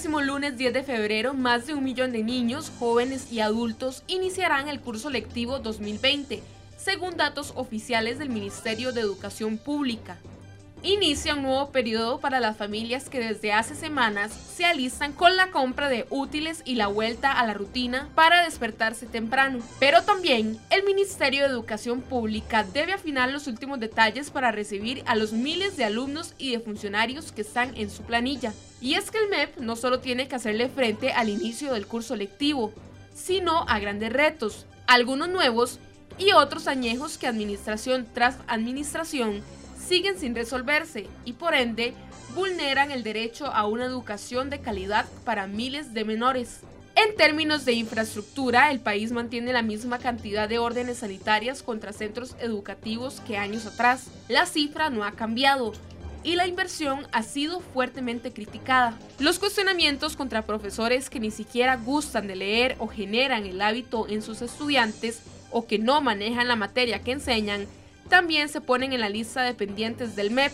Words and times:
próximo 0.00 0.22
lunes 0.22 0.56
10 0.56 0.72
de 0.72 0.82
febrero, 0.82 1.34
más 1.34 1.66
de 1.66 1.74
un 1.74 1.84
millón 1.84 2.10
de 2.10 2.22
niños, 2.22 2.72
jóvenes 2.78 3.30
y 3.30 3.40
adultos 3.40 4.02
iniciarán 4.06 4.70
el 4.70 4.80
curso 4.80 5.10
lectivo 5.10 5.58
2020, 5.58 6.42
según 6.78 7.18
datos 7.18 7.52
oficiales 7.54 8.18
del 8.18 8.30
Ministerio 8.30 8.92
de 8.92 9.02
Educación 9.02 9.58
Pública. 9.58 10.16
Inicia 10.82 11.34
un 11.34 11.42
nuevo 11.42 11.70
periodo 11.72 12.20
para 12.20 12.40
las 12.40 12.56
familias 12.56 13.10
que 13.10 13.20
desde 13.20 13.52
hace 13.52 13.74
semanas 13.74 14.32
se 14.32 14.64
alistan 14.64 15.12
con 15.12 15.36
la 15.36 15.50
compra 15.50 15.90
de 15.90 16.06
útiles 16.08 16.62
y 16.64 16.76
la 16.76 16.86
vuelta 16.86 17.32
a 17.32 17.46
la 17.46 17.52
rutina 17.52 18.08
para 18.14 18.44
despertarse 18.44 19.04
temprano. 19.04 19.58
Pero 19.78 20.02
también 20.04 20.58
el 20.70 20.84
Ministerio 20.84 21.42
de 21.42 21.50
Educación 21.50 22.00
Pública 22.00 22.64
debe 22.64 22.94
afinar 22.94 23.30
los 23.30 23.46
últimos 23.46 23.78
detalles 23.78 24.30
para 24.30 24.52
recibir 24.52 25.02
a 25.04 25.16
los 25.16 25.34
miles 25.34 25.76
de 25.76 25.84
alumnos 25.84 26.34
y 26.38 26.52
de 26.52 26.60
funcionarios 26.60 27.30
que 27.30 27.42
están 27.42 27.76
en 27.76 27.90
su 27.90 28.02
planilla. 28.04 28.54
Y 28.80 28.94
es 28.94 29.10
que 29.10 29.18
el 29.18 29.28
MEP 29.28 29.58
no 29.58 29.76
solo 29.76 30.00
tiene 30.00 30.28
que 30.28 30.36
hacerle 30.36 30.70
frente 30.70 31.12
al 31.12 31.28
inicio 31.28 31.74
del 31.74 31.86
curso 31.86 32.16
lectivo, 32.16 32.72
sino 33.14 33.66
a 33.68 33.78
grandes 33.80 34.14
retos, 34.14 34.64
algunos 34.86 35.28
nuevos 35.28 35.78
y 36.16 36.32
otros 36.32 36.68
añejos 36.68 37.18
que 37.18 37.26
administración 37.26 38.06
tras 38.14 38.38
administración 38.46 39.42
siguen 39.90 40.20
sin 40.20 40.36
resolverse 40.36 41.08
y 41.24 41.32
por 41.32 41.52
ende 41.52 41.94
vulneran 42.36 42.92
el 42.92 43.02
derecho 43.02 43.46
a 43.46 43.66
una 43.66 43.86
educación 43.86 44.48
de 44.48 44.60
calidad 44.60 45.04
para 45.24 45.48
miles 45.48 45.92
de 45.92 46.04
menores. 46.04 46.60
En 46.94 47.16
términos 47.16 47.64
de 47.64 47.72
infraestructura, 47.72 48.70
el 48.70 48.78
país 48.78 49.10
mantiene 49.10 49.52
la 49.52 49.62
misma 49.62 49.98
cantidad 49.98 50.48
de 50.48 50.60
órdenes 50.60 50.98
sanitarias 50.98 51.64
contra 51.64 51.92
centros 51.92 52.36
educativos 52.38 53.20
que 53.26 53.36
años 53.36 53.66
atrás. 53.66 54.06
La 54.28 54.46
cifra 54.46 54.90
no 54.90 55.02
ha 55.02 55.10
cambiado 55.10 55.72
y 56.22 56.36
la 56.36 56.46
inversión 56.46 57.08
ha 57.10 57.24
sido 57.24 57.58
fuertemente 57.58 58.32
criticada. 58.32 58.96
Los 59.18 59.40
cuestionamientos 59.40 60.14
contra 60.14 60.46
profesores 60.46 61.10
que 61.10 61.18
ni 61.18 61.32
siquiera 61.32 61.74
gustan 61.74 62.28
de 62.28 62.36
leer 62.36 62.76
o 62.78 62.86
generan 62.86 63.44
el 63.44 63.60
hábito 63.60 64.06
en 64.08 64.22
sus 64.22 64.40
estudiantes 64.40 65.20
o 65.50 65.66
que 65.66 65.80
no 65.80 66.00
manejan 66.00 66.46
la 66.46 66.54
materia 66.54 67.00
que 67.00 67.10
enseñan 67.10 67.66
también 68.10 68.50
se 68.50 68.60
ponen 68.60 68.92
en 68.92 69.00
la 69.00 69.08
lista 69.08 69.42
de 69.42 69.54
pendientes 69.54 70.14
del 70.14 70.30
MEP, 70.30 70.52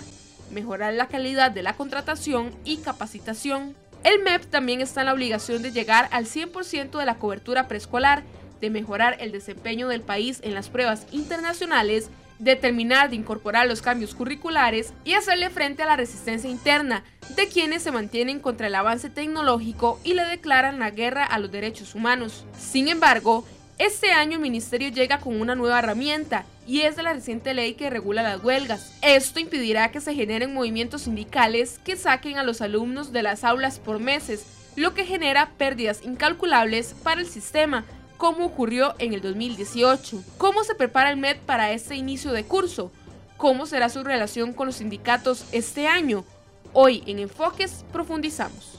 mejorar 0.53 0.95
la 0.95 1.09
calidad 1.09 1.51
de 1.51 1.65
la 1.65 1.73
contratación 1.73 2.55
y 2.65 2.77
capacitación. 2.77 3.75
El 4.05 4.23
MEP 4.23 4.45
también 4.45 4.81
está 4.81 5.01
en 5.01 5.07
la 5.07 5.15
obligación 5.15 5.63
de 5.63 5.73
llegar 5.73 6.09
al 6.13 6.27
100% 6.27 6.97
de 6.97 7.05
la 7.05 7.17
cobertura 7.17 7.67
preescolar, 7.67 8.23
de 8.61 8.71
mejorar 8.71 9.17
el 9.19 9.33
desempeño 9.33 9.89
del 9.89 10.03
país 10.03 10.39
en 10.45 10.55
las 10.55 10.69
pruebas 10.69 11.07
internacionales, 11.11 12.11
de 12.39 12.55
terminar 12.55 13.11
de 13.11 13.17
incorporar 13.17 13.67
los 13.67 13.83
cambios 13.83 14.15
curriculares 14.15 14.93
y 15.05 15.15
hacerle 15.15 15.51
frente 15.51 15.83
a 15.83 15.87
la 15.87 15.97
resistencia 15.97 16.51
interna 16.51 17.03
de 17.35 17.49
quienes 17.49 17.83
se 17.83 17.91
mantienen 17.91 18.41
contra 18.41 18.67
el 18.67 18.75
avance 18.75 19.09
tecnológico 19.09 19.99
y 20.05 20.15
le 20.15 20.25
declaran 20.25 20.79
la 20.79 20.91
guerra 20.91 21.25
a 21.25 21.39
los 21.39 21.51
derechos 21.51 21.95
humanos. 21.95 22.45
Sin 22.59 22.89
embargo, 22.89 23.47
este 23.79 24.13
año 24.13 24.37
el 24.37 24.43
ministerio 24.43 24.89
llega 24.89 25.19
con 25.19 25.39
una 25.39 25.55
nueva 25.55 25.81
herramienta 25.81 26.47
y 26.67 26.81
es 26.83 26.97
de 26.97 27.03
la 27.03 27.13
reciente 27.13 27.53
ley 27.53 27.75
que 27.75 27.91
regula 27.91 28.23
las 28.23 28.43
huelgas. 28.43 28.93
Esto 29.03 29.39
impedirá 29.39 29.91
que 29.91 30.01
se 30.01 30.15
generen 30.15 30.55
movimientos 30.55 31.03
sindicales 31.03 31.79
que 31.85 31.97
saquen 31.97 32.39
a 32.39 32.43
los 32.43 32.63
alumnos 32.63 33.13
de 33.13 33.23
las 33.23 33.45
aulas 33.45 33.79
por 33.79 33.99
meses, 33.99 34.47
lo 34.77 34.95
que 34.95 35.05
genera 35.05 35.51
pérdidas 35.59 36.01
incalculables 36.05 36.95
para 37.03 37.21
el 37.21 37.27
sistema, 37.27 37.85
como 38.17 38.47
ocurrió 38.47 38.95
en 38.99 39.13
el 39.13 39.21
2018. 39.21 40.23
¿Cómo 40.39 40.65
se 40.65 40.75
prepara 40.75 41.11
el 41.11 41.19
MED 41.19 41.37
para 41.45 41.71
este 41.73 41.97
inicio 41.97 42.33
de 42.33 42.45
curso? 42.45 42.91
¿Cómo 43.37 43.67
será 43.67 43.91
su 43.91 44.03
relación 44.03 44.55
con 44.55 44.67
los 44.67 44.77
sindicatos 44.77 45.45
este 45.53 45.87
año? 45.87 46.25
Hoy 46.73 47.03
en 47.07 47.19
Enfoques 47.19 47.85
profundizamos. 47.93 48.76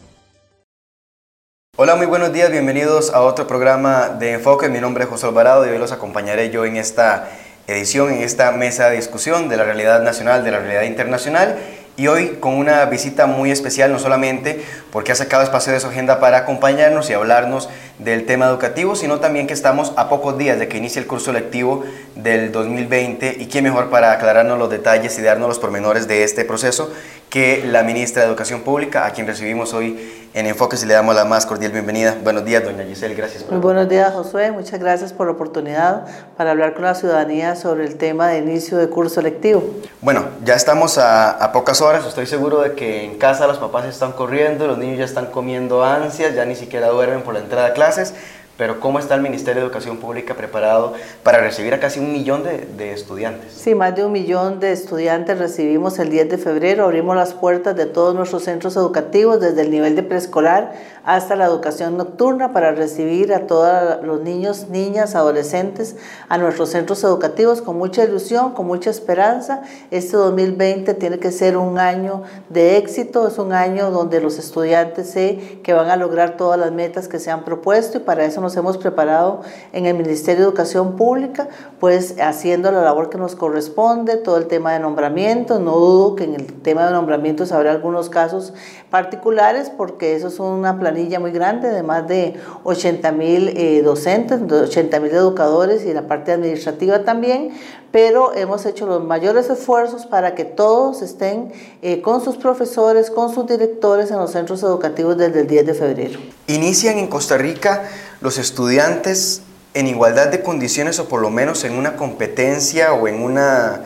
Hola, 1.79 1.95
muy 1.95 2.07
buenos 2.07 2.33
días, 2.33 2.49
bienvenidos 2.49 3.13
a 3.13 3.21
otro 3.21 3.45
programa 3.45 4.09
de 4.09 4.31
Enfoques. 4.31 4.67
Mi 4.67 4.79
nombre 4.79 5.03
es 5.03 5.09
José 5.11 5.27
Alvarado 5.27 5.63
y 5.63 5.69
hoy 5.69 5.77
los 5.77 5.91
acompañaré 5.91 6.49
yo 6.49 6.65
en 6.65 6.75
esta 6.75 7.29
edición 7.67 8.11
en 8.11 8.21
esta 8.23 8.51
mesa 8.51 8.89
de 8.89 8.95
discusión 8.95 9.47
de 9.47 9.57
la 9.57 9.63
realidad 9.63 10.01
nacional, 10.01 10.43
de 10.43 10.49
la 10.49 10.57
realidad 10.57 10.81
internacional 10.81 11.55
y 11.95 12.07
hoy 12.07 12.37
con 12.39 12.55
una 12.55 12.85
visita 12.85 13.27
muy 13.27 13.51
especial, 13.51 13.91
no 13.91 13.99
solamente 13.99 14.63
porque 14.91 15.11
ha 15.11 15.15
sacado 15.15 15.43
espacio 15.43 15.71
de 15.71 15.79
su 15.79 15.85
agenda 15.85 16.19
para 16.19 16.37
acompañarnos 16.37 17.11
y 17.11 17.13
hablarnos 17.13 17.69
del 17.99 18.25
tema 18.25 18.45
educativo, 18.45 18.95
sino 18.95 19.19
también 19.19 19.45
que 19.45 19.53
estamos 19.53 19.93
a 19.97 20.09
pocos 20.09 20.37
días 20.37 20.57
de 20.57 20.67
que 20.67 20.77
inicie 20.77 21.01
el 21.01 21.07
curso 21.07 21.31
lectivo 21.31 21.83
del 22.15 22.51
2020 22.51 23.37
y 23.39 23.45
qué 23.47 23.61
mejor 23.61 23.89
para 23.89 24.11
aclararnos 24.13 24.57
los 24.57 24.69
detalles 24.69 25.17
y 25.19 25.21
darnos 25.21 25.47
los 25.47 25.59
pormenores 25.59 26.07
de 26.07 26.23
este 26.23 26.43
proceso 26.43 26.91
que 27.29 27.65
la 27.65 27.83
ministra 27.83 28.21
de 28.21 28.29
Educación 28.29 28.61
Pública, 28.61 29.05
a 29.05 29.11
quien 29.11 29.27
recibimos 29.27 29.73
hoy 29.73 30.29
en 30.33 30.45
Enfoques 30.45 30.83
y 30.83 30.85
le 30.85 30.93
damos 30.93 31.15
la 31.15 31.25
más 31.25 31.45
cordial 31.45 31.71
bienvenida. 31.71 32.15
Buenos 32.23 32.45
días, 32.45 32.63
doña 32.63 32.83
Giselle, 32.85 33.15
gracias. 33.15 33.43
Por 33.43 33.53
Muy 33.53 33.61
buenos 33.61 33.89
días, 33.89 34.13
Josué, 34.13 34.51
muchas 34.51 34.79
gracias 34.79 35.11
por 35.11 35.27
la 35.27 35.33
oportunidad 35.33 36.05
para 36.37 36.51
hablar 36.51 36.73
con 36.73 36.83
la 36.83 36.95
ciudadanía 36.95 37.55
sobre 37.55 37.85
el 37.85 37.97
tema 37.97 38.27
de 38.27 38.37
inicio 38.37 38.77
de 38.77 38.87
curso 38.87 39.21
lectivo. 39.21 39.63
Bueno, 39.99 40.25
ya 40.45 40.53
estamos 40.53 40.97
a, 40.97 41.31
a 41.31 41.51
pocas 41.51 41.81
horas, 41.81 42.05
estoy 42.05 42.27
seguro 42.27 42.61
de 42.61 42.73
que 42.73 43.03
en 43.03 43.17
casa 43.17 43.47
los 43.47 43.57
papás 43.57 43.85
están 43.85 44.13
corriendo, 44.13 44.67
los 44.67 44.77
niños 44.77 44.99
ya 44.99 45.05
están 45.05 45.25
comiendo 45.25 45.83
ansias, 45.83 46.33
ya 46.33 46.45
ni 46.45 46.55
siquiera 46.55 46.87
duermen 46.87 47.23
por 47.23 47.33
la 47.33 47.39
entrada 47.41 47.67
a 47.67 47.73
clases, 47.73 48.13
pero 48.57 48.79
¿cómo 48.79 48.97
está 48.99 49.15
el 49.15 49.21
Ministerio 49.21 49.61
de 49.61 49.67
Educación 49.67 49.97
Pública 49.97 50.33
preparado 50.33 50.93
para 51.23 51.39
recibir 51.39 51.73
a 51.73 51.79
casi 51.79 51.99
un 51.99 52.11
millón 52.11 52.43
de, 52.43 52.91
estudiantes? 52.91 53.53
Sí, 53.53 53.75
más 53.75 53.95
de 53.95 54.03
un 54.03 54.11
millón 54.11 54.59
de 54.59 54.71
estudiantes 54.71 55.37
recibimos 55.37 55.99
el 55.99 56.09
10 56.09 56.29
de 56.29 56.37
febrero. 56.37 56.85
Abrimos 56.85 57.15
las 57.15 57.33
puertas 57.33 57.75
de 57.75 57.85
todos 57.85 58.15
nuestros 58.15 58.43
centros 58.43 58.75
educativos, 58.75 59.39
desde 59.39 59.61
el 59.61 59.71
nivel 59.71 59.95
de 59.95 60.03
preescolar 60.03 60.73
hasta 61.03 61.35
la 61.35 61.45
educación 61.45 61.95
nocturna, 61.95 62.51
para 62.51 62.71
recibir 62.71 63.33
a 63.33 63.47
todos 63.47 64.03
los 64.03 64.21
niños, 64.21 64.67
niñas, 64.69 65.15
adolescentes 65.15 65.95
a 66.27 66.37
nuestros 66.37 66.69
centros 66.69 67.03
educativos 67.03 67.61
con 67.61 67.77
mucha 67.77 68.03
ilusión, 68.03 68.53
con 68.53 68.65
mucha 68.65 68.89
esperanza. 68.89 69.61
Este 69.91 70.17
2020 70.17 70.93
tiene 70.95 71.19
que 71.19 71.31
ser 71.31 71.57
un 71.57 71.77
año 71.79 72.23
de 72.49 72.77
éxito, 72.77 73.27
es 73.27 73.37
un 73.37 73.53
año 73.53 73.91
donde 73.91 74.19
los 74.19 74.39
estudiantes 74.39 75.11
sé 75.11 75.59
que 75.63 75.73
van 75.73 75.89
a 75.89 75.95
lograr 75.95 76.37
todas 76.37 76.59
las 76.59 76.71
metas 76.71 77.07
que 77.07 77.19
se 77.19 77.31
han 77.31 77.45
propuesto 77.45 77.97
y 77.97 78.01
para 78.01 78.25
eso 78.25 78.41
nos 78.41 78.46
hemos 78.55 78.77
preparado 78.77 79.41
en 79.73 79.85
el 79.85 79.95
Ministerio 79.95 80.43
de 80.43 80.47
Educación 80.49 80.95
Pública, 80.95 81.49
pues 81.79 82.15
haciendo 82.21 82.71
la 82.71 82.81
labor 82.81 83.09
que 83.09 83.17
nos 83.17 83.35
corresponde, 83.35 84.17
todo 84.17 84.37
el 84.37 84.47
tema 84.47 84.73
de 84.73 84.79
nombramiento. 84.79 85.59
No 85.59 85.71
dudo 85.71 86.15
que 86.15 86.23
en 86.23 86.35
el 86.35 86.45
tema 86.61 86.85
de 86.85 86.91
nombramientos 86.91 87.51
habrá 87.51 87.71
algunos 87.71 88.09
casos 88.09 88.53
particulares, 88.89 89.69
porque 89.75 90.15
eso 90.15 90.27
es 90.27 90.39
una 90.39 90.79
planilla 90.79 91.19
muy 91.19 91.31
grande 91.31 91.69
de 91.69 91.83
más 91.83 92.07
de 92.07 92.35
80 92.63 93.11
mil 93.11 93.49
eh, 93.49 93.81
docentes, 93.83 94.39
80 94.41 94.99
mil 94.99 95.11
educadores 95.11 95.85
y 95.85 95.93
la 95.93 96.07
parte 96.07 96.31
administrativa 96.31 97.03
también, 97.03 97.51
pero 97.91 98.33
hemos 98.35 98.65
hecho 98.65 98.85
los 98.85 99.03
mayores 99.03 99.49
esfuerzos 99.49 100.05
para 100.05 100.35
que 100.35 100.45
todos 100.45 101.01
estén 101.01 101.51
eh, 101.81 102.01
con 102.01 102.21
sus 102.21 102.37
profesores, 102.37 103.09
con 103.09 103.33
sus 103.33 103.47
directores 103.47 104.11
en 104.11 104.17
los 104.17 104.31
centros 104.31 104.61
educativos 104.63 105.17
desde 105.17 105.41
el 105.41 105.47
10 105.47 105.65
de 105.65 105.73
febrero. 105.73 106.19
Inician 106.47 106.97
en 106.97 107.07
Costa 107.07 107.37
Rica 107.37 107.83
los 108.21 108.37
estudiantes 108.37 109.41
en 109.73 109.87
igualdad 109.87 110.27
de 110.27 110.41
condiciones 110.41 110.99
o 110.99 111.07
por 111.07 111.21
lo 111.21 111.29
menos 111.29 111.63
en 111.63 111.73
una 111.73 111.95
competencia 111.95 112.93
o 112.93 113.07
en 113.07 113.21
una 113.21 113.83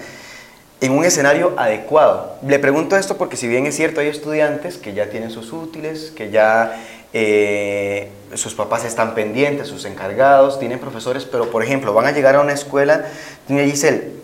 en 0.81 0.94
un 0.94 1.06
escenario 1.06 1.54
adecuado. 1.57 2.38
Le 2.45 2.57
pregunto 2.57 2.98
esto 2.98 3.16
porque 3.16 3.38
si 3.38 3.48
bien 3.48 3.68
es 3.68 3.75
cierto, 3.75 4.01
hay 4.01 4.07
estudiantes 4.07 4.78
que 4.78 4.94
ya 4.94 5.12
tienen 5.12 5.30
sus 5.30 5.54
útiles, 5.54 6.12
que 6.16 6.31
ya 6.31 6.75
eh, 7.13 8.10
sus 8.33 8.56
papás 8.56 8.83
están 8.83 9.13
pendientes, 9.13 9.68
sus 9.68 9.86
encargados, 9.86 10.60
tienen 10.60 10.80
profesores, 10.80 11.25
pero 11.25 11.51
por 11.51 11.63
ejemplo, 11.63 11.94
van 11.94 12.07
a 12.07 12.12
llegar 12.12 12.36
a 12.36 12.42
una 12.42 12.54
escuela, 12.54 13.06
tiene 13.45 13.69
Giselle, 13.69 14.22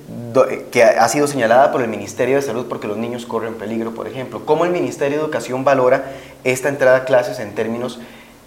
que 0.71 0.83
ha 0.83 1.07
sido 1.09 1.27
señalada 1.27 1.71
por 1.71 1.81
el 1.81 1.89
Ministerio 1.89 2.37
de 2.37 2.41
Salud 2.41 2.65
porque 2.67 2.87
los 2.87 2.97
niños 2.97 3.27
corren 3.27 3.53
peligro, 3.53 3.93
por 3.93 4.07
ejemplo. 4.07 4.43
¿Cómo 4.45 4.65
el 4.65 4.71
Ministerio 4.71 5.17
de 5.17 5.23
Educación 5.23 5.63
valora 5.63 6.05
esta 6.43 6.69
entrada 6.69 6.97
a 6.97 7.05
clases 7.05 7.39
en 7.39 7.53
términos 7.53 7.99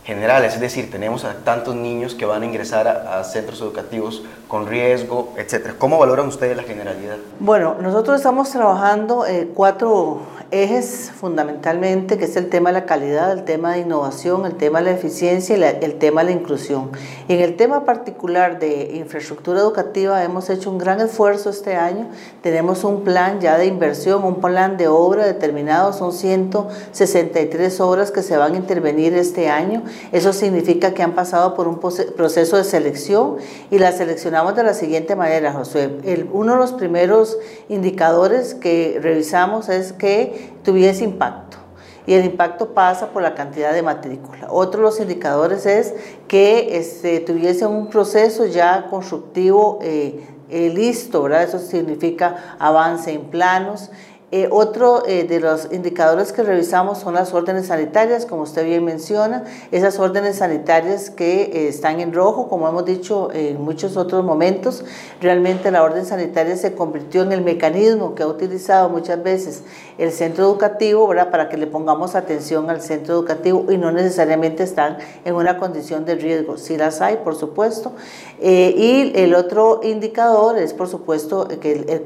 generales, 0.05 0.55
es 0.55 0.61
decir, 0.61 0.91
tenemos 0.91 1.25
a 1.25 1.35
tantos 1.45 1.75
niños 1.75 2.15
que 2.15 2.25
van 2.25 2.43
a 2.43 2.47
ingresar 2.47 2.89
a, 2.89 3.23
centros 3.25 3.61
educativos 3.61 4.23
con 4.49 4.67
riesgo, 4.67 5.33
etcétera. 5.37 5.75
¿Cómo 5.79 5.99
valoran 5.99 6.27
ustedes 6.27 6.57
la 6.57 6.63
generalidad? 6.63 7.17
Bueno, 7.39 7.77
nosotros 7.81 8.17
estamos 8.17 8.51
trabajando 8.51 9.27
eh, 9.27 9.49
cuatro 9.55 10.21
ejes 10.53 11.13
fundamentalmente, 11.15 12.19
que 12.19 12.25
es 12.25 12.37
el 12.37 12.49
tema 12.49 12.71
de 12.71 12.81
la 12.81 12.87
calidad, 12.87 13.33
el 13.33 13.45
tema 13.45 13.75
de 13.75 13.81
innovación, 13.81 14.47
el 14.47 14.57
tema 14.57 14.81
de 14.81 14.87
la 14.87 14.91
eficiencia 14.93 15.57
y 15.57 15.85
el 15.85 15.99
tema 15.99 16.25
de 16.25 16.31
la 16.33 16.37
inclusión. 16.37 16.91
En 17.29 17.41
el 17.41 17.57
tema 17.57 17.85
particular 17.85 18.59
de 18.59 18.97
infraestructura 18.97 19.61
educativa 19.61 20.25
hemos 20.25 20.51
hecho 20.51 20.71
un 20.71 20.79
gran 20.79 21.01
esfuerzo 21.01 21.51
este 21.51 21.77
año. 21.77 22.09
Tenemos 22.43 22.83
un 22.85 23.05
plan 23.05 23.41
ya 23.41 23.59
de 23.59 23.67
inversión, 23.67 24.25
un 24.25 24.41
plan 24.41 24.77
de 24.77 24.89
obra 24.89 25.25
determinado, 25.25 25.93
son 25.93 26.13
163 26.13 27.81
obras 27.81 28.11
que 28.11 28.23
se 28.23 28.37
van 28.37 28.55
a 28.55 28.57
intervenir 28.57 29.15
este 29.15 29.49
año. 29.49 29.83
Eso 30.11 30.33
significa 30.33 30.95
que 30.95 31.03
han 31.03 31.13
pasado 31.13 31.55
por 31.55 31.69
un 31.69 31.79
proceso 31.79 32.57
de 32.57 32.65
selección 32.65 33.37
y 33.71 33.79
las 33.79 33.99
seleccionamos 33.99 34.57
de 34.57 34.65
la 34.65 34.75
siguiente 34.75 35.15
manera, 35.15 35.53
José. 35.53 35.91
Uno 36.33 36.55
de 36.55 36.59
los 36.59 36.73
primeros 36.73 37.39
indicadores 37.69 38.55
que 38.55 38.99
revisamos 39.01 39.69
es 39.69 39.93
que 39.93 40.40
tuviese 40.63 41.05
impacto. 41.05 41.59
y 42.07 42.15
el 42.15 42.25
impacto 42.25 42.75
pasa 42.75 43.11
por 43.11 43.23
la 43.23 43.35
cantidad 43.35 43.73
de 43.73 43.83
matrícula. 43.83 44.49
Otro 44.51 44.81
de 44.81 44.87
los 44.87 45.01
indicadores 45.01 45.67
es 45.67 45.95
que 46.27 46.77
este, 46.77 47.21
tuviese 47.21 47.67
un 47.67 47.89
proceso 47.89 48.47
ya 48.47 48.87
constructivo 48.89 49.79
eh, 49.83 50.27
eh, 50.49 50.71
listo, 50.71 51.23
¿verdad? 51.23 51.45
Eso 51.45 51.59
significa 51.59 52.57
avance 52.59 53.13
en 53.13 53.27
planos. 53.31 53.91
Eh, 54.33 54.47
otro 54.53 55.03
eh, 55.09 55.25
de 55.25 55.41
los 55.41 55.73
indicadores 55.73 56.33
que 56.33 56.45
revisamos 56.45 56.99
son 56.99 57.15
las 57.15 57.35
órdenes 57.35 57.67
sanitarias, 57.67 58.27
como 58.27 58.43
usted 58.43 58.65
bien 58.65 58.85
menciona, 58.85 59.43
esas 59.73 59.99
órdenes 59.99 60.37
sanitarias 60.37 61.11
que 61.11 61.43
eh, 61.43 61.69
están 61.69 61.99
en 61.99 62.13
rojo, 62.13 62.49
como 62.49 62.69
hemos 62.69 62.85
dicho 62.85 63.31
en 63.33 63.61
muchos 63.61 63.97
otros 63.97 64.25
momentos, 64.25 64.85
realmente 65.21 65.73
la 65.73 65.83
orden 65.83 66.07
sanitaria 66.07 66.55
se 66.57 66.77
convirtió 66.77 67.23
en 67.23 67.33
el 67.33 67.43
mecanismo 67.43 68.15
que 68.15 68.23
ha 68.23 68.29
utilizado 68.29 68.89
muchas 68.89 69.21
veces 69.21 69.65
el 69.99 70.13
centro 70.13 70.45
educativo. 70.45 71.11
Para 71.31 71.49
que 71.49 71.57
le 71.57 71.67
pongamos 71.67 72.15
atención 72.15 72.71
al 72.71 72.81
centro 72.81 73.15
educativo 73.15 73.67
y 73.71 73.79
no 73.79 73.91
necesariamente 73.91 74.63
están 74.63 74.99
en 75.25 75.35
una 75.35 75.59
condición 75.59 76.05
de 76.05 76.15
riesgo. 76.15 76.57
Si 76.57 76.77
las 76.77 77.01
hay, 77.01 77.17
por 77.17 77.35
supuesto. 77.35 77.93
y 78.41 79.13
el 79.15 79.35
otro 79.35 79.81
indicador 79.83 80.59
es, 80.59 80.73
por 80.73 80.89
supuesto, 80.89 81.49
que 81.49 82.05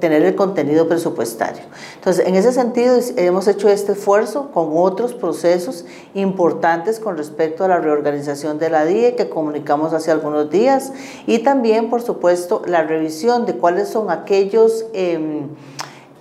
tener 0.00 0.22
el 0.22 0.34
contenido 0.34 0.88
presupuestario. 0.88 1.65
Entonces, 1.94 2.26
en 2.26 2.34
ese 2.34 2.52
sentido, 2.52 2.98
hemos 3.16 3.48
hecho 3.48 3.68
este 3.68 3.92
esfuerzo 3.92 4.50
con 4.52 4.70
otros 4.74 5.14
procesos 5.14 5.84
importantes 6.14 7.00
con 7.00 7.16
respecto 7.16 7.64
a 7.64 7.68
la 7.68 7.78
reorganización 7.78 8.58
de 8.58 8.70
la 8.70 8.84
DIE 8.84 9.14
que 9.16 9.28
comunicamos 9.28 9.92
hace 9.92 10.10
algunos 10.10 10.50
días. 10.50 10.92
Y 11.26 11.40
también, 11.40 11.90
por 11.90 12.02
supuesto, 12.02 12.62
la 12.66 12.82
revisión 12.82 13.46
de 13.46 13.54
cuáles 13.54 13.88
son 13.88 14.10
aquellos... 14.10 14.86
Em, 14.92 15.48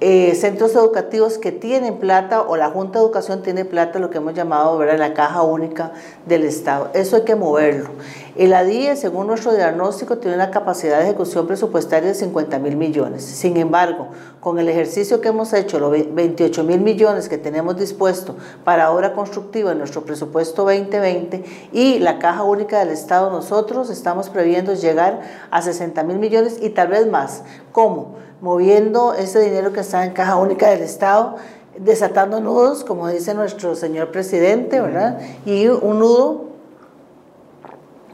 eh, 0.01 0.36
centros 0.36 0.75
educativos 0.75 1.38
que 1.38 1.53
tienen 1.53 2.00
plata 2.00 2.42
o 2.42 2.57
la 2.57 2.69
Junta 2.69 3.00
de 3.00 3.06
Educación 3.06 3.42
tiene 3.44 3.63
plata, 3.63 3.97
lo 3.97 4.09
que 4.09 4.18
hemos 4.18 4.33
llamado 4.33 4.77
¿verdad? 4.77 5.00
la 5.00 5.13
caja 5.13 5.42
única 5.42 5.94
del 6.25 6.44
Estado. 6.44 6.89
Eso 6.94 7.15
hay 7.15 7.21
que 7.21 7.36
moverlo. 7.36 7.92
El 8.36 8.53
ADIE, 8.53 8.97
según 8.97 9.27
nuestro 9.27 9.53
diagnóstico, 9.53 10.18
tiene 10.18 10.36
una 10.36 10.51
capacidad 10.51 10.97
de 10.97 11.06
ejecución 11.06 11.47
presupuestaria 11.47 12.09
de 12.09 12.15
50 12.15 12.59
mil 12.59 12.75
millones. 12.75 13.24
Sin 13.24 13.56
embargo, 13.56 14.09
con 14.42 14.59
el 14.59 14.68
ejercicio 14.68 15.21
que 15.21 15.30
hemos 15.30 15.53
hecho, 15.53 15.80
los 15.80 15.92
28 15.92 16.63
mil 16.65 16.81
millones 16.81 17.30
que 17.30 17.38
tenemos 17.38 17.77
dispuesto 17.77 18.36
para 18.65 18.92
obra 18.92 19.13
constructiva 19.13 19.71
en 19.71 19.77
nuestro 19.77 20.03
presupuesto 20.03 20.63
2020 20.63 21.45
y 21.71 22.00
la 22.00 22.19
caja 22.19 22.44
única 22.44 22.80
del 22.80 22.89
Estado, 22.89 23.31
nosotros 23.31 23.89
estamos 23.89 24.30
previendo 24.30 24.74
llegar 24.74 25.21
a 25.50 25.62
60 25.62 26.03
mil 26.03 26.18
millones 26.18 26.57
y 26.62 26.71
tal 26.71 26.89
vez 26.89 27.07
más. 27.07 27.44
¿Cómo? 27.71 28.25
Moviendo 28.45 29.15
ese 29.15 29.39
dinero 29.39 29.74
que 29.74 29.80
está 29.80 30.06
en 30.06 30.13
caja 30.13 30.36
única 30.36 30.69
del 30.69 30.83
Estado 30.83 31.38
desatando 31.80 32.39
nudos, 32.39 32.83
como 32.83 33.07
dice 33.07 33.33
nuestro 33.33 33.74
señor 33.74 34.12
presidente, 34.12 34.80
¿verdad? 34.80 35.19
Y 35.47 35.65
un 35.65 35.97
nudo 35.97 36.45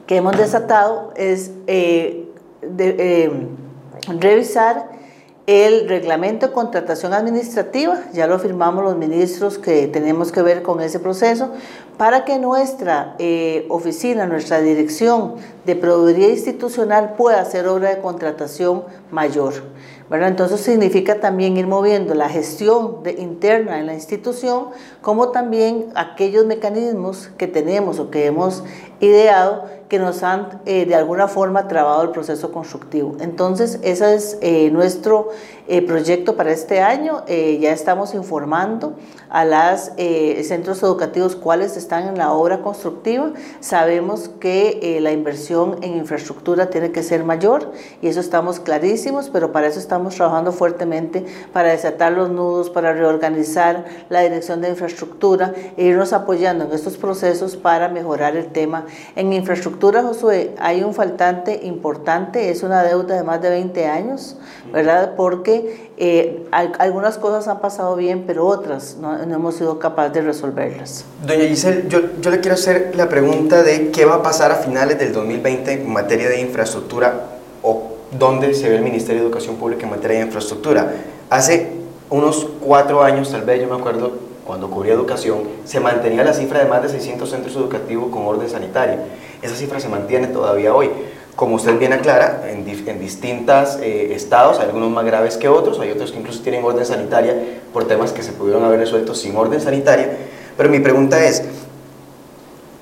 que 0.07 0.15
hemos 0.15 0.37
desatado 0.37 1.11
es 1.17 1.51
eh, 1.67 2.29
eh, 2.61 3.29
revisar 4.21 4.91
el 5.47 5.89
reglamento 5.89 6.47
de 6.47 6.53
contratación 6.53 7.13
administrativa, 7.13 7.99
ya 8.13 8.25
lo 8.25 8.39
firmamos 8.39 8.85
los 8.85 8.95
ministros 8.95 9.57
que 9.57 9.87
tenemos 9.87 10.31
que 10.31 10.41
ver 10.41 10.61
con 10.61 10.79
ese 10.79 10.99
proceso, 10.99 11.49
para 11.97 12.23
que 12.23 12.39
nuestra 12.39 13.15
eh, 13.19 13.65
oficina, 13.67 14.27
nuestra 14.27 14.61
dirección 14.61 15.35
de 15.65 15.75
proveeduría 15.75 16.29
institucional 16.29 17.15
pueda 17.17 17.41
hacer 17.41 17.67
obra 17.67 17.89
de 17.89 18.01
contratación 18.01 18.83
mayor. 19.11 19.55
Entonces 20.11 20.59
significa 20.59 21.19
también 21.19 21.55
ir 21.55 21.67
moviendo 21.67 22.13
la 22.13 22.27
gestión 22.27 22.97
interna 23.17 23.79
en 23.79 23.85
la 23.85 23.93
institución, 23.93 24.67
como 25.01 25.29
también 25.29 25.85
aquellos 25.95 26.45
mecanismos 26.45 27.29
que 27.37 27.47
tenemos 27.47 27.99
o 27.99 28.09
que 28.09 28.25
hemos 28.25 28.63
ideado 28.99 29.65
que 29.91 29.99
nos 29.99 30.23
han 30.23 30.61
eh, 30.65 30.85
de 30.85 30.95
alguna 30.95 31.27
forma 31.27 31.67
trabado 31.67 32.01
el 32.01 32.11
proceso 32.11 32.53
constructivo. 32.53 33.17
Entonces, 33.19 33.77
ese 33.83 34.15
es 34.15 34.38
eh, 34.39 34.69
nuestro 34.71 35.31
eh, 35.67 35.81
proyecto 35.81 36.38
para 36.38 36.51
este 36.51 36.79
año. 36.79 37.25
ya 37.27 37.71
estamos 37.71 38.13
informando 38.13 38.93
a 39.29 39.43
los 39.45 39.91
centros 40.47 40.81
educativos 40.83 41.35
cuáles 41.35 41.75
están 41.75 42.07
en 42.07 42.17
la 42.17 42.31
obra 42.31 42.61
constructiva. 42.61 43.33
Sabemos 43.59 44.29
que 44.39 44.97
la 45.01 45.11
inversión 45.11 45.77
en 45.81 45.95
infraestructura 45.97 46.69
tiene 46.69 46.91
que 46.91 47.03
ser 47.03 47.23
mayor 47.23 47.71
y 48.01 48.07
eso 48.07 48.19
estamos 48.19 48.59
clarísimos, 48.59 49.29
pero 49.29 49.51
para 49.51 49.67
eso 49.67 49.79
estamos 49.79 50.15
trabajando 50.15 50.51
fuertemente 50.51 51.25
para 51.53 51.69
desatar 51.69 52.11
los 52.13 52.29
nudos, 52.29 52.69
para 52.69 52.93
reorganizar 52.93 53.85
la 54.09 54.21
dirección 54.21 54.61
de 54.61 54.69
infraestructura 54.69 55.53
e 55.77 55.85
irnos 55.85 56.11
apoyando 56.11 56.65
en 56.65 56.71
estos 56.71 56.97
procesos 56.97 57.55
para 57.55 57.88
mejorar 57.88 58.35
el 58.35 58.47
tema 58.47 58.85
en 59.15 59.31
infraestructura, 59.31 59.80
Josué, 59.81 60.53
hay 60.59 60.83
un 60.83 60.93
faltante 60.93 61.61
importante, 61.63 62.51
es 62.51 62.61
una 62.61 62.83
deuda 62.83 63.15
de 63.15 63.23
más 63.23 63.41
de 63.41 63.49
20 63.49 63.87
años, 63.87 64.37
¿verdad? 64.71 65.15
Porque 65.17 65.89
eh, 65.97 66.45
algunas 66.51 67.17
cosas 67.17 67.47
han 67.47 67.59
pasado 67.59 67.95
bien, 67.95 68.25
pero 68.27 68.45
otras 68.45 68.97
no, 69.01 69.19
hemos 69.21 69.55
sido 69.55 69.79
capaces 69.79 70.13
de 70.13 70.21
resolverlas. 70.21 71.05
Doña 71.25 71.45
Giselle, 71.45 71.85
yo, 71.89 72.29
le 72.29 72.39
quiero 72.39 72.53
hacer 72.53 72.93
la 72.95 73.09
pregunta 73.09 73.63
de 73.63 73.89
qué 73.89 74.05
va 74.05 74.15
a 74.15 74.23
pasar 74.23 74.51
a 74.51 74.55
finales 74.55 74.99
del 74.99 75.13
2020 75.13 75.73
en 75.73 75.91
materia 75.91 76.29
de 76.29 76.41
infraestructura 76.41 77.29
o 77.63 77.95
dónde 78.17 78.53
se 78.53 78.69
ve 78.69 78.75
el 78.75 78.83
Ministerio 78.83 79.21
de 79.21 79.27
Educación 79.27 79.55
Pública 79.55 79.85
en 79.85 79.89
materia 79.89 80.19
de 80.19 80.25
infraestructura. 80.25 80.93
Hace 81.29 81.71
unos 82.09 82.47
cuatro 82.61 83.01
años, 83.01 83.31
tal 83.31 83.41
vez, 83.41 83.61
yo 83.61 83.67
me 83.67 83.79
acuerdo, 83.79 84.11
cuando 84.45 84.69
cubría 84.69 84.93
educación, 84.93 85.43
se 85.63 85.79
mantenía 85.79 86.23
la 86.23 86.33
cifra 86.33 86.59
de 86.59 86.65
más 86.65 86.83
de 86.83 86.89
600 86.89 87.29
centros 87.29 87.55
educativos 87.55 88.11
con 88.11 88.25
orden 88.25 88.50
sanitario. 88.50 88.97
Esa 89.41 89.55
cifra 89.55 89.79
se 89.79 89.89
mantiene 89.89 90.27
todavía 90.27 90.74
hoy. 90.74 90.89
Como 91.36 91.55
usted 91.55 91.77
bien 91.79 91.93
aclara, 91.93 92.43
en, 92.50 92.67
en 92.67 93.00
distintos 93.00 93.79
eh, 93.81 94.13
estados, 94.13 94.60
hay 94.60 94.65
algunos 94.65 94.91
más 94.91 95.05
graves 95.05 95.38
que 95.38 95.48
otros, 95.48 95.79
hay 95.79 95.91
otros 95.91 96.12
que 96.12 96.19
incluso 96.19 96.41
tienen 96.41 96.63
orden 96.63 96.86
sanitaria 96.86 97.36
por 97.74 97.88
temas 97.88 98.12
que 98.12 98.21
se 98.21 98.33
pudieron 98.33 98.63
haber 98.63 98.79
resuelto 98.79 99.15
sin 99.15 99.36
orden 99.36 99.62
sanitaria. 99.62 100.17
Pero 100.57 100.69
mi 100.69 100.79
pregunta 100.79 101.24
es, 101.24 101.43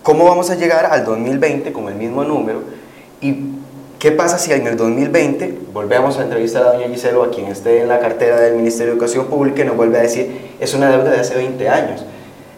¿cómo 0.03 0.25
vamos 0.25 0.49
a 0.49 0.55
llegar 0.55 0.87
al 0.87 1.05
2020 1.05 1.71
con 1.71 1.87
el 1.87 1.95
mismo 1.95 2.23
número? 2.23 2.63
Y 3.21 3.59
¿Qué 3.99 4.13
pasa 4.13 4.37
si 4.37 4.53
en 4.53 4.65
el 4.65 4.77
2020 4.77 5.57
volvemos 5.73 6.17
a 6.17 6.23
entrevistar 6.23 6.63
a 6.63 6.71
doña 6.71 6.87
Giselo, 6.87 7.21
a 7.21 7.31
quien 7.31 7.47
esté 7.47 7.81
en 7.81 7.89
la 7.89 7.99
cartera 7.99 8.39
del 8.39 8.55
Ministerio 8.55 8.93
de 8.93 8.97
Educación 8.97 9.25
Pública, 9.25 9.61
y 9.61 9.65
nos 9.65 9.75
vuelve 9.75 9.97
a 9.97 10.01
decir, 10.01 10.53
es 10.57 10.73
una 10.73 10.89
deuda 10.89 11.11
de 11.11 11.19
hace 11.19 11.35
20 11.35 11.67
años? 11.67 12.05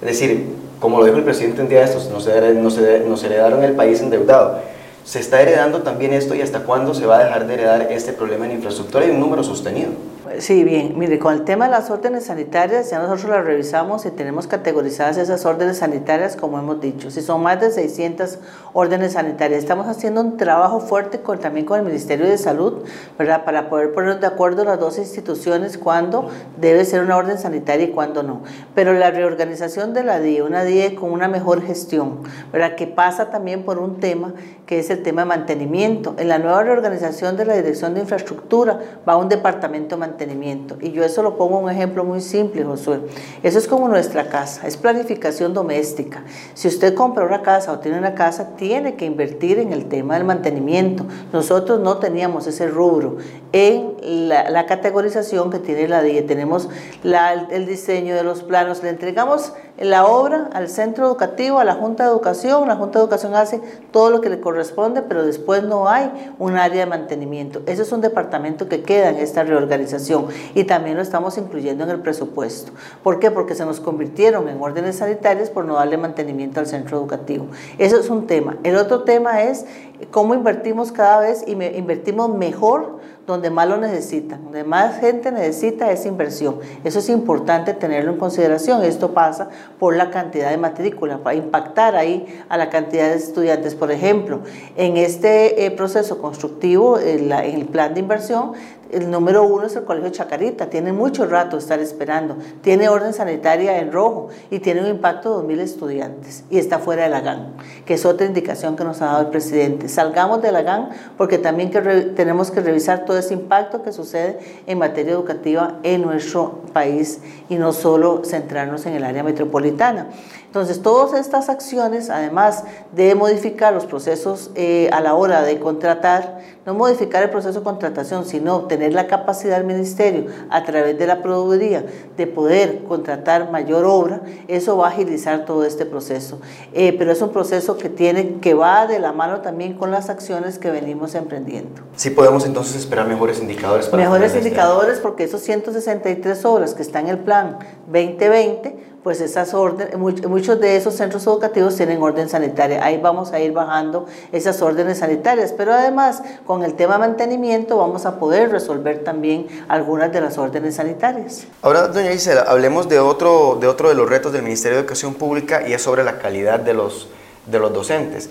Es 0.02 0.08
decir, 0.08 0.46
como 0.82 0.98
lo 0.98 1.06
dijo 1.06 1.18
el 1.18 1.24
presidente 1.24 1.62
un 1.62 1.70
día 1.70 1.80
de 1.80 1.86
estos, 1.86 2.10
nos, 2.10 2.28
nos 2.28 3.24
heredaron 3.24 3.64
el 3.64 3.74
país 3.74 4.02
endeudado. 4.02 4.60
¿Se 5.06 5.20
está 5.20 5.42
heredando 5.42 5.84
también 5.84 6.12
esto 6.12 6.34
y 6.36 6.42
hasta 6.42 6.64
cuándo 6.64 6.94
se 6.96 7.06
va 7.06 7.20
a 7.20 7.24
dejar 7.24 7.46
de 7.46 7.54
heredar 7.54 7.88
este 7.92 8.14
problema 8.14 8.46
en 8.46 8.54
infraestructura 8.54 9.06
y 9.06 9.12
un 9.12 9.20
número 9.20 9.44
sostenido? 9.44 9.92
Sí, 10.40 10.64
bien. 10.64 10.98
Mire, 10.98 11.20
con 11.20 11.34
el 11.34 11.44
tema 11.44 11.66
de 11.66 11.72
las 11.72 11.90
órdenes 11.90 12.26
sanitarias, 12.26 12.90
ya 12.90 13.00
nosotros 13.00 13.30
las 13.30 13.46
revisamos 13.46 14.06
y 14.06 14.12
tenemos 14.12 14.48
categorizadas 14.48 15.18
esas 15.18 15.46
órdenes 15.46 15.78
sanitarias, 15.78 16.36
como 16.36 16.60
hemos 16.60 16.80
dicho. 16.80 17.10
Si 17.12 17.22
son 17.22 17.42
más 17.42 17.60
de 17.60 17.72
600 17.72 18.40
órdenes 18.74 19.14
sanitarias, 19.14 19.60
estamos 19.60 19.88
haciendo 19.88 20.22
un 20.22 20.38
trabajo 20.38 20.80
fuerte 20.80 21.22
con, 21.22 21.40
también 21.40 21.66
con 21.66 21.80
el 21.80 21.86
Ministerio 21.86 22.28
de 22.28 22.38
Salud, 22.38 22.84
¿verdad? 23.18 23.46
Para 23.46 23.70
poder 23.70 23.94
poner 23.94 24.20
de 24.20 24.28
acuerdo 24.28 24.64
las 24.64 24.80
dos 24.80 24.98
instituciones 24.98 25.78
cuándo 25.78 26.30
debe 26.60 26.86
ser 26.86 27.02
una 27.04 27.18
orden 27.18 27.38
sanitaria 27.38 27.88
y 27.88 27.92
cuándo 27.92 28.24
no. 28.24 28.42
Pero 28.76 28.94
la 28.94 29.12
reorganización 29.12 29.94
de 29.94 30.04
la 30.04 30.20
DIE, 30.20 30.44
una 30.44 30.64
DIE 30.64 30.96
con 30.96 31.12
una 31.12 31.28
mejor 31.28 31.62
gestión, 31.62 32.20
¿verdad? 32.52 32.76
Que 32.76 32.88
pasa 32.88 33.30
también 33.30 33.64
por 33.64 33.80
un 33.80 34.00
tema 34.00 34.34
que 34.66 34.80
es 34.80 34.90
el 34.90 35.04
tema 35.04 35.24
de 35.24 35.28
mantenimiento. 35.28 36.16
En 36.18 36.30
la 36.30 36.38
nueva 36.38 36.64
reorganización 36.64 37.36
de 37.36 37.46
la 37.46 37.56
Dirección 37.56 37.94
de 37.94 38.02
Infraestructura 38.02 38.80
va 39.08 39.18
un 39.18 39.28
departamento 39.28 39.96
de 39.96 40.00
mantenimiento. 40.22 40.78
Y 40.82 40.92
yo 40.92 41.04
eso 41.04 41.24
lo 41.24 41.38
pongo 41.38 41.60
un 41.60 41.70
ejemplo 41.70 42.04
muy 42.04 42.22
simple, 42.22 42.64
Josué. 42.64 43.02
Eso 43.44 43.58
es 43.58 43.68
como 43.68 43.88
nuestra 43.88 44.30
casa, 44.30 44.68
es 44.68 44.78
planificación 44.78 45.54
doméstica. 45.54 46.24
Si 46.54 46.68
usted 46.68 46.94
compra 46.94 47.26
una 47.26 47.42
casa 47.42 47.72
o 47.72 47.80
tiene 47.80 47.98
una 47.98 48.14
casa, 48.14 48.56
tiene 48.56 48.96
que 48.96 49.06
invertir 49.06 49.60
en 49.60 49.74
el 49.74 49.86
tema 49.86 50.16
del 50.16 50.24
mantenimiento. 50.24 51.06
Nosotros 51.34 51.80
no 51.80 51.98
teníamos 51.98 52.48
ese 52.48 52.68
rubro 52.68 53.18
en 53.52 53.96
la, 54.02 54.66
categorización 54.66 55.50
que 55.50 55.60
tiene 55.60 55.88
la 55.88 56.02
DIE. 56.02 56.22
Tenemos 56.24 56.70
el 57.04 57.66
diseño 57.66 58.16
de 58.16 58.24
los 58.24 58.44
planos, 58.44 58.84
le 58.84 58.90
entregamos 58.90 59.54
la 59.80 60.06
obra 60.06 60.50
al 60.54 60.70
centro 60.70 61.06
educativo, 61.08 61.60
a 61.60 61.64
la 61.64 61.74
Junta 61.74 62.04
de 62.04 62.12
Educación, 62.12 62.68
la 62.68 62.76
Junta 62.76 63.00
de 63.00 63.06
Educación 63.06 63.34
hace 63.34 63.62
todo 63.92 64.12
lo 64.12 64.22
que 64.22 64.30
le 64.30 64.40
corresponde, 64.40 65.02
pero 65.02 65.26
después 65.26 65.64
no 65.64 65.90
hay 65.90 66.34
un 66.38 66.56
área 66.56 66.82
de 66.82 66.86
mantenimiento. 66.86 67.62
Ese 67.66 67.82
es 67.82 67.92
un 67.92 68.02
departamento 68.02 68.70
que 68.70 68.84
queda 68.84 69.10
en 69.10 69.18
esta 69.18 69.44
reorganización 69.44 70.28
y 70.54 70.66
también 70.66 70.98
lo 70.98 71.02
estamos 71.02 71.38
incluyendo 71.38 71.84
en 71.84 71.90
el 71.90 72.00
presupuesto. 72.00 72.72
¿Por 73.04 73.20
qué? 73.20 73.32
Porque 73.32 73.56
se 73.56 73.66
nos 73.66 73.80
convirtieron 73.80 74.48
en 74.50 74.62
órdenes 74.62 74.98
sanitarias 74.98 75.50
por 75.50 75.66
no 75.66 75.76
darle 75.76 75.98
mantenimiento 75.98 76.60
al 76.60 76.68
centro 76.68 76.98
educativo. 76.98 77.48
Eso 77.78 78.00
es 78.00 78.10
un 78.10 78.28
tema. 78.28 78.58
El 78.64 78.76
otro 78.76 79.04
tema 79.04 79.42
es 79.42 79.66
cómo 80.10 80.34
invertimos 80.34 80.92
cada 80.92 81.20
vez 81.20 81.44
y 81.46 81.52
invertimos 81.52 82.30
mejor 82.30 83.00
donde 83.28 83.50
más 83.50 83.68
lo 83.68 83.78
necesitan, 83.78 84.44
donde 84.44 84.64
más 84.64 85.00
gente 85.00 85.32
necesita 85.32 85.92
esa 85.92 86.08
inversión. 86.08 86.60
Eso 86.84 87.00
es 87.00 87.10
importante 87.10 87.74
tenerlo 87.74 88.12
en 88.12 88.18
consideración. 88.18 88.84
Esto 88.84 89.14
pasa 89.14 89.50
por 89.80 89.96
la 89.96 90.10
cantidad 90.10 90.50
de 90.50 90.58
matrícula, 90.58 91.20
para 91.20 91.36
impactar 91.36 91.96
ahí 91.96 92.26
a 92.50 92.58
la 92.58 92.70
cantidad 92.70 93.10
de 93.10 93.16
estudiantes. 93.16 93.76
Por 93.76 93.92
ejemplo, 93.92 94.42
en 94.76 94.98
este 94.98 95.66
eh, 95.66 95.72
proceso 95.72 96.20
constructivo, 96.20 97.00
en 97.00 97.32
el 97.32 97.66
plan 97.66 97.94
de 97.94 98.00
inversión, 98.00 98.54
el 98.92 99.10
número 99.10 99.44
uno 99.44 99.66
es 99.66 99.76
el 99.76 99.84
Colegio 99.84 100.10
Chacarita, 100.10 100.70
tiene 100.70 100.94
mucho 100.94 101.26
rato 101.26 101.58
estar 101.58 101.80
esperando, 101.80 102.38
tiene 102.62 102.90
orden 102.90 103.14
sanitaria 103.14 103.80
en 103.80 103.92
rojo 103.92 104.30
y 104.50 104.60
tiene 104.60 104.82
un 104.82 104.88
impacto 104.88 105.42
de 105.42 105.56
2.000 105.56 105.60
estudiantes 105.60 106.44
y 106.50 106.58
está 106.58 106.80
fuera 106.80 107.04
de 107.04 107.10
la 107.10 107.22
GAN, 107.22 107.54
que 107.86 107.96
es 107.96 108.06
otra 108.06 108.26
indicación 108.26 108.76
que 108.76 108.84
nos 108.84 109.02
ha 109.02 109.06
dado 109.06 109.22
el 109.22 109.28
presidente. 109.28 109.88
Salgamos 109.88 110.42
de 110.42 110.52
la 110.52 110.62
GAN 110.62 110.90
porque 111.18 111.38
también 111.38 111.72
tenemos 112.16 112.52
que 112.52 112.62
revisar 112.62 113.06
todo 113.06 113.18
ese 113.18 113.34
impacto 113.34 113.84
que 113.84 113.92
sucede 113.92 114.40
en 114.68 114.78
materia 114.78 115.14
educativa 115.14 115.80
en 115.84 116.02
nuestro 116.02 116.62
país 116.74 117.20
y 117.50 117.56
no 117.56 117.74
solo 117.74 118.24
centrarnos 118.26 118.86
en 118.86 118.94
el 118.94 119.04
área 119.04 119.24
metropolitana. 119.24 120.08
Entonces, 120.52 120.82
todas 120.82 121.18
estas 121.18 121.48
acciones, 121.48 122.10
además 122.10 122.66
de 122.94 123.16
modificar 123.16 123.74
los 123.74 123.86
procesos 123.86 124.52
eh, 124.56 124.90
a 124.92 125.00
la 125.00 125.14
hora 125.14 125.44
de 125.44 125.58
contratar, 125.60 126.42
no 126.66 126.74
modificar 126.74 127.24
el 127.24 127.30
proceso 127.30 127.60
de 127.60 127.64
contratación, 127.64 128.26
sino 128.26 128.66
tener 128.66 128.92
la 128.92 129.08
capacidad 129.08 129.56
del 129.56 129.66
ministerio 129.66 130.26
a 130.50 130.66
través 130.66 131.00
de 131.00 131.08
la 131.08 131.22
proveeduría 131.22 131.86
de 132.18 132.28
poder 132.28 132.84
contratar 132.84 133.50
mayor 133.50 133.86
obra, 133.86 134.24
eso 134.50 134.76
va 134.76 134.88
a 134.88 134.90
agilizar 134.90 135.46
todo 135.46 135.64
este 135.64 135.86
proceso. 135.86 136.42
Eh, 136.74 136.94
pero 137.00 137.14
es 137.14 137.22
un 137.22 137.30
proceso 137.30 137.78
que 137.78 137.88
tiene, 137.88 138.42
que 138.42 138.54
va 138.54 138.88
de 138.88 139.00
la 139.00 139.14
mano 139.14 139.40
también 139.40 139.76
con 139.76 139.90
las 139.90 140.10
acciones 140.10 140.60
que 140.60 140.70
venimos 140.70 141.16
emprendiendo. 141.16 141.82
Sí 141.96 142.10
podemos 142.10 142.46
entonces 142.46 142.76
esperar 142.76 143.08
mejores 143.08 143.40
indicadores 143.40 143.88
para 143.88 144.04
Mejores 144.04 144.36
indicadores 144.36 145.00
porque 145.00 145.24
esos 145.24 145.40
163 145.44 146.44
obras 146.44 146.74
que 146.74 146.82
están 146.82 147.06
en 147.06 147.12
el 147.12 147.20
plan 147.20 147.58
2020 147.88 148.91
pues 149.04 149.20
esas 149.20 149.54
órdenes, 149.54 149.98
muchos 149.98 150.60
de 150.60 150.76
esos 150.76 150.96
centros 150.96 151.26
educativos 151.26 151.76
tienen 151.76 152.02
orden 152.02 152.30
sanitaria. 152.30 152.84
Ahí 152.84 153.00
vamos 153.02 153.32
a 153.32 153.40
ir 153.40 153.52
bajando 153.52 154.06
esas 154.32 154.62
órdenes 154.62 155.00
sanitarias, 155.00 155.54
pero 155.58 155.74
además 155.74 156.22
con 156.46 156.64
el 156.64 156.76
tema 156.76 157.00
mantenimiento 157.00 157.78
vamos 157.78 158.06
a 158.06 158.20
poder 158.20 158.52
resolver 158.52 159.04
también 159.04 159.48
algunas 159.68 160.12
de 160.12 160.22
las 160.22 160.38
órdenes 160.38 160.76
sanitarias. 160.76 161.46
Ahora, 161.64 161.88
doña 161.88 162.12
Gisela, 162.12 162.42
hablemos 162.42 162.88
de 162.90 163.00
otro, 163.00 163.58
de 163.60 163.68
otro 163.68 163.90
de 163.90 163.96
los 163.96 164.08
retos 164.08 164.34
del 164.34 164.44
Ministerio 164.44 164.78
de 164.78 164.82
Educación 164.82 165.16
Pública 165.16 165.68
y 165.68 165.74
es 165.74 165.82
sobre 165.82 166.04
la 166.04 166.20
calidad 166.20 166.60
de 166.60 166.76
los, 166.76 167.10
de 167.48 167.60
los 167.60 167.74
docentes. 167.74 168.30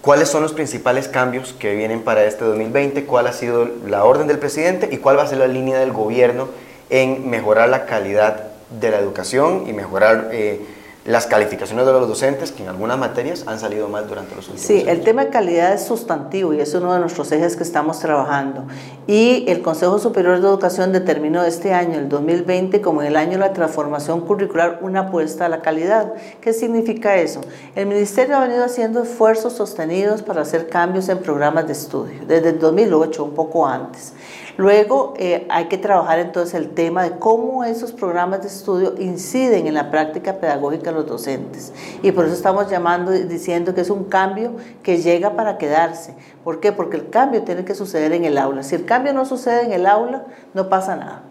¿Cuáles 0.00 0.28
son 0.28 0.42
los 0.42 0.52
principales 0.52 1.08
cambios 1.08 1.52
que 1.52 1.74
vienen 1.74 2.02
para 2.02 2.22
este 2.22 2.44
2020? 2.44 3.04
¿Cuál 3.04 3.26
ha 3.26 3.32
sido 3.32 3.68
la 3.86 4.04
orden 4.04 4.28
del 4.28 4.38
presidente 4.38 4.88
y 4.92 4.98
cuál 4.98 5.18
va 5.18 5.24
a 5.24 5.26
ser 5.26 5.38
la 5.38 5.48
línea 5.48 5.80
del 5.80 5.92
gobierno 5.92 6.48
en 6.88 7.28
mejorar 7.28 7.68
la 7.68 7.84
calidad 7.84 8.57
de 8.70 8.90
la 8.90 8.98
educación 8.98 9.64
y 9.66 9.72
mejorar 9.72 10.28
eh, 10.32 10.60
las 11.08 11.26
calificaciones 11.26 11.86
de 11.86 11.92
los 11.92 12.06
docentes 12.06 12.52
que 12.52 12.64
en 12.64 12.68
algunas 12.68 12.98
materias 12.98 13.44
han 13.46 13.58
salido 13.58 13.88
mal 13.88 14.06
durante 14.06 14.34
los 14.36 14.46
últimos 14.48 14.68
años. 14.68 14.82
Sí, 14.82 14.86
el 14.86 15.00
tema 15.00 15.24
de 15.24 15.30
calidad 15.30 15.72
es 15.72 15.86
sustantivo 15.86 16.52
y 16.52 16.60
es 16.60 16.74
uno 16.74 16.92
de 16.92 17.00
nuestros 17.00 17.32
ejes 17.32 17.56
que 17.56 17.62
estamos 17.62 17.98
trabajando. 18.00 18.66
Y 19.06 19.46
el 19.48 19.62
Consejo 19.62 19.98
Superior 19.98 20.38
de 20.38 20.46
Educación 20.46 20.92
determinó 20.92 21.44
este 21.44 21.72
año, 21.72 21.98
el 21.98 22.10
2020, 22.10 22.82
como 22.82 23.00
el 23.00 23.16
año 23.16 23.32
de 23.32 23.38
la 23.38 23.54
transformación 23.54 24.20
curricular, 24.20 24.80
una 24.82 25.00
apuesta 25.00 25.46
a 25.46 25.48
la 25.48 25.62
calidad. 25.62 26.12
¿Qué 26.42 26.52
significa 26.52 27.16
eso? 27.16 27.40
El 27.74 27.86
Ministerio 27.86 28.36
ha 28.36 28.40
venido 28.40 28.62
haciendo 28.62 29.02
esfuerzos 29.02 29.54
sostenidos 29.54 30.20
para 30.20 30.42
hacer 30.42 30.68
cambios 30.68 31.08
en 31.08 31.20
programas 31.20 31.66
de 31.66 31.72
estudio, 31.72 32.20
desde 32.26 32.50
el 32.50 32.58
2008, 32.58 33.24
un 33.24 33.32
poco 33.32 33.66
antes. 33.66 34.12
Luego 34.58 35.14
eh, 35.18 35.46
hay 35.50 35.66
que 35.66 35.78
trabajar 35.78 36.18
entonces 36.18 36.52
el 36.54 36.70
tema 36.70 37.04
de 37.04 37.12
cómo 37.12 37.62
esos 37.62 37.92
programas 37.92 38.42
de 38.42 38.48
estudio 38.48 38.96
inciden 38.98 39.68
en 39.68 39.74
la 39.74 39.88
práctica 39.92 40.40
pedagógica 40.40 40.90
de 40.90 40.96
los 40.96 41.06
docentes. 41.06 41.72
Y 42.02 42.10
por 42.10 42.24
eso 42.24 42.34
estamos 42.34 42.68
llamando 42.68 43.12
diciendo 43.12 43.72
que 43.72 43.82
es 43.82 43.88
un 43.88 44.02
cambio 44.02 44.50
que 44.82 44.98
llega 44.98 45.36
para 45.36 45.58
quedarse. 45.58 46.16
¿Por 46.42 46.58
qué? 46.58 46.72
Porque 46.72 46.96
el 46.96 47.08
cambio 47.08 47.44
tiene 47.44 47.64
que 47.64 47.76
suceder 47.76 48.12
en 48.12 48.24
el 48.24 48.36
aula. 48.36 48.64
Si 48.64 48.74
el 48.74 48.84
cambio 48.84 49.12
no 49.12 49.24
sucede 49.26 49.62
en 49.62 49.72
el 49.72 49.86
aula, 49.86 50.26
no 50.54 50.68
pasa 50.68 50.96
nada. 50.96 51.22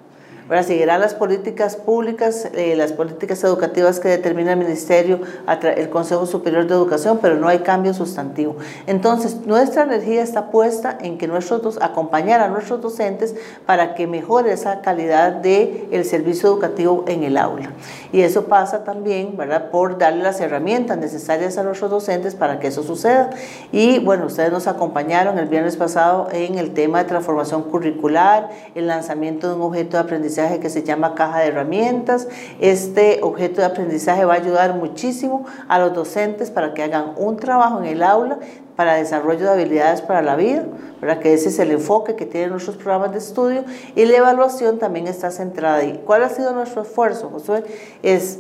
Seguirán 0.64 1.02
las 1.02 1.14
políticas 1.14 1.76
públicas, 1.76 2.48
eh, 2.54 2.76
las 2.78 2.94
políticas 2.94 3.44
educativas 3.44 4.00
que 4.00 4.08
determina 4.08 4.54
el 4.54 4.58
Ministerio, 4.58 5.20
el 5.62 5.90
Consejo 5.90 6.26
Superior 6.26 6.66
de 6.66 6.74
Educación, 6.74 7.20
pero 7.22 7.36
no 7.36 7.50
hay 7.50 7.60
cambio 7.60 7.94
sustantivo. 7.94 8.56
Entonces, 8.86 9.46
nuestra 9.46 9.84
energía 9.84 10.24
está 10.24 10.50
puesta 10.50 10.98
en 11.02 11.18
que 11.18 11.28
nuestros 11.28 11.78
acompañar 11.82 12.40
a 12.40 12.48
nuestros 12.48 12.82
docentes 12.82 13.36
para 13.66 13.94
que 13.94 14.08
mejore 14.08 14.54
esa 14.54 14.80
calidad 14.80 15.34
del 15.34 15.90
el 15.92 16.06
servicio 16.06 16.48
educativo 16.48 17.04
en 17.10 17.24
el 17.24 17.36
aula. 17.36 17.72
Y 18.14 18.22
eso 18.22 18.46
pasa 18.46 18.86
también, 18.86 19.36
¿verdad?, 19.36 19.70
por 19.70 19.98
darle 19.98 20.24
las 20.24 20.40
herramientas 20.40 20.98
necesarias 20.98 21.58
a 21.58 21.64
nuestros 21.64 21.92
docentes 21.92 22.36
para 22.36 22.60
que 22.60 22.68
eso 22.68 22.84
suceda. 22.84 23.32
Y 23.74 24.00
bueno, 24.00 24.28
ustedes 24.28 24.52
nos 24.54 24.68
acompañaron 24.68 25.38
el 25.40 25.48
viernes 25.48 25.76
pasado 25.76 26.30
en 26.32 26.58
el 26.58 26.74
tema 26.74 27.00
de 27.00 27.10
transformación 27.10 27.64
curricular, 27.64 28.50
el 28.76 28.88
lanzamiento 28.88 29.50
de 29.50 29.56
un 29.56 29.62
objeto 29.64 29.98
de 29.98 30.04
aprendizaje 30.04 30.37
que 30.38 30.70
se 30.70 30.84
llama 30.84 31.16
caja 31.16 31.40
de 31.40 31.48
herramientas. 31.48 32.28
Este 32.60 33.20
objeto 33.24 33.62
de 33.62 33.68
aprendizaje 33.68 34.24
va 34.24 34.36
a 34.36 34.38
ayudar 34.38 34.76
muchísimo 34.76 35.46
a 35.68 35.80
los 35.80 35.94
docentes 35.94 36.52
para 36.52 36.74
que 36.74 36.84
hagan 36.84 37.14
un 37.18 37.38
trabajo 37.38 37.80
en 37.80 37.86
el 37.86 38.04
aula 38.04 38.40
para 38.76 38.94
desarrollo 38.94 39.46
de 39.46 39.50
habilidades 39.50 40.02
para 40.02 40.22
la 40.22 40.36
vida, 40.36 40.64
para 41.00 41.20
que 41.20 41.34
ese 41.34 41.50
es 41.50 41.58
el 41.58 41.72
enfoque 41.72 42.16
que 42.16 42.28
tienen 42.28 42.52
nuestros 42.52 42.76
programas 42.76 43.12
de 43.12 43.18
estudio 43.18 43.64
y 43.96 44.06
la 44.06 44.18
evaluación 44.18 44.78
también 44.78 45.08
está 45.08 45.32
centrada 45.32 45.78
ahí. 45.78 46.02
¿Cuál 46.06 46.24
ha 46.24 46.30
sido 46.30 46.54
nuestro 46.54 46.84
esfuerzo, 46.84 47.30
Josué? 47.32 47.64
Es 48.04 48.40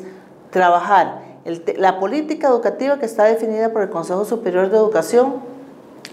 trabajar 0.51 1.22
la 1.77 2.00
política 2.00 2.50
educativa 2.50 3.00
que 3.00 3.06
está 3.06 3.24
definida 3.24 3.70
por 3.70 3.82
el 3.82 3.89
Consejo 3.89 4.25
Superior 4.25 4.70
de 4.70 4.77
Educación, 4.77 5.36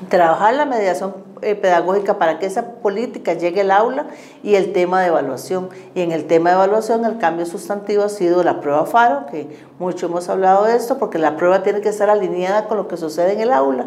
trabajar 0.08 0.54
la 0.54 0.64
mediación 0.64 1.14
eh, 1.44 1.54
pedagógica 1.54 2.18
para 2.18 2.38
que 2.38 2.46
esa 2.46 2.72
política 2.76 3.34
llegue 3.34 3.60
al 3.60 3.70
aula 3.70 4.06
y 4.42 4.54
el 4.54 4.72
tema 4.72 5.02
de 5.02 5.08
evaluación. 5.08 5.68
Y 5.94 6.00
en 6.00 6.12
el 6.12 6.26
tema 6.26 6.50
de 6.50 6.56
evaluación 6.56 7.04
el 7.04 7.18
cambio 7.18 7.46
sustantivo 7.46 8.02
ha 8.02 8.08
sido 8.08 8.42
la 8.42 8.60
prueba 8.60 8.86
FARO, 8.86 9.26
que 9.26 9.48
mucho 9.78 10.06
hemos 10.06 10.28
hablado 10.28 10.66
de 10.66 10.76
esto, 10.76 10.98
porque 10.98 11.18
la 11.18 11.36
prueba 11.36 11.64
tiene 11.64 11.80
que 11.80 11.88
estar 11.88 12.08
alineada 12.08 12.68
con 12.68 12.76
lo 12.76 12.86
que 12.86 12.96
sucede 12.96 13.32
en 13.32 13.40
el 13.40 13.52
aula. 13.52 13.86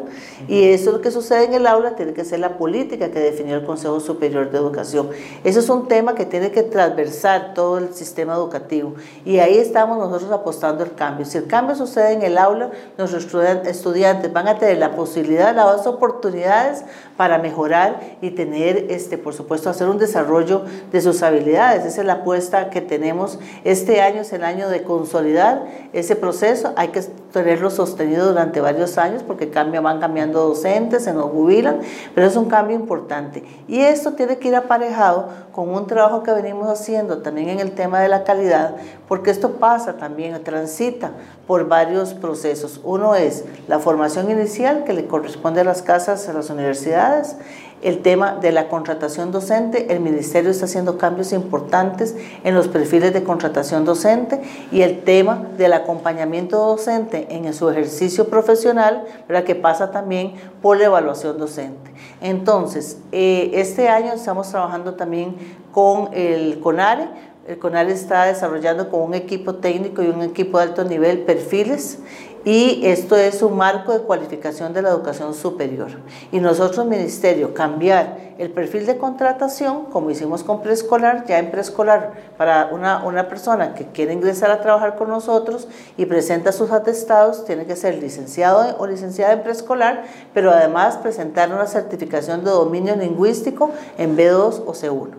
Y 0.50 0.66
eso 0.66 0.92
lo 0.92 1.00
que 1.00 1.12
sucede 1.12 1.46
en 1.46 1.54
el 1.54 1.66
aula 1.66 1.96
tiene 1.96 2.12
que 2.12 2.26
ser 2.26 2.40
la 2.40 2.58
política 2.58 3.10
que 3.10 3.20
definió 3.20 3.56
el 3.56 3.66
Consejo 3.66 4.02
Superior 4.02 4.52
de 4.52 4.58
Educación. 4.58 5.10
Eso 5.46 5.60
es 5.62 5.70
un 5.70 5.88
tema 5.88 6.14
que 6.14 6.26
tiene 6.26 6.52
que 6.52 6.64
transversar 6.64 7.54
todo 7.54 7.78
el 7.78 7.94
sistema 7.94 8.34
educativo. 8.34 8.96
Y 9.24 9.40
ahí 9.40 9.58
estamos 9.58 9.98
nosotros 9.98 10.30
apostando 10.32 10.84
el 10.84 10.94
cambio. 10.94 11.26
Si 11.26 11.38
el 11.38 11.48
cambio 11.48 11.74
sucede 11.76 12.12
en 12.12 12.22
el 12.22 12.38
aula, 12.38 12.70
nuestros 12.98 13.24
estudiantes 13.66 14.34
van 14.34 14.50
a 14.50 14.60
tener 14.60 14.80
la 14.80 14.94
posibilidad, 14.94 15.56
las 15.56 15.88
oportunidades 15.88 16.84
para 17.16 17.38
mejorar 17.38 18.18
y 18.22 18.32
tener, 18.32 18.88
este, 18.90 19.18
por 19.18 19.34
supuesto, 19.34 19.70
hacer 19.70 19.88
un 19.88 19.98
desarrollo 19.98 20.64
de 20.92 21.00
sus 21.00 21.24
habilidades. 21.24 21.86
Esa 21.86 22.02
es 22.02 22.08
la 22.08 22.14
apuesta 22.14 22.70
que 22.70 22.82
tenemos. 22.82 23.40
Este 23.64 24.02
año 24.02 24.22
es 24.22 24.34
el 24.34 24.44
año 24.44 24.68
de 24.68 24.84
consolidar 24.84 25.78
ese 25.94 26.16
proceso. 26.16 26.74
Hay 26.76 26.90
que 26.90 27.02
tenerlo 27.32 27.70
sostenido 27.70 28.28
durante 28.28 28.62
varios 28.62 28.98
años 28.98 29.24
porque 29.24 29.50
cambia, 29.50 29.82
van 29.82 30.00
cambiando 30.00 30.48
docentes, 30.48 31.04
se 31.04 31.14
nos 31.14 31.32
jubilan, 31.32 31.80
pero 32.16 32.28
es 32.28 32.36
un 32.36 32.46
cambio 32.46 32.76
importante. 32.76 33.44
Y 33.68 33.82
esto 33.82 34.14
tiene 34.14 34.38
que 34.38 34.50
ir 34.50 34.56
aparejado 34.56 35.30
con 35.52 35.70
un 35.70 35.88
trabajo 35.88 36.24
que 36.24 36.32
venimos 36.32 36.70
haciendo 36.70 37.20
también 37.20 37.50
en 37.50 37.60
el 37.60 37.72
tema 37.72 38.00
de 38.00 38.10
la 38.10 38.24
calidad, 38.24 38.76
porque 39.08 39.32
esto 39.32 39.54
pasa 39.54 39.98
también, 39.98 40.42
transita 40.44 41.12
por 41.48 41.68
varios 41.68 42.14
procesos. 42.14 42.80
Uno 42.84 43.16
es 43.16 43.44
la 43.68 43.80
formación 43.80 44.30
inicial 44.30 44.84
que 44.84 44.94
le 44.94 45.08
corresponde 45.08 45.62
a 45.62 45.64
las 45.64 45.82
casas, 45.82 46.28
a 46.30 46.34
las 46.34 46.50
universidades, 46.50 47.38
el 47.82 48.02
tema 48.02 48.36
de 48.36 48.52
la 48.52 48.70
contratación 48.70 49.32
docente, 49.32 49.94
el 49.94 50.00
ministerio 50.00 50.50
está 50.50 50.66
haciendo 50.66 50.98
cambios 50.98 51.32
importantes 51.32 52.16
en 52.44 52.56
los 52.56 52.68
perfiles 52.68 53.14
de 53.14 53.24
contratación 53.24 53.86
docente 53.86 54.42
y 54.72 54.82
el 54.82 55.04
tema 55.04 55.48
del 55.58 55.74
acompañamiento 55.74 56.58
docente 56.58 57.28
en 57.30 57.54
su 57.54 57.70
ejercicio 57.70 58.30
profesional, 58.30 59.04
¿verdad? 59.28 59.44
que 59.44 59.56
pasa 59.56 59.92
también 59.92 60.34
por 60.62 60.78
la 60.78 60.86
evaluación 60.86 61.38
docente. 61.38 61.92
Entonces, 62.22 62.98
eh, 63.12 63.52
este 63.54 63.90
año 63.90 64.14
estamos 64.14 64.50
trabajando 64.50 64.96
también 64.96 65.36
con 65.72 66.10
el 66.14 66.60
CONARE, 66.60 67.08
el 67.48 67.60
CONARE 67.60 67.94
está 67.94 68.26
desarrollando 68.26 68.90
con 68.90 69.02
un 69.02 69.14
equipo 69.14 69.56
técnico 69.56 70.04
y 70.04 70.08
un 70.08 70.22
equipo 70.22 70.58
de 70.58 70.66
alto 70.66 70.84
nivel 70.84 71.20
perfiles 71.20 72.00
y 72.48 72.86
esto 72.86 73.18
es 73.18 73.42
un 73.42 73.58
marco 73.58 73.92
de 73.92 74.06
cualificación 74.06 74.72
de 74.72 74.82
la 74.82 74.92
educación 74.92 75.34
superior. 75.34 75.90
Y 76.32 76.40
nosotros, 76.40 76.86
Ministerio, 76.86 77.54
cambiar 77.54 78.36
el 78.38 78.52
perfil 78.52 78.86
de 78.86 78.98
contratación, 78.98 79.88
como 79.92 80.12
hicimos 80.12 80.46
con 80.46 80.62
preescolar, 80.62 81.26
ya 81.26 81.40
en 81.40 81.52
preescolar, 81.52 82.14
para 82.38 82.70
una, 82.72 83.04
una 83.04 83.28
persona 83.28 83.74
que 83.74 83.88
quiere 83.88 84.14
ingresar 84.14 84.50
a 84.50 84.62
trabajar 84.62 84.96
con 84.96 85.10
nosotros 85.10 85.68
y 85.98 86.06
presenta 86.06 86.54
sus 86.54 86.72
atestados, 86.72 87.44
tiene 87.44 87.66
que 87.66 87.76
ser 87.76 88.02
licenciado 88.02 88.78
o 88.78 88.88
licenciada 88.88 89.34
en 89.34 89.44
preescolar, 89.44 90.06
pero 90.34 90.50
además 90.52 90.96
presentar 90.96 91.52
una 91.52 91.68
certificación 91.68 92.46
de 92.46 92.52
dominio 92.52 92.96
lingüístico 92.96 93.72
en 93.98 94.16
B2 94.16 94.64
o 94.66 94.74
C1. 94.74 95.10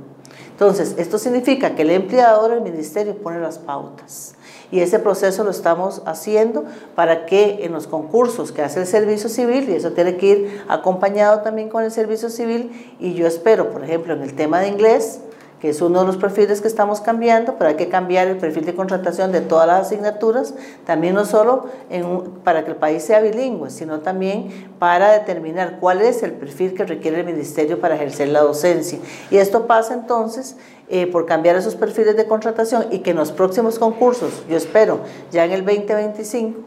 Entonces, 0.53 0.95
esto 0.97 1.19
significa 1.19 1.75
que 1.75 1.83
el 1.83 1.91
empleador, 1.91 2.53
el 2.53 2.63
ministerio, 2.63 3.19
pone 3.19 3.39
las 3.39 3.59
pautas 3.59 4.35
y 4.71 4.81
ese 4.81 4.99
proceso 4.99 5.45
lo 5.45 5.51
estamos 5.51 6.03
haciendo 6.07 6.65
para 6.95 7.27
que 7.27 7.65
en 7.65 7.73
los 7.73 7.87
concursos 7.87 8.53
que 8.53 8.63
hace 8.63 8.81
el 8.81 8.87
Servicio 8.87 9.29
Civil, 9.29 9.69
y 9.69 9.75
eso 9.75 9.93
tiene 9.93 10.17
que 10.17 10.27
ir 10.27 10.63
acompañado 10.69 11.41
también 11.41 11.69
con 11.69 11.85
el 11.85 11.91
Servicio 11.91 12.31
Civil, 12.31 12.97
y 12.99 13.15
yo 13.15 13.27
espero, 13.27 13.71
por 13.71 13.85
ejemplo, 13.85 14.15
en 14.15 14.23
el 14.23 14.35
tema 14.35 14.61
de 14.61 14.69
inglés, 14.69 15.21
que 15.61 15.71
es 15.71 15.83
uno 15.83 16.01
de 16.01 16.07
los 16.07 16.17
perfiles 16.17 16.61
que 16.61 16.69
estamos 16.69 17.01
cambiando, 17.01 17.57
pero 17.59 17.71
hay 17.71 17.75
que 17.75 17.89
cambiar 17.89 18.29
el 18.29 18.37
perfil 18.37 18.65
de 18.65 18.77
contratación 18.77 19.33
de 19.33 19.41
todas 19.41 19.67
las 19.67 19.87
asignaturas, 19.87 20.55
también 20.87 21.15
no 21.17 21.25
solo 21.25 21.67
para 22.45 22.65
que 22.65 22.71
el 22.71 22.77
país 22.77 23.03
sea 23.03 23.21
bilingüe, 23.21 23.71
sino 23.71 23.99
también 23.99 24.71
para 24.79 25.11
determinar 25.11 25.79
cuál 25.81 26.01
es 26.01 26.23
el 26.23 26.33
perfil 26.33 26.75
que 26.75 26.85
requiere 26.85 27.21
el 27.21 27.27
ministerio 27.27 27.81
para 27.81 27.97
ejercer 27.97 28.29
la 28.29 28.43
docencia. 28.43 29.01
Y 29.33 29.39
esto 29.39 29.67
pasa 29.67 29.95
entonces 29.95 30.57
eh, 30.91 31.07
por 31.07 31.27
cambiar 31.27 31.57
esos 31.57 31.75
perfiles 31.75 32.17
de 32.17 32.27
contratación 32.27 32.87
y 32.91 33.01
que 33.01 33.11
en 33.11 33.17
los 33.17 33.33
próximos 33.33 33.79
concursos, 33.79 34.43
yo 34.49 34.57
espero, 34.57 35.01
ya 35.31 35.45
en 35.45 35.53
el 35.53 35.65
2025, 35.65 36.61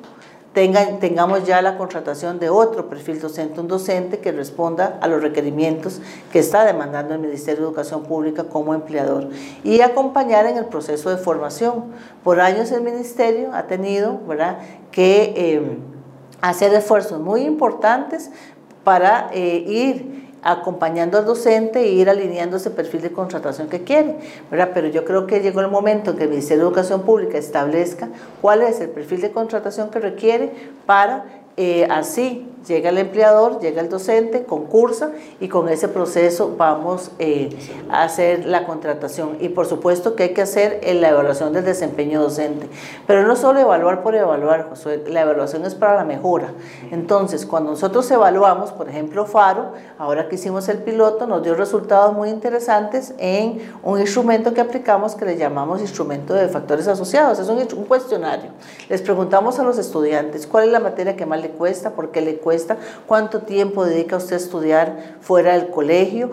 tengamos 0.54 1.46
ya 1.46 1.62
la 1.62 1.78
contratación 1.78 2.38
de 2.38 2.50
otro 2.50 2.90
perfil 2.90 3.22
docente, 3.22 3.62
un 3.62 3.70
docente 3.70 4.20
que 4.20 4.34
responda 4.34 4.98
a 5.02 5.08
los 5.08 5.22
requerimientos 5.22 6.02
que 6.32 6.40
está 6.40 6.66
demandando 6.66 7.14
el 7.14 7.22
Ministerio 7.22 7.62
de 7.62 7.68
Educación 7.68 8.04
Pública 8.04 8.44
como 8.44 8.74
empleador 8.74 9.30
y 9.64 9.80
acompañar 9.80 10.46
en 10.46 10.58
el 10.58 10.66
proceso 10.66 11.10
de 11.10 11.18
formación. 11.18 11.86
Por 12.24 12.42
años 12.42 12.72
el 12.72 12.82
Ministerio 12.82 13.52
ha 13.54 13.68
tenido 13.68 14.20
¿verdad? 14.28 14.58
que 14.92 15.34
eh, 15.38 15.78
hacer 16.42 16.74
esfuerzos 16.74 17.22
muy 17.22 17.42
importantes 17.42 18.30
para 18.84 19.30
eh, 19.34 19.64
ir 19.68 20.31
acompañando 20.44 21.18
al 21.18 21.26
docente 21.26 21.80
e 21.82 21.92
ir 21.92 22.10
alineando 22.10 22.58
ese 22.58 22.70
perfil 22.70 23.02
de 23.02 23.12
contratación 23.12 23.70
que 23.70 23.84
quiere. 23.84 24.16
Pero 24.50 24.88
yo 24.88 25.06
creo 25.06 25.28
que 25.28 25.40
llegó 25.40 25.62
el 25.62 25.70
momento 25.70 26.12
en 26.12 26.18
que 26.18 26.24
el 26.24 26.30
Ministerio 26.30 26.64
de 26.64 26.70
Educación 26.70 27.04
Pública 27.04 27.38
establezca 27.38 28.10
cuál 28.42 28.62
es 28.62 28.80
el 28.82 28.90
perfil 28.90 29.22
de 29.22 29.32
contratación 29.32 29.90
que 29.90 30.00
requiere 30.00 30.52
para 30.86 31.26
eh, 31.58 31.88
así 31.90 32.48
llega 32.68 32.90
el 32.90 32.98
empleador, 32.98 33.60
llega 33.60 33.82
el 33.82 33.90
docente, 33.90 34.44
concursa 34.44 35.12
y 35.40 35.48
con 35.48 35.70
ese 35.70 35.88
proceso 35.88 36.56
vamos 36.58 37.12
eh, 37.20 37.50
a 37.90 38.04
hacer 38.04 38.46
la 38.46 38.66
contratación. 38.66 39.38
Y 39.40 39.50
por 39.50 39.66
supuesto 39.66 40.16
que 40.16 40.24
hay 40.24 40.30
que 40.34 40.42
hacer 40.42 40.82
la 40.96 41.10
evaluación 41.10 41.54
del 41.54 41.66
desempeño 41.66 42.22
docente. 42.22 42.68
Pero 43.08 43.26
no 43.26 43.36
solo 43.36 43.60
evaluar 43.60 44.04
por 44.04 44.16
evaluar, 44.16 44.70
Josué, 44.70 45.04
la 45.08 45.22
evaluación 45.22 45.66
es 45.66 45.76
para 45.76 45.96
la 45.96 46.04
mejora. 46.04 46.52
Entonces, 46.92 47.46
cuando 47.46 47.72
nosotros 47.72 48.10
evaluamos, 48.12 48.72
por 48.72 48.90
ejemplo, 48.90 49.26
FARO, 49.26 49.72
ahora 49.98 50.30
que 50.30 50.36
hicimos 50.36 50.70
el 50.70 50.80
piloto, 50.80 51.28
nos 51.28 51.44
dio 51.44 51.56
resultados 51.56 52.14
muy 52.14 52.30
interesantes 52.30 53.14
en 53.18 53.62
un 53.84 54.00
instrumento 54.00 54.54
que 54.54 54.62
aplicamos 54.62 55.16
que 55.16 55.26
le 55.26 55.38
llamamos 55.38 55.82
instrumento 55.82 56.34
de 56.34 56.48
factores 56.48 56.88
asociados. 56.88 57.40
Es 57.40 57.48
un, 57.50 57.58
un 57.58 57.86
cuestionario. 57.86 58.52
Les 58.90 59.02
preguntamos 59.02 59.60
a 59.60 59.64
los 59.64 59.78
estudiantes 59.78 60.48
cuál 60.48 60.66
es 60.66 60.72
la 60.72 60.80
materia 60.80 61.16
que 61.16 61.26
más 61.26 61.42
le 61.42 61.50
cuesta, 61.50 61.92
por 61.92 62.12
qué 62.12 62.22
le 62.22 62.38
cuesta 62.38 62.51
cuánto 63.08 63.42
tiempo 63.42 63.86
dedica 63.86 64.18
usted 64.18 64.34
a 64.34 64.40
estudiar 64.40 65.18
fuera 65.22 65.54
del 65.54 65.70
colegio, 65.70 66.32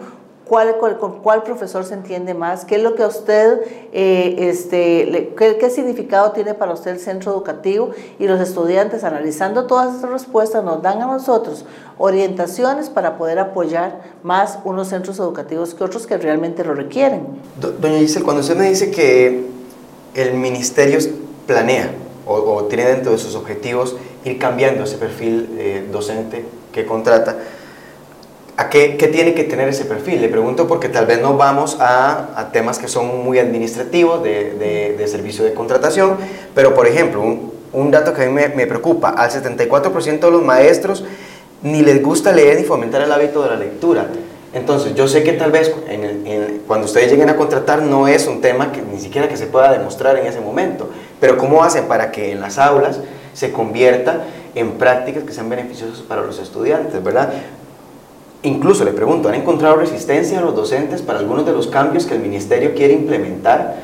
¿Cuál, 0.48 0.78
con 0.78 1.18
cuál 1.18 1.42
profesor 1.42 1.84
se 1.84 1.92
entiende 1.92 2.32
más, 2.32 2.64
qué 2.64 2.76
es 2.76 2.82
lo 2.82 2.94
que 2.94 3.02
a 3.02 3.06
usted, 3.06 3.60
eh, 3.92 4.34
este, 4.38 5.34
qué, 5.36 5.68
significado 5.68 6.32
tiene 6.32 6.54
para 6.54 6.72
usted 6.72 6.92
el 6.92 7.00
centro 7.00 7.32
educativo 7.32 7.90
y 8.18 8.26
los 8.26 8.40
estudiantes 8.40 9.04
analizando 9.04 9.66
todas 9.66 9.96
estas 9.96 10.08
respuestas 10.08 10.64
nos 10.64 10.80
dan 10.80 11.02
a 11.02 11.06
nosotros 11.06 11.66
orientaciones 11.98 12.88
para 12.88 13.18
poder 13.18 13.38
apoyar 13.38 14.00
más 14.22 14.58
unos 14.64 14.88
centros 14.88 15.18
educativos 15.18 15.74
que 15.74 15.84
otros 15.84 16.06
que 16.06 16.16
realmente 16.16 16.64
lo 16.64 16.72
requieren. 16.72 17.26
Doña 17.60 17.98
Giselle, 17.98 18.24
cuando 18.24 18.40
usted 18.40 18.56
me 18.56 18.70
dice 18.70 18.90
que 18.90 19.50
el 20.14 20.32
ministerio 20.32 20.98
planea 21.46 21.90
o, 22.26 22.36
o 22.36 22.64
tiene 22.64 22.86
dentro 22.86 23.12
de 23.12 23.18
sus 23.18 23.34
objetivos 23.34 23.96
ir 24.24 24.38
cambiando 24.38 24.84
ese 24.84 24.96
perfil 24.96 25.48
eh, 25.58 25.86
docente 25.90 26.44
que 26.72 26.84
contrata. 26.84 27.36
¿A 28.56 28.68
qué, 28.68 28.96
qué, 28.96 29.06
tiene 29.06 29.34
que 29.34 29.44
tener 29.44 29.68
ese 29.68 29.84
perfil? 29.84 30.20
Le 30.20 30.28
pregunto 30.28 30.66
porque 30.66 30.88
tal 30.88 31.06
vez 31.06 31.20
no 31.20 31.36
vamos 31.36 31.76
a, 31.80 32.30
a 32.34 32.50
temas 32.50 32.78
que 32.78 32.88
son 32.88 33.24
muy 33.24 33.38
administrativos 33.38 34.22
de, 34.24 34.96
de, 34.98 35.08
servicio 35.08 35.44
de 35.44 35.54
contratación, 35.54 36.16
pero 36.56 36.74
por 36.74 36.88
ejemplo, 36.88 37.22
un, 37.22 37.52
un 37.72 37.90
dato 37.92 38.12
que 38.12 38.24
a 38.24 38.26
mí 38.26 38.32
me, 38.32 38.48
me 38.48 38.66
preocupa, 38.66 39.10
al 39.10 39.30
74% 39.30 40.18
de 40.18 40.30
los 40.30 40.42
maestros 40.42 41.04
ni 41.62 41.82
les 41.82 42.02
gusta 42.02 42.32
leer 42.32 42.56
ni 42.56 42.64
fomentar 42.64 43.00
el 43.00 43.12
hábito 43.12 43.42
de 43.42 43.50
la 43.50 43.56
lectura. 43.56 44.06
Entonces, 44.54 44.94
yo 44.94 45.06
sé 45.08 45.22
que 45.22 45.34
tal 45.34 45.52
vez 45.52 45.74
en 45.88 46.62
cuando 46.66 46.86
ustedes 46.86 47.10
lleguen 47.10 47.28
a 47.28 47.36
contratar 47.36 47.82
no 47.82 48.08
es 48.08 48.26
un 48.26 48.40
tema 48.40 48.72
que 48.72 48.80
ni 48.80 48.98
siquiera 48.98 49.28
que 49.28 49.36
se 49.36 49.46
pueda 49.46 49.70
demostrar 49.70 50.16
en 50.16 50.26
ese 50.26 50.40
momento, 50.40 50.88
pero 51.20 51.36
¿cómo 51.36 51.62
hacen 51.62 51.84
para 51.84 52.10
que 52.10 52.32
en 52.32 52.40
las 52.40 52.58
aulas 52.58 52.98
se 53.38 53.52
convierta 53.52 54.24
en 54.56 54.72
prácticas 54.72 55.22
que 55.22 55.32
sean 55.32 55.48
beneficiosas 55.48 56.00
para 56.00 56.22
los 56.22 56.40
estudiantes, 56.40 57.00
¿verdad? 57.04 57.32
Incluso 58.42 58.84
le 58.84 58.90
pregunto, 58.90 59.28
¿han 59.28 59.36
encontrado 59.36 59.76
resistencia 59.76 60.40
a 60.40 60.42
los 60.42 60.56
docentes 60.56 61.02
para 61.02 61.20
algunos 61.20 61.46
de 61.46 61.52
los 61.52 61.68
cambios 61.68 62.04
que 62.04 62.14
el 62.14 62.20
ministerio 62.20 62.74
quiere 62.74 62.94
implementar? 62.94 63.76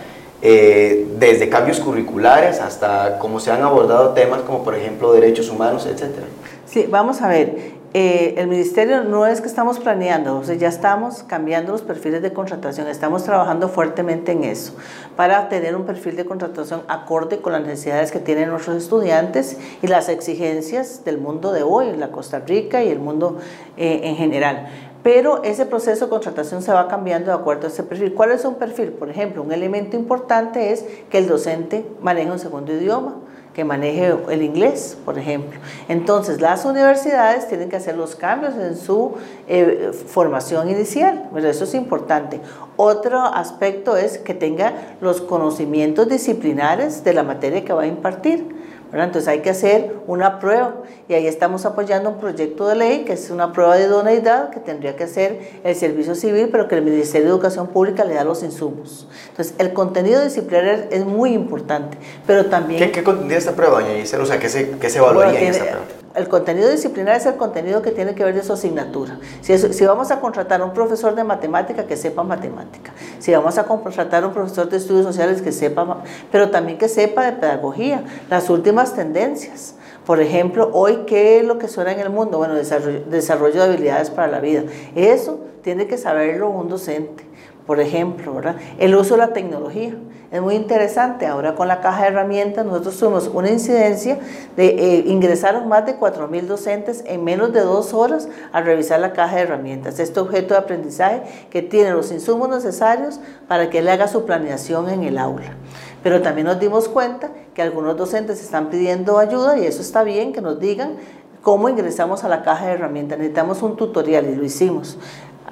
Eh, 0.42 1.06
desde 1.18 1.48
cambios 1.48 1.78
curriculares 1.78 2.60
hasta 2.60 3.18
cómo 3.18 3.38
se 3.38 3.52
han 3.52 3.62
abordado 3.62 4.10
temas 4.10 4.42
como 4.42 4.62
por 4.64 4.74
ejemplo 4.74 5.12
derechos 5.12 5.48
humanos, 5.48 5.86
etcétera. 5.86 6.26
Sí, 6.66 6.86
vamos 6.90 7.22
a 7.22 7.28
ver. 7.28 7.74
Eh, 7.96 8.34
el 8.38 8.48
ministerio 8.48 9.04
no 9.04 9.24
es 9.24 9.40
que 9.40 9.46
estamos 9.46 9.78
planeando, 9.78 10.36
o 10.36 10.42
sea, 10.42 10.56
ya 10.56 10.66
estamos 10.66 11.22
cambiando 11.22 11.70
los 11.70 11.82
perfiles 11.82 12.22
de 12.22 12.32
contratación, 12.32 12.88
estamos 12.88 13.22
trabajando 13.22 13.68
fuertemente 13.68 14.32
en 14.32 14.42
eso, 14.42 14.72
para 15.14 15.48
tener 15.48 15.76
un 15.76 15.86
perfil 15.86 16.16
de 16.16 16.24
contratación 16.24 16.82
acorde 16.88 17.38
con 17.38 17.52
las 17.52 17.62
necesidades 17.62 18.10
que 18.10 18.18
tienen 18.18 18.48
nuestros 18.48 18.78
estudiantes 18.78 19.58
y 19.80 19.86
las 19.86 20.08
exigencias 20.08 21.04
del 21.04 21.18
mundo 21.18 21.52
de 21.52 21.62
hoy, 21.62 21.96
la 21.96 22.10
Costa 22.10 22.40
Rica 22.40 22.82
y 22.82 22.88
el 22.88 22.98
mundo 22.98 23.38
eh, 23.76 24.00
en 24.02 24.16
general. 24.16 24.66
Pero 25.04 25.44
ese 25.44 25.64
proceso 25.64 26.06
de 26.06 26.10
contratación 26.10 26.62
se 26.62 26.72
va 26.72 26.88
cambiando 26.88 27.30
de 27.30 27.36
acuerdo 27.36 27.68
a 27.68 27.70
ese 27.70 27.84
perfil. 27.84 28.12
¿Cuál 28.12 28.32
es 28.32 28.44
un 28.44 28.56
perfil? 28.56 28.88
Por 28.88 29.08
ejemplo, 29.08 29.40
un 29.40 29.52
elemento 29.52 29.96
importante 29.96 30.72
es 30.72 30.84
que 31.10 31.18
el 31.18 31.28
docente 31.28 31.86
maneje 32.00 32.28
un 32.28 32.40
segundo 32.40 32.72
idioma 32.72 33.20
que 33.54 33.64
maneje 33.64 34.12
el 34.30 34.42
inglés, 34.42 34.98
por 35.04 35.18
ejemplo. 35.18 35.58
Entonces, 35.88 36.40
las 36.40 36.64
universidades 36.64 37.48
tienen 37.48 37.70
que 37.70 37.76
hacer 37.76 37.96
los 37.96 38.16
cambios 38.16 38.54
en 38.56 38.76
su 38.76 39.12
eh, 39.46 39.92
formación 40.06 40.68
inicial, 40.68 41.30
pero 41.32 41.48
eso 41.48 41.64
es 41.64 41.74
importante. 41.74 42.40
Otro 42.76 43.20
aspecto 43.20 43.96
es 43.96 44.18
que 44.18 44.34
tenga 44.34 44.96
los 45.00 45.20
conocimientos 45.20 46.08
disciplinares 46.08 47.04
de 47.04 47.14
la 47.14 47.22
materia 47.22 47.64
que 47.64 47.72
va 47.72 47.82
a 47.82 47.86
impartir. 47.86 48.53
Entonces 49.02 49.28
hay 49.28 49.40
que 49.40 49.50
hacer 49.50 49.96
una 50.06 50.38
prueba 50.38 50.76
y 51.08 51.14
ahí 51.14 51.26
estamos 51.26 51.66
apoyando 51.66 52.10
un 52.10 52.18
proyecto 52.18 52.68
de 52.68 52.76
ley 52.76 53.04
que 53.04 53.14
es 53.14 53.30
una 53.30 53.52
prueba 53.52 53.76
de 53.76 53.86
idoneidad 53.86 54.50
que 54.50 54.60
tendría 54.60 54.94
que 54.94 55.04
hacer 55.04 55.60
el 55.64 55.74
Servicio 55.74 56.14
Civil, 56.14 56.48
pero 56.52 56.68
que 56.68 56.76
el 56.76 56.82
Ministerio 56.82 57.26
de 57.26 57.30
Educación 57.30 57.66
Pública 57.68 58.04
le 58.04 58.14
da 58.14 58.24
los 58.24 58.42
insumos. 58.42 59.08
Entonces 59.30 59.54
el 59.58 59.72
contenido 59.72 60.22
disciplinario 60.22 60.84
es 60.90 61.04
muy 61.04 61.32
importante, 61.32 61.98
pero 62.26 62.46
también... 62.46 62.78
¿Qué, 62.78 62.92
qué 62.92 63.02
contendría 63.02 63.38
esta 63.38 63.52
prueba, 63.52 63.80
doña 63.80 63.94
Gisela? 63.94 64.22
O 64.22 64.26
sea, 64.26 64.38
¿qué 64.38 64.48
se, 64.48 64.70
qué 64.78 64.90
se 64.90 64.98
evaluaría 64.98 65.40
en 65.40 65.46
esta 65.48 65.64
prueba? 65.64 66.03
El 66.14 66.28
contenido 66.28 66.70
disciplinario 66.70 67.18
es 67.18 67.26
el 67.26 67.34
contenido 67.34 67.82
que 67.82 67.90
tiene 67.90 68.14
que 68.14 68.22
ver 68.22 68.36
de 68.36 68.44
su 68.44 68.52
asignatura. 68.52 69.18
Si, 69.40 69.58
si 69.58 69.84
vamos 69.84 70.12
a 70.12 70.20
contratar 70.20 70.60
a 70.60 70.64
un 70.64 70.72
profesor 70.72 71.16
de 71.16 71.24
matemática, 71.24 71.86
que 71.86 71.96
sepa 71.96 72.22
matemática. 72.22 72.92
Si 73.18 73.32
vamos 73.32 73.58
a 73.58 73.64
contratar 73.64 74.22
a 74.22 74.28
un 74.28 74.32
profesor 74.32 74.68
de 74.68 74.76
estudios 74.76 75.04
sociales, 75.04 75.42
que 75.42 75.50
sepa, 75.50 76.04
pero 76.30 76.50
también 76.50 76.78
que 76.78 76.88
sepa 76.88 77.26
de 77.26 77.32
pedagogía, 77.32 78.04
las 78.30 78.48
últimas 78.48 78.94
tendencias. 78.94 79.74
Por 80.06 80.20
ejemplo, 80.20 80.70
hoy, 80.72 81.04
¿qué 81.06 81.40
es 81.40 81.44
lo 81.44 81.58
que 81.58 81.66
suena 81.66 81.90
en 81.90 81.98
el 81.98 82.10
mundo? 82.10 82.38
Bueno, 82.38 82.54
desarrollo, 82.54 83.00
desarrollo 83.06 83.56
de 83.56 83.72
habilidades 83.72 84.10
para 84.10 84.28
la 84.28 84.38
vida. 84.38 84.62
Eso 84.94 85.40
tiene 85.62 85.88
que 85.88 85.98
saberlo 85.98 86.48
un 86.48 86.68
docente 86.68 87.23
por 87.66 87.80
ejemplo, 87.80 88.40
el 88.78 88.94
uso 88.94 89.14
de 89.14 89.18
la 89.18 89.32
tecnología. 89.32 89.94
Es 90.30 90.42
muy 90.42 90.54
interesante, 90.54 91.26
ahora 91.26 91.54
con 91.54 91.68
la 91.68 91.80
caja 91.80 92.02
de 92.02 92.08
herramientas 92.08 92.66
nosotros 92.66 92.98
tuvimos 92.98 93.30
una 93.32 93.50
incidencia 93.50 94.18
de 94.56 94.66
eh, 94.66 95.04
ingresaron 95.06 95.68
más 95.68 95.86
de 95.86 95.96
4.000 95.96 96.42
docentes 96.46 97.04
en 97.06 97.22
menos 97.22 97.52
de 97.52 97.60
dos 97.60 97.94
horas 97.94 98.28
a 98.52 98.60
revisar 98.60 98.98
la 98.98 99.12
caja 99.12 99.36
de 99.36 99.42
herramientas, 99.42 100.00
este 100.00 100.18
objeto 100.18 100.54
de 100.54 100.60
aprendizaje 100.60 101.22
que 101.50 101.62
tiene 101.62 101.92
los 101.92 102.10
insumos 102.10 102.48
necesarios 102.48 103.20
para 103.46 103.70
que 103.70 103.78
él 103.78 103.88
haga 103.88 104.08
su 104.08 104.24
planeación 104.24 104.90
en 104.90 105.04
el 105.04 105.18
aula. 105.18 105.54
Pero 106.02 106.20
también 106.20 106.48
nos 106.48 106.58
dimos 106.58 106.88
cuenta 106.88 107.30
que 107.54 107.62
algunos 107.62 107.96
docentes 107.96 108.42
están 108.42 108.70
pidiendo 108.70 109.18
ayuda 109.18 109.56
y 109.56 109.66
eso 109.66 109.82
está 109.82 110.02
bien 110.02 110.32
que 110.32 110.40
nos 110.40 110.58
digan 110.58 110.96
cómo 111.42 111.68
ingresamos 111.68 112.24
a 112.24 112.28
la 112.28 112.42
caja 112.42 112.66
de 112.66 112.72
herramientas. 112.72 113.18
Necesitamos 113.18 113.62
un 113.62 113.76
tutorial 113.76 114.26
y 114.28 114.34
lo 114.34 114.44
hicimos 114.44 114.98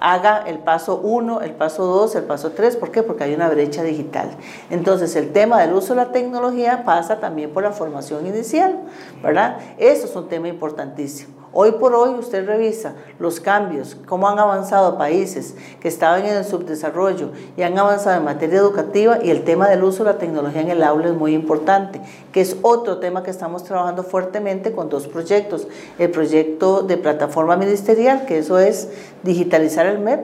haga 0.03 0.43
el 0.47 0.59
paso 0.59 1.01
1, 1.03 1.43
el 1.43 1.53
paso 1.53 1.87
2, 1.87 2.17
el 2.17 2.25
paso 2.25 2.51
3. 2.51 2.77
¿Por 2.77 2.91
qué? 2.91 3.03
Porque 3.03 3.25
hay 3.25 3.35
una 3.35 3.49
brecha 3.49 3.85
digital. 3.85 4.31
Entonces, 4.69 5.15
el 5.15 5.33
tema 5.33 5.61
del 5.61 5.73
uso 5.73 5.95
de 5.95 6.05
la 6.05 6.13
tecnología 6.13 6.85
pasa 6.85 7.21
también 7.21 7.53
por 7.53 7.63
la 7.63 7.71
formación 7.71 8.27
inicial, 8.27 8.81
¿verdad? 9.23 9.59
Eso 9.79 10.07
es 10.07 10.17
un 10.17 10.29
tema 10.29 10.49
importantísimo. 10.49 11.42
Hoy 11.55 11.73
por 11.73 11.95
hoy 11.95 12.19
usted 12.19 12.47
revisa 12.47 12.95
los 13.19 13.39
cambios, 13.39 13.95
cómo 14.07 14.27
han 14.27 14.39
avanzado 14.39 14.97
países 14.97 15.55
que 15.81 15.89
estaban 15.89 16.25
en 16.25 16.35
el 16.35 16.47
subdesarrollo 16.47 17.29
y 17.59 17.63
han 17.63 17.79
avanzado 17.79 18.17
en 18.17 18.25
materia 18.25 18.59
educativa 18.59 19.19
y 19.23 19.29
el 19.29 19.45
tema 19.45 19.69
del 19.69 19.85
uso 19.85 20.03
de 20.03 20.13
la 20.13 20.19
tecnología 20.19 20.63
en 20.63 20.71
el 20.71 20.83
aula 20.83 21.09
es 21.09 21.15
muy 21.15 21.35
importante, 21.35 22.01
que 22.33 22.41
es 22.41 22.57
otro 22.63 23.01
tema 23.01 23.23
que 23.23 23.31
estamos 23.31 23.65
trabajando 23.65 24.03
fuertemente 24.03 24.73
con 24.73 24.89
dos 24.89 25.07
proyectos. 25.09 25.69
El 25.99 26.11
proyecto 26.11 26.85
de 26.85 26.97
plataforma 26.97 27.57
ministerial, 27.57 28.25
que 28.25 28.39
eso 28.39 28.59
es 28.59 28.89
digitalizar 29.23 29.85
el 29.85 29.99
MEP, 29.99 30.21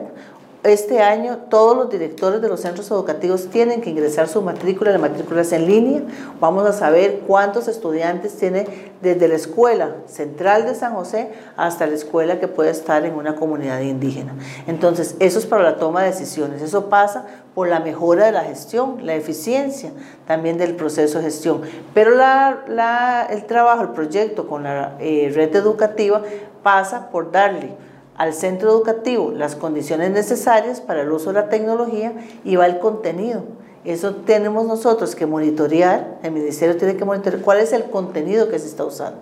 este 0.63 1.01
año 1.01 1.37
todos 1.49 1.77
los 1.77 1.89
directores 1.89 2.41
de 2.41 2.49
los 2.49 2.59
centros 2.59 2.91
educativos 2.91 3.49
tienen 3.49 3.79
que 3.79 3.91
ingresar 3.91 4.27
su 4.27 4.41
matrícula, 4.41 4.91
la 4.91 4.97
matrícula 4.97 5.41
es 5.41 5.53
en 5.53 5.65
línea. 5.65 6.01
Vamos 6.41 6.67
a 6.67 6.73
saber 6.73 7.21
cuántos 7.25 7.69
estudiantes 7.69 8.35
tiene 8.35 8.91
desde 9.01 9.29
la 9.29 9.35
escuela 9.35 9.95
central 10.05 10.65
de 10.65 10.75
San 10.75 10.95
José 10.95 11.31
hasta 11.55 11.87
la 11.87 11.95
escuela 11.95 12.41
que 12.41 12.49
puede 12.49 12.71
estar 12.71 13.05
en 13.05 13.13
una 13.13 13.35
comunidad 13.35 13.79
indígena. 13.79 14.33
Entonces, 14.67 15.15
eso 15.19 15.39
es 15.39 15.45
para 15.45 15.63
la 15.63 15.77
toma 15.77 16.01
de 16.03 16.09
decisiones. 16.09 16.61
Eso 16.61 16.89
pasa 16.89 17.25
por 17.55 17.69
la 17.69 17.79
mejora 17.79 18.25
de 18.25 18.33
la 18.33 18.43
gestión, 18.43 19.05
la 19.05 19.15
eficiencia 19.15 19.91
también 20.27 20.57
del 20.57 20.75
proceso 20.75 21.19
de 21.19 21.25
gestión. 21.25 21.61
Pero 21.93 22.11
el 22.11 23.45
trabajo, 23.45 23.81
el 23.81 23.89
proyecto 23.89 24.45
con 24.45 24.63
la 24.63 24.97
eh, 24.99 25.31
red 25.33 25.55
educativa 25.55 26.21
pasa 26.63 27.09
por 27.11 27.31
darle 27.31 27.77
al 28.19 28.33
centro 28.33 28.69
educativo 28.69 29.31
las 29.31 29.55
condiciones 29.55 30.11
necesarias 30.11 30.81
para 30.81 31.01
el 31.01 31.11
uso 31.11 31.31
de 31.31 31.39
la 31.39 31.47
tecnología 31.47 32.13
y 32.43 32.57
va 32.57 32.65
el 32.65 32.79
contenido. 32.79 33.43
Eso 33.85 34.13
tenemos 34.13 34.67
nosotros 34.67 35.15
que 35.15 35.25
monitorear, 35.25 36.17
el 36.21 36.31
ministerio 36.31 36.75
tiene 36.75 36.97
que 36.97 37.05
monitorear 37.05 37.41
cuál 37.41 37.59
es 37.59 37.71
el 37.71 37.85
contenido 37.85 38.49
que 38.49 38.59
se 38.59 38.67
está 38.67 38.83
usando. 38.83 39.21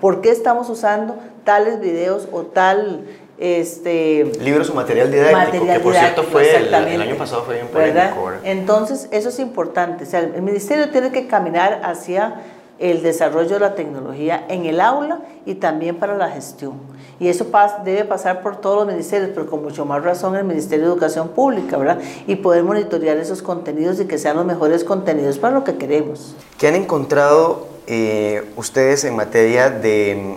¿Por 0.00 0.20
qué 0.22 0.30
estamos 0.30 0.68
usando 0.68 1.16
tales 1.44 1.78
videos 1.80 2.28
o 2.32 2.42
tal 2.42 3.06
este 3.38 4.24
libros 4.40 4.70
o 4.70 4.74
material 4.74 5.12
didáctico, 5.12 5.66
que 5.66 5.80
por 5.80 5.94
cierto 5.94 6.22
fue 6.24 6.56
el, 6.56 6.74
año 6.74 7.16
pasado 7.16 7.44
fue 7.44 7.54
bien 7.56 7.68
polémico. 7.68 8.32
Entonces, 8.42 9.08
eso 9.12 9.28
es 9.28 9.38
importante. 9.38 10.04
O 10.04 10.06
sea, 10.06 10.20
el 10.20 10.42
ministerio 10.42 10.88
tiene 10.90 11.12
que 11.12 11.28
caminar 11.28 11.82
hacia 11.84 12.42
el 12.78 13.02
desarrollo 13.02 13.54
de 13.54 13.60
la 13.60 13.74
tecnología 13.74 14.44
en 14.48 14.66
el 14.66 14.80
aula 14.80 15.20
y 15.46 15.54
también 15.54 15.96
para 15.96 16.16
la 16.16 16.30
gestión. 16.30 16.74
Y 17.18 17.28
eso 17.28 17.46
debe 17.84 18.04
pasar 18.04 18.42
por 18.42 18.60
todos 18.60 18.78
los 18.78 18.86
ministerios, 18.88 19.30
pero 19.34 19.46
con 19.46 19.62
mucho 19.62 19.86
más 19.86 20.04
razón 20.04 20.36
el 20.36 20.44
Ministerio 20.44 20.86
de 20.86 20.92
Educación 20.92 21.28
Pública, 21.28 21.78
¿verdad? 21.78 22.00
Y 22.26 22.36
poder 22.36 22.62
monitorear 22.62 23.16
esos 23.16 23.40
contenidos 23.40 23.98
y 24.00 24.06
que 24.06 24.18
sean 24.18 24.36
los 24.36 24.44
mejores 24.44 24.84
contenidos 24.84 25.38
para 25.38 25.54
lo 25.54 25.64
que 25.64 25.76
queremos. 25.76 26.34
¿Qué 26.58 26.68
han 26.68 26.74
encontrado 26.74 27.68
eh, 27.86 28.44
ustedes 28.56 29.04
en 29.04 29.16
materia 29.16 29.70
de, 29.70 30.36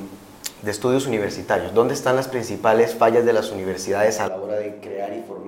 de 0.62 0.71
estudios 0.71 1.06
universitarios? 1.06 1.73
¿Dónde 1.73 1.93
están 1.93 2.15
las 2.15 2.30
principales 2.30 2.95
fallas 2.95 3.25
de 3.25 3.34
las 3.34 3.52
universidades 3.52 4.21
a 4.21 4.28
la 4.30 4.38
hora 4.38 4.56
de 4.56 4.78
crear 4.78 5.13
y 5.13 5.21
formar 5.23 5.38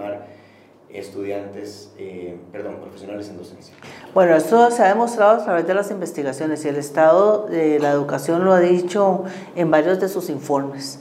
estudiantes, 0.94 1.92
eh, 1.98 2.38
perdón, 2.52 2.78
profesionales 2.82 3.30
en 3.30 3.38
docencia? 3.38 3.74
Bueno, 4.14 4.36
esto 4.36 4.70
se 4.72 4.84
ha 4.84 4.90
demostrado 4.90 5.42
a 5.42 5.44
través 5.44 5.68
de 5.68 5.74
las 5.74 5.92
investigaciones 5.92 6.66
y 6.66 6.68
el 6.68 6.76
Estado 6.76 7.48
de 7.48 7.80
la 7.80 7.92
Educación 7.92 8.44
lo 8.44 8.54
ha 8.54 8.60
dicho 8.60 9.24
en 9.56 9.72
varios 9.72 10.00
de 10.00 10.10
sus 10.10 10.30
informes. 10.30 11.00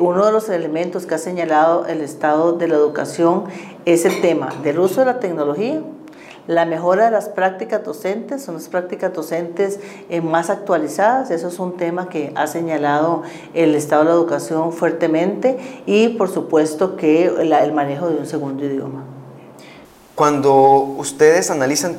Uno 0.00 0.24
de 0.24 0.32
los 0.32 0.48
elementos 0.48 1.04
que 1.04 1.16
ha 1.16 1.18
señalado 1.18 1.86
el 1.86 2.00
Estado 2.00 2.54
de 2.54 2.66
la 2.66 2.76
Educación 2.76 3.44
es 3.84 4.06
el 4.06 4.22
tema 4.22 4.48
del 4.62 4.78
uso 4.78 5.00
de 5.00 5.06
la 5.06 5.20
tecnología, 5.20 5.82
la 6.46 6.64
mejora 6.64 7.06
de 7.06 7.10
las 7.10 7.28
prácticas 7.28 7.84
docentes, 7.84 8.42
son 8.42 8.54
las 8.54 8.68
prácticas 8.68 9.12
docentes 9.12 9.80
eh, 10.08 10.20
más 10.20 10.48
actualizadas, 10.48 11.30
eso 11.30 11.48
es 11.48 11.58
un 11.58 11.76
tema 11.76 12.08
que 12.08 12.32
ha 12.36 12.46
señalado 12.46 13.22
el 13.52 13.74
Estado 13.74 14.04
de 14.04 14.10
la 14.10 14.14
Educación 14.14 14.72
fuertemente 14.72 15.58
y 15.86 16.10
por 16.10 16.30
supuesto 16.30 16.96
que 16.96 17.26
el 17.26 17.72
manejo 17.72 18.08
de 18.08 18.16
un 18.16 18.26
segundo 18.26 18.64
idioma. 18.64 19.15
Cuando 20.16 20.54
ustedes 20.96 21.50
analizan 21.50 21.98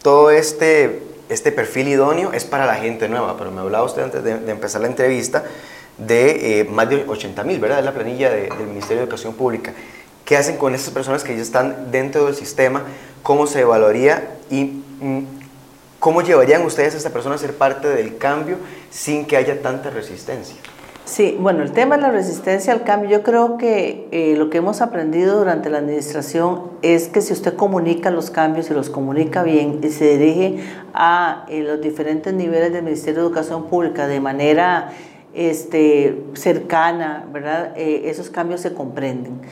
todo 0.00 0.30
este, 0.30 1.02
este 1.28 1.52
perfil 1.52 1.88
idóneo, 1.88 2.32
es 2.32 2.46
para 2.46 2.64
la 2.64 2.76
gente 2.76 3.10
nueva, 3.10 3.36
pero 3.36 3.50
me 3.50 3.60
hablaba 3.60 3.84
usted 3.84 4.02
antes 4.02 4.24
de, 4.24 4.50
empezar 4.50 4.80
la 4.80 4.86
entrevista 4.86 5.44
de 5.98 6.60
eh, 6.60 6.64
más 6.64 6.88
de 6.88 7.04
80 7.06 7.44
mil, 7.44 7.60
¿verdad? 7.60 7.80
Es 7.80 7.84
la 7.84 7.92
planilla 7.92 8.30
del 8.30 8.66
Ministerio 8.66 8.96
de 8.96 9.02
Educación 9.02 9.34
Pública. 9.34 9.74
¿Qué 10.24 10.38
hacen 10.38 10.56
con 10.56 10.74
esas 10.74 10.94
personas 10.94 11.24
que 11.24 11.36
ya 11.36 11.42
están 11.42 11.90
dentro 11.90 12.24
del 12.24 12.34
sistema? 12.34 12.84
¿Cómo 13.22 13.46
se 13.46 13.60
evaluaría 13.60 14.30
y 14.48 14.82
mm, 15.00 15.26
cómo 15.98 16.22
llevarían 16.22 16.62
ustedes 16.62 16.94
a 16.94 16.96
esta 16.96 17.10
persona 17.10 17.34
a 17.34 17.38
ser 17.38 17.54
parte 17.54 17.86
del 17.86 18.16
cambio 18.16 18.56
sin 18.90 19.26
que 19.26 19.36
haya 19.36 19.60
tanta 19.60 19.90
resistencia? 19.90 20.56
Sí, 21.12 21.36
bueno, 21.38 21.62
el 21.62 21.72
tema 21.72 21.96
de 21.96 22.00
la 22.00 22.10
resistencia 22.10 22.72
al 22.72 22.84
cambio, 22.84 23.10
yo 23.10 23.22
creo 23.22 23.58
que 23.58 24.08
eh, 24.12 24.34
lo 24.38 24.48
que 24.48 24.56
hemos 24.56 24.80
aprendido 24.80 25.36
durante 25.36 25.68
la 25.68 25.76
administración 25.76 26.70
es 26.80 27.08
que 27.08 27.20
si 27.20 27.34
usted 27.34 27.54
comunica 27.54 28.10
los 28.10 28.30
cambios 28.30 28.70
y 28.70 28.72
los 28.72 28.88
comunica 28.88 29.42
bien 29.42 29.80
y 29.82 29.90
se 29.90 30.16
dirige 30.16 30.64
a 30.94 31.44
eh, 31.50 31.64
los 31.64 31.82
diferentes 31.82 32.32
niveles 32.32 32.72
del 32.72 32.82
Ministerio 32.82 33.20
de 33.20 33.26
Educación 33.26 33.64
Pública 33.64 34.06
de 34.06 34.20
manera 34.20 34.90
este, 35.34 36.18
cercana, 36.32 37.26
¿verdad? 37.30 37.74
Eh, 37.76 38.04
esos 38.06 38.30
cambios 38.30 38.62
se 38.62 38.72
comprenden 38.72 39.42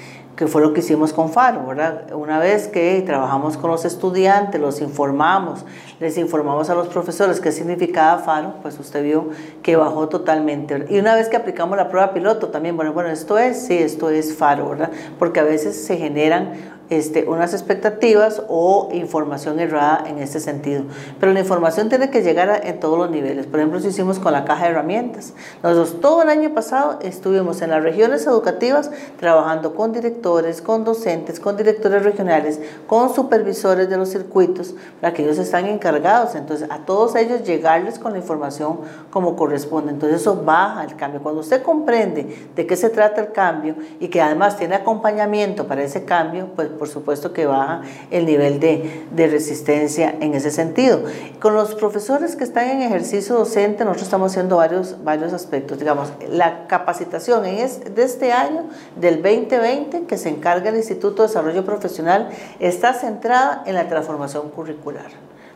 que 0.40 0.46
fue 0.46 0.62
lo 0.62 0.72
que 0.72 0.81
hicimos 0.81 1.12
con 1.12 1.29
Faro, 1.29 1.66
¿verdad? 1.66 2.14
Una 2.14 2.38
vez 2.38 2.66
que 2.66 3.03
trabajamos 3.05 3.59
con 3.59 3.70
los 3.70 3.85
estudiantes, 3.85 4.59
los 4.59 4.81
informamos, 4.81 5.66
les 6.00 6.16
informamos 6.16 6.70
a 6.70 6.74
los 6.74 6.88
profesores 6.88 7.40
qué 7.40 7.53
significaba 7.53 8.22
Faro, 8.22 8.55
pues 8.62 8.79
usted 8.81 9.05
vio 9.05 9.29
que 9.62 9.76
bajó 9.76 10.09
totalmente. 10.09 10.87
Y 10.88 10.98
una 10.98 11.14
vez 11.14 11.29
que 11.29 11.37
aplicamos 11.37 11.76
la 11.76 11.90
prueba 11.90 12.14
piloto 12.14 12.48
también, 12.48 12.74
bueno, 12.74 12.94
bueno, 12.94 13.11
esto 13.11 13.37
es, 13.37 13.66
sí, 13.66 13.76
esto 13.76 14.09
es 14.09 14.35
Faro, 14.35 14.70
¿verdad? 14.70 14.90
Porque 15.18 15.40
a 15.40 15.44
veces 15.44 15.85
se 15.85 15.98
generan 15.98 16.80
este, 16.90 17.24
unas 17.29 17.55
expectativas 17.55 18.42
o 18.48 18.88
información 18.92 19.61
errada 19.61 20.05
en 20.07 20.18
este 20.18 20.40
sentido. 20.40 20.83
Pero 21.18 21.33
la 21.33 21.40
información 21.40 21.88
tiene 21.88 22.11
que 22.11 22.22
llegar 22.22 22.62
en 22.64 22.81
todos 22.81 22.98
los 22.98 23.11
niveles. 23.11 23.46
Por 23.46 23.61
ejemplo, 23.61 23.79
lo 23.79 23.88
hicimos 23.88 24.18
con 24.18 24.33
la 24.33 24.44
caja 24.44 24.64
de 24.64 24.70
herramientas. 24.72 25.33
Nosotros 25.62 26.00
todo 26.00 26.22
el 26.22 26.29
año 26.29 26.53
pasado 26.53 26.98
estuvimos 27.03 27.62
en 27.62 27.70
las 27.70 27.83
regiones 27.83 28.26
educativas 28.26 28.90
trabajando 29.18 29.74
con 29.74 29.92
directores, 29.92 30.61
con 30.61 30.85
docentes, 30.85 31.38
con 31.38 31.57
directores 31.57 32.03
regionales, 32.03 32.61
con 32.87 33.14
supervisores 33.14 33.88
de 33.88 33.96
los 33.96 34.09
circuitos, 34.09 34.74
para 35.00 35.14
que 35.14 35.22
ellos 35.22 35.38
están 35.38 35.66
encargados. 35.66 36.35
Entonces, 36.35 36.68
a 36.70 36.79
todos 36.79 37.14
ellos 37.14 37.44
llegarles 37.44 37.98
con 37.98 38.12
la 38.12 38.18
información 38.18 38.81
como 39.11 39.37
corresponde. 39.37 39.92
Entonces, 39.92 40.20
eso 40.20 40.42
baja 40.44 40.83
el 40.85 40.96
cambio. 40.96 41.22
Cuando 41.22 41.40
usted 41.40 41.62
comprende 41.62 42.48
de 42.57 42.66
qué 42.66 42.76
se 42.76 42.90
trata 42.90 43.20
el 43.20 43.31
cambio 43.31 43.76
y 44.00 44.09
que 44.09 44.20
además 44.20 44.57
tiene 44.57 44.74
acompañamiento 44.74 45.68
para 45.68 45.83
ese 45.83 46.05
cambio, 46.05 46.48
pues 46.57 46.68
por 46.81 46.88
supuesto 46.88 47.35
que 47.35 47.45
baja 47.45 47.83
el 48.11 48.25
nivel 48.25 48.59
de, 48.59 49.07
de, 49.12 49.27
resistencia 49.27 50.16
en 50.19 50.33
ese 50.33 50.51
sentido. 50.51 51.03
Con 51.38 51.55
los 51.55 51.75
profesores 51.75 52.37
que 52.37 52.45
están 52.45 52.71
en 52.71 52.81
ejercicio 52.81 53.37
docente, 53.37 53.85
nosotros 53.85 54.05
estamos 54.05 54.33
haciendo 54.33 54.57
varios, 54.57 55.05
varios 55.05 55.35
aspectos. 55.35 55.79
Digamos, 55.79 56.11
la 56.27 56.66
capacitación 56.69 57.43
de 57.43 58.03
este 58.03 58.33
año, 58.33 58.64
del 58.97 59.16
2020, 59.16 60.07
que 60.07 60.16
se 60.16 60.31
encarga 60.31 60.71
el 60.71 60.77
Instituto 60.77 61.21
de 61.21 61.29
Desarrollo 61.29 61.66
Profesional, 61.66 62.31
está 62.61 62.95
centrada 62.95 63.62
en 63.66 63.75
la 63.75 63.87
transformación 63.87 64.49
curricular. 64.49 65.11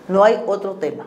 No 0.09 0.25
hay 0.25 0.43
otro 0.47 0.73
tema. 0.75 1.07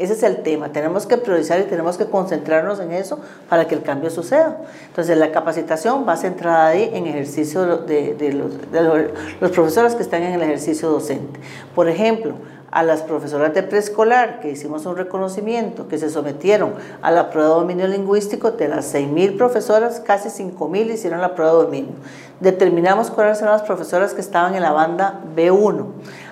Ese 0.00 0.14
es 0.14 0.22
el 0.22 0.42
tema. 0.42 0.72
Tenemos 0.72 1.04
que 1.04 1.18
priorizar 1.18 1.60
y 1.60 1.64
tenemos 1.64 1.98
que 1.98 2.06
concentrarnos 2.06 2.80
en 2.80 2.90
eso 2.92 3.20
para 3.50 3.68
que 3.68 3.74
el 3.74 3.82
cambio 3.82 4.08
suceda. 4.08 4.56
Entonces, 4.86 5.18
la 5.18 5.30
capacitación 5.30 6.06
va 6.08 6.16
centrada 6.16 6.68
ahí 6.68 6.90
en 6.94 7.06
ejercicio 7.06 7.76
de, 7.76 8.32
los, 8.32 8.54
los 9.42 9.50
profesores 9.50 9.94
que 9.94 10.02
están 10.02 10.22
en 10.22 10.32
el 10.32 10.42
ejercicio 10.42 10.88
docente. 10.88 11.38
Por 11.74 11.86
ejemplo, 11.86 12.32
a 12.70 12.82
las 12.82 13.02
profesoras 13.02 13.52
de 13.52 13.62
preescolar 13.62 14.40
que 14.40 14.50
hicimos 14.52 14.86
un 14.86 14.96
reconocimiento, 14.96 15.88
que 15.88 15.98
se 15.98 16.08
sometieron 16.08 16.74
a 17.02 17.10
la 17.10 17.30
prueba 17.30 17.50
de 17.50 17.54
dominio 17.56 17.86
lingüístico, 17.88 18.52
de 18.52 18.68
las 18.68 18.94
6.000 18.94 19.36
profesoras, 19.36 20.00
casi 20.00 20.28
5.000 20.28 20.92
hicieron 20.92 21.20
la 21.20 21.34
prueba 21.34 21.52
de 21.52 21.64
dominio. 21.64 21.92
Determinamos 22.38 23.10
cuáles 23.10 23.42
eran 23.42 23.52
las 23.52 23.62
profesoras 23.62 24.14
que 24.14 24.20
estaban 24.20 24.54
en 24.54 24.62
la 24.62 24.72
banda 24.72 25.20
B1. 25.36 25.86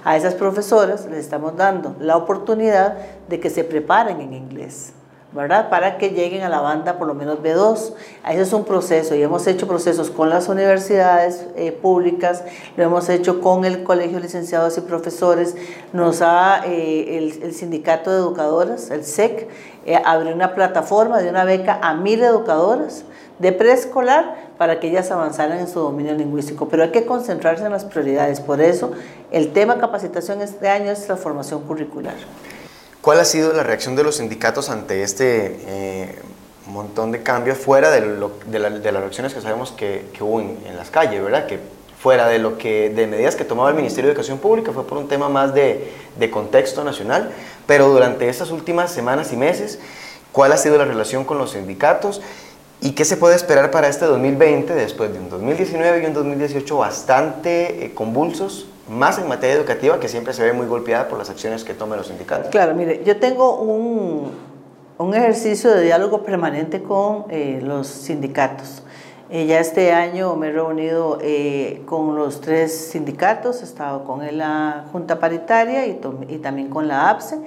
A 0.05 0.17
esas 0.17 0.35
profesoras 0.35 1.07
les 1.07 1.21
estamos 1.21 1.57
dando 1.57 1.97
la 2.01 2.17
oportunidad 2.17 2.97
de 3.29 3.41
que 3.41 3.51
se 3.51 3.65
preparen 3.65 4.21
en 4.21 4.33
inglés 4.35 4.93
¿verdad? 5.33 5.69
Para 5.69 5.99
que 5.99 6.11
lleguen 6.11 6.43
a 6.43 6.49
la 6.49 6.61
banda 6.61 6.97
por 6.97 7.07
lo 7.07 7.15
menos 7.15 7.41
B2. 7.43 7.93
Ese 8.29 8.41
es 8.41 8.53
un 8.53 8.65
proceso 8.65 9.15
y 9.15 9.23
hemos 9.23 9.47
hecho 9.47 9.69
procesos 9.69 10.11
con 10.11 10.31
las 10.31 10.49
universidades 10.49 11.47
eh, 11.55 11.71
públicas, 11.71 12.45
lo 12.77 12.85
hemos 12.85 13.09
hecho 13.11 13.41
con 13.41 13.65
el 13.65 13.83
Colegio 13.83 14.17
de 14.17 14.23
Licenciados 14.23 14.79
y 14.79 14.81
Profesores, 14.81 15.55
nos 15.93 16.23
ha 16.23 16.63
eh, 16.67 17.19
el, 17.43 17.53
Sindicato 17.53 18.11
de 18.11 18.19
Educadoras, 18.19 18.91
el 18.91 19.05
SEC, 19.05 19.49
eh, 19.85 20.01
abrió 20.03 20.35
una 20.35 20.55
plataforma 20.55 21.21
de 21.21 21.29
una 21.29 21.45
beca 21.45 21.79
a 21.83 21.95
mil 21.95 22.23
educadoras 22.23 23.05
de 23.39 23.53
preescolar 23.53 24.48
para 24.59 24.81
que 24.81 24.89
ellas 24.89 25.11
avanzaran 25.13 25.61
en 25.61 25.69
su 25.69 25.79
dominio 25.79 26.15
lingüístico. 26.15 26.69
Pero 26.69 26.83
hay 26.83 26.91
que 26.91 27.07
concentrarse 27.07 27.65
en 27.65 27.71
las 27.71 27.85
prioridades. 27.85 28.41
Por 28.41 28.61
eso, 28.61 28.91
el 29.31 29.53
tema 29.53 29.79
capacitación 29.79 30.43
este 30.43 30.69
año 30.69 30.91
es 30.91 31.09
la 31.09 31.17
formación 31.17 31.63
curricular. 31.63 32.17
¿Cuál 33.01 33.21
ha 33.21 33.25
sido 33.25 33.53
la 33.53 33.63
reacción 33.63 33.95
de 33.95 34.03
los 34.03 34.17
sindicatos 34.17 34.69
ante 34.69 35.05
este 35.05 35.61
eh, 35.67 36.19
montón 36.67 37.13
de 37.13 37.23
cambios 37.23 37.57
fuera 37.57 37.93
de, 37.93 38.01
las 38.01 38.83
reacciones 38.83 39.33
que 39.33 39.41
sabemos 39.41 39.71
que, 39.71 40.11
hubo 40.21 40.41
en, 40.41 40.77
las 40.77 40.91
calles, 40.91 41.23
verdad? 41.23 41.47
Que 41.47 41.61
fuera 42.03 42.27
de 42.27 42.41
lo 42.41 42.59
que 42.59 42.91
de 42.91 43.07
medidas 43.07 43.37
que 43.37 43.45
tomaba 43.45 43.71
el 43.71 43.77
Ministerio 43.77 44.09
de 44.09 44.13
Educación 44.13 44.39
Pública 44.39 44.73
fue 44.73 44.87
por 44.87 44.99
un 44.99 45.09
tema 45.09 45.29
más 45.29 45.55
de, 45.55 45.93
de 46.19 46.31
contexto 46.31 46.83
nacional, 46.83 47.31
pero 47.67 47.89
durante 47.89 48.29
estas 48.29 48.51
últimas 48.51 48.91
semanas 48.91 49.33
y 49.33 49.37
meses, 49.37 49.79
¿cuál 50.33 50.53
ha 50.53 50.57
sido 50.57 50.77
la 50.79 50.85
relación 50.85 51.25
con 51.25 51.39
los 51.39 51.53
sindicatos? 51.53 52.21
¿Y 52.81 52.93
qué 52.93 53.05
se 53.05 53.17
puede 53.17 53.35
esperar 53.35 53.73
para 53.73 53.89
este 53.89 54.05
2020 54.05 54.73
después 54.73 55.13
de 55.13 55.19
un 55.19 55.29
2019 55.29 56.03
y 56.03 56.07
un 56.07 56.15
2018 56.15 56.79
bastante 56.79 57.87
eh, 57.87 57.95
convulsos, 57.95 58.69
más 58.89 59.19
en 59.19 59.27
materia 59.27 59.57
educativa 59.57 59.99
que 59.99 60.09
siempre 60.09 60.33
se 60.33 60.45
ve 60.45 60.53
muy 60.53 60.67
golpeada 60.67 61.09
por 61.09 61.19
las 61.19 61.29
acciones 61.29 61.65
que 61.65 61.75
toman 61.75 61.99
los 61.99 62.07
sindicatos? 62.07 62.51
Claro, 62.51 62.77
mire, 62.77 63.03
yo 63.05 63.17
tengo 63.19 63.57
un, 63.57 64.31
un 64.97 65.15
ejercicio 65.15 65.73
de 65.73 65.83
diálogo 65.83 66.23
permanente 66.23 66.81
con 66.81 67.25
eh, 67.31 67.61
los 67.65 67.89
sindicatos. 67.89 68.85
Eh, 69.29 69.47
ya 69.47 69.59
este 69.59 69.93
año 69.93 70.37
me 70.37 70.49
he 70.49 70.53
reunido 70.53 71.19
con 71.85 72.15
los 72.15 72.41
tres 72.41 72.91
sindicatos, 72.93 73.61
he 73.61 73.65
estado 73.65 74.05
con 74.05 74.21
la 74.39 74.85
Junta 74.93 75.19
Paritaria 75.19 75.85
y, 75.85 76.01
y 76.29 76.39
también 76.39 76.69
con 76.69 76.87
la 76.87 77.11
APSE 77.11 77.41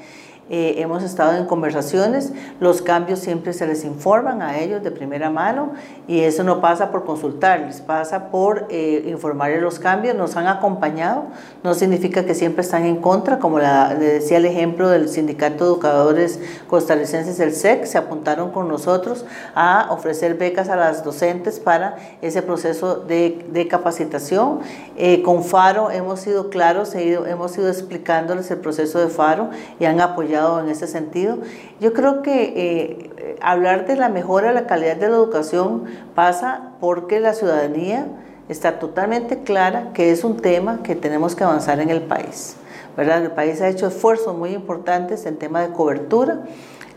eh, 0.53 0.81
hemos 0.81 1.01
estado 1.01 1.37
en 1.37 1.45
conversaciones, 1.45 2.33
los 2.59 2.81
cambios 2.81 3.19
siempre 3.19 3.53
se 3.53 3.65
les 3.65 3.85
informan 3.85 4.41
a 4.41 4.59
ellos 4.59 4.83
de 4.83 4.91
primera 4.91 5.29
mano 5.29 5.71
y 6.09 6.19
eso 6.19 6.43
no 6.43 6.59
pasa 6.59 6.91
por 6.91 7.05
consultarles, 7.05 7.79
pasa 7.79 8.29
por 8.31 8.67
eh, 8.69 9.05
informarles 9.07 9.61
los 9.61 9.79
cambios, 9.79 10.13
nos 10.13 10.35
han 10.35 10.47
acompañado, 10.47 11.23
no 11.63 11.73
significa 11.73 12.25
que 12.25 12.35
siempre 12.35 12.63
están 12.63 12.83
en 12.83 12.97
contra, 12.97 13.39
como 13.39 13.59
le 13.59 13.65
decía 13.95 14.39
el 14.39 14.45
ejemplo 14.45 14.89
del 14.89 15.07
Sindicato 15.07 15.63
de 15.63 15.69
Educadores 15.71 16.41
Costarricenses, 16.67 17.39
el 17.39 17.53
SEC, 17.53 17.85
se 17.85 17.97
apuntaron 17.97 18.51
con 18.51 18.67
nosotros 18.67 19.23
a 19.55 19.87
ofrecer 19.91 20.37
becas 20.37 20.67
a 20.67 20.75
las 20.75 21.05
docentes 21.05 21.61
para 21.61 21.95
ese 22.21 22.41
proceso 22.41 22.97
de, 22.97 23.67
capacitación. 23.69 24.59
Eh, 24.97 25.23
con 25.23 25.45
FARO 25.45 25.91
hemos 25.91 26.19
sido 26.19 26.49
claros, 26.49 26.93
hemos 26.93 27.57
ido 27.57 27.69
explicándoles 27.69 28.51
el 28.51 28.57
proceso 28.57 28.99
de 28.99 29.07
FARO 29.07 29.49
y 29.79 29.85
han 29.85 30.01
apoyado 30.01 30.40
en 30.61 30.69
ese 30.69 30.87
sentido. 30.87 31.37
Yo 31.79 31.93
creo 31.93 32.21
que 32.21 32.53
eh, 32.55 33.37
hablar 33.41 33.85
de 33.85 33.95
la 33.95 34.09
mejora 34.09 34.49
de 34.49 34.53
la 34.53 34.67
calidad 34.67 34.95
de 34.97 35.09
la 35.09 35.15
educación 35.15 35.85
pasa 36.15 36.71
porque 36.79 37.19
la 37.19 37.33
ciudadanía 37.33 38.07
está 38.49 38.79
totalmente 38.79 39.43
clara 39.43 39.91
que 39.93 40.11
es 40.11 40.23
un 40.23 40.37
tema 40.37 40.83
que 40.83 40.95
tenemos 40.95 41.35
que 41.35 41.43
avanzar 41.43 41.79
en 41.79 41.89
el 41.89 42.01
país. 42.01 42.57
¿verdad? 42.97 43.23
El 43.23 43.31
país 43.31 43.61
ha 43.61 43.69
hecho 43.69 43.87
esfuerzos 43.87 44.37
muy 44.37 44.51
importantes 44.51 45.25
en 45.25 45.37
tema 45.37 45.61
de 45.61 45.69
cobertura 45.69 46.41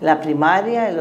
la 0.04 0.20
primaria, 0.20 0.90
el, 0.90 0.98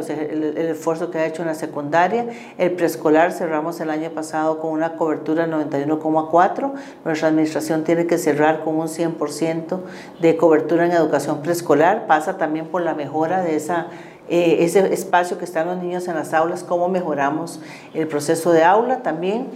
esfuerzo 0.58 1.12
que 1.12 1.18
ha 1.18 1.26
hecho 1.26 1.42
en 1.42 1.50
la 1.50 1.56
secundaria, 1.56 2.26
el 2.58 2.72
preescolar 2.72 3.34
cerramos 3.34 3.82
el 3.82 3.90
año 3.90 4.10
pasado 4.12 4.62
con 4.62 4.72
una 4.72 4.96
cobertura 4.96 5.46
91,4, 5.46 6.72
nuestra 7.04 7.28
administración 7.28 7.84
tiene 7.84 8.08
que 8.08 8.18
cerrar 8.18 8.64
con 8.64 8.76
un 8.76 8.88
100% 8.88 9.80
de 10.22 10.38
cobertura 10.38 10.86
en 10.86 10.94
educación 10.94 11.42
preescolar, 11.42 12.08
pasa 12.08 12.38
también 12.38 12.68
por 12.68 12.82
la 12.82 12.94
mejora 12.96 13.42
de 13.42 13.58
esa 13.58 13.88
eh, 14.30 14.64
ese 14.64 14.94
espacio 14.94 15.38
que 15.38 15.44
están 15.44 15.68
los 15.68 15.80
niños 15.80 16.08
en 16.08 16.16
las 16.16 16.34
aulas, 16.34 16.64
cómo 16.64 16.88
mejoramos 16.88 17.60
el 17.94 18.08
proceso 18.08 18.54
de 18.54 18.64
aula 18.64 19.04
también 19.04 19.48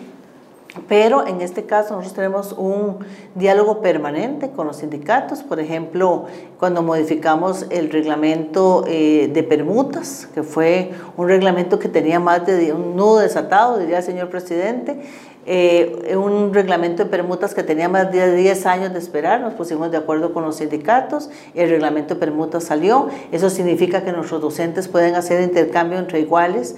pero 0.87 1.25
en 1.27 1.41
este 1.41 1.65
caso 1.65 1.95
nosotros 1.95 2.13
tenemos 2.13 2.53
un 2.53 2.99
diálogo 3.35 3.81
permanente 3.81 4.51
con 4.51 4.67
los 4.67 4.77
sindicatos, 4.77 5.43
por 5.43 5.59
ejemplo, 5.59 6.25
cuando 6.59 6.81
modificamos 6.81 7.65
el 7.69 7.89
reglamento 7.89 8.83
eh, 8.87 9.29
de 9.33 9.43
permutas, 9.43 10.27
que 10.33 10.43
fue 10.43 10.91
un 11.15 11.27
reglamento 11.27 11.79
que 11.79 11.89
tenía 11.89 12.19
más 12.19 12.45
de 12.45 12.73
un 12.73 12.95
nudo 12.95 13.19
desatado, 13.19 13.77
diría 13.77 13.97
el 13.97 14.03
señor 14.03 14.29
presidente, 14.29 15.01
eh, 15.49 16.17
un 16.17 16.53
reglamento 16.53 17.05
de 17.05 17.09
permutas 17.09 17.53
que 17.53 17.63
tenía 17.63 17.87
más 17.87 18.11
de 18.11 18.35
10 18.35 18.65
años 18.65 18.91
de 18.91 18.99
esperar, 18.99 19.39
nos 19.39 19.53
pusimos 19.53 19.89
de 19.91 19.95
acuerdo 19.97 20.33
con 20.33 20.43
los 20.43 20.57
sindicatos, 20.57 21.29
el 21.55 21.69
reglamento 21.69 22.15
de 22.15 22.19
permutas 22.19 22.65
salió, 22.65 23.07
eso 23.31 23.49
significa 23.49 24.03
que 24.03 24.11
nuestros 24.11 24.41
docentes 24.41 24.89
pueden 24.89 25.15
hacer 25.15 25.41
intercambio 25.41 25.99
entre 25.99 26.19
iguales 26.19 26.75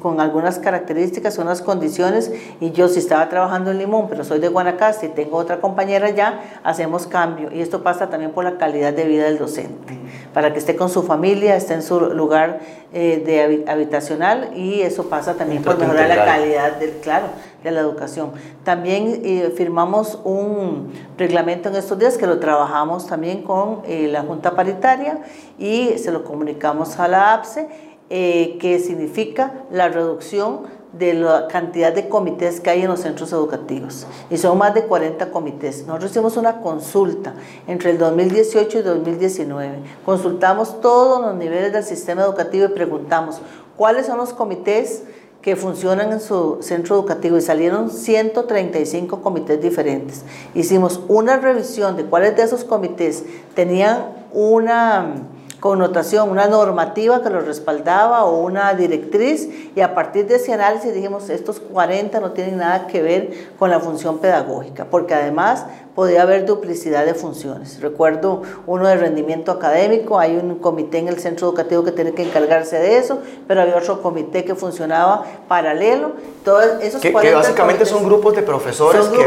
con 0.00 0.20
algunas 0.20 0.58
características, 0.58 1.38
unas 1.38 1.62
condiciones, 1.62 2.30
y 2.60 2.72
yo 2.72 2.88
si 2.88 2.98
estaba 2.98 3.26
trabajando 3.30 3.70
en 3.70 3.78
Limón, 3.78 4.08
pero 4.10 4.22
soy 4.22 4.38
de 4.38 4.48
Guanacaste 4.48 5.06
y 5.06 5.08
tengo 5.08 5.38
otra 5.38 5.62
compañera 5.62 6.08
allá, 6.08 6.40
hacemos 6.62 7.06
cambio, 7.06 7.50
y 7.50 7.62
esto 7.62 7.82
pasa 7.82 8.10
también 8.10 8.32
por 8.32 8.44
la 8.44 8.58
calidad 8.58 8.92
de 8.92 9.04
vida 9.04 9.24
del 9.24 9.38
docente, 9.38 9.98
para 10.32 10.52
que 10.52 10.58
esté 10.58 10.76
con 10.76 10.88
su 10.88 11.02
familia, 11.02 11.56
esté 11.56 11.74
en 11.74 11.82
su 11.82 12.00
lugar 12.00 12.60
eh, 12.92 13.22
de 13.24 13.70
habitacional, 13.70 14.50
y 14.56 14.82
eso 14.82 15.08
pasa 15.08 15.34
también 15.34 15.62
por 15.62 15.78
mejorar 15.78 16.08
la 16.08 16.24
calidad 16.24 16.76
del, 16.76 16.92
claro, 17.02 17.26
de 17.64 17.70
la 17.70 17.80
educación. 17.80 18.32
También 18.64 19.22
eh, 19.24 19.52
firmamos 19.56 20.18
un 20.24 20.92
reglamento 21.18 21.68
en 21.68 21.76
estos 21.76 21.98
días 21.98 22.16
que 22.16 22.26
lo 22.26 22.38
trabajamos 22.38 23.06
también 23.06 23.42
con 23.42 23.82
eh, 23.86 24.08
la 24.08 24.22
Junta 24.22 24.54
Paritaria 24.54 25.18
y 25.58 25.98
se 25.98 26.12
lo 26.12 26.24
comunicamos 26.24 26.98
a 26.98 27.08
la 27.08 27.34
APSE, 27.34 27.90
que 28.10 28.82
significa 28.84 29.52
la 29.70 29.88
reducción 29.88 30.62
de 30.92 31.14
la 31.14 31.46
cantidad 31.48 31.92
de 31.92 32.08
comités 32.08 32.60
que 32.60 32.70
hay 32.70 32.82
en 32.82 32.88
los 32.88 33.00
centros 33.00 33.32
educativos. 33.32 34.06
Y 34.28 34.38
son 34.38 34.58
más 34.58 34.74
de 34.74 34.84
40 34.84 35.30
comités. 35.30 35.86
Nosotros 35.86 36.10
hicimos 36.10 36.36
una 36.36 36.60
consulta 36.60 37.34
entre 37.66 37.90
el 37.90 37.98
2018 37.98 38.78
y 38.78 38.82
2019. 38.82 39.78
Consultamos 40.04 40.80
todos 40.80 41.20
los 41.20 41.34
niveles 41.36 41.72
del 41.72 41.84
sistema 41.84 42.22
educativo 42.22 42.66
y 42.66 42.68
preguntamos 42.68 43.40
cuáles 43.76 44.06
son 44.06 44.18
los 44.18 44.32
comités 44.32 45.04
que 45.42 45.56
funcionan 45.56 46.12
en 46.12 46.20
su 46.20 46.58
centro 46.60 46.96
educativo 46.96 47.38
y 47.38 47.40
salieron 47.40 47.90
135 47.90 49.22
comités 49.22 49.60
diferentes. 49.62 50.22
Hicimos 50.54 51.00
una 51.08 51.38
revisión 51.38 51.96
de 51.96 52.04
cuáles 52.04 52.36
de 52.36 52.42
esos 52.42 52.64
comités 52.64 53.24
tenían 53.54 54.04
una 54.32 55.14
connotación, 55.60 56.30
una 56.30 56.46
normativa 56.46 57.22
que 57.22 57.30
los 57.30 57.46
respaldaba 57.46 58.24
o 58.24 58.40
una 58.40 58.72
directriz 58.74 59.48
y 59.76 59.80
a 59.82 59.94
partir 59.94 60.26
de 60.26 60.36
ese 60.36 60.54
análisis 60.54 60.92
dijimos 60.94 61.28
estos 61.28 61.60
40 61.60 62.18
no 62.18 62.32
tienen 62.32 62.56
nada 62.56 62.86
que 62.86 63.02
ver 63.02 63.30
con 63.58 63.70
la 63.70 63.78
función 63.78 64.18
pedagógica, 64.18 64.86
porque 64.86 65.14
además 65.14 65.66
podía 65.94 66.22
haber 66.22 66.46
duplicidad 66.46 67.04
de 67.04 67.14
funciones. 67.14 67.80
Recuerdo 67.80 68.42
uno 68.66 68.88
de 68.88 68.96
rendimiento 68.96 69.52
académico, 69.52 70.18
hay 70.18 70.36
un 70.36 70.56
comité 70.56 70.98
en 70.98 71.08
el 71.08 71.18
centro 71.18 71.48
educativo 71.48 71.84
que 71.84 71.92
tiene 71.92 72.14
que 72.14 72.22
encargarse 72.22 72.78
de 72.78 72.96
eso, 72.96 73.18
pero 73.46 73.60
había 73.60 73.76
otro 73.76 74.00
comité 74.00 74.44
que 74.44 74.54
funcionaba 74.54 75.24
paralelo. 75.46 76.12
Todos 76.42 76.64
esos 76.80 77.02
que, 77.02 77.10
básicamente 77.10 77.84
son 77.84 78.04
grupos 78.04 78.34
de 78.34 78.42
profesores 78.42 79.06
que 79.08 79.22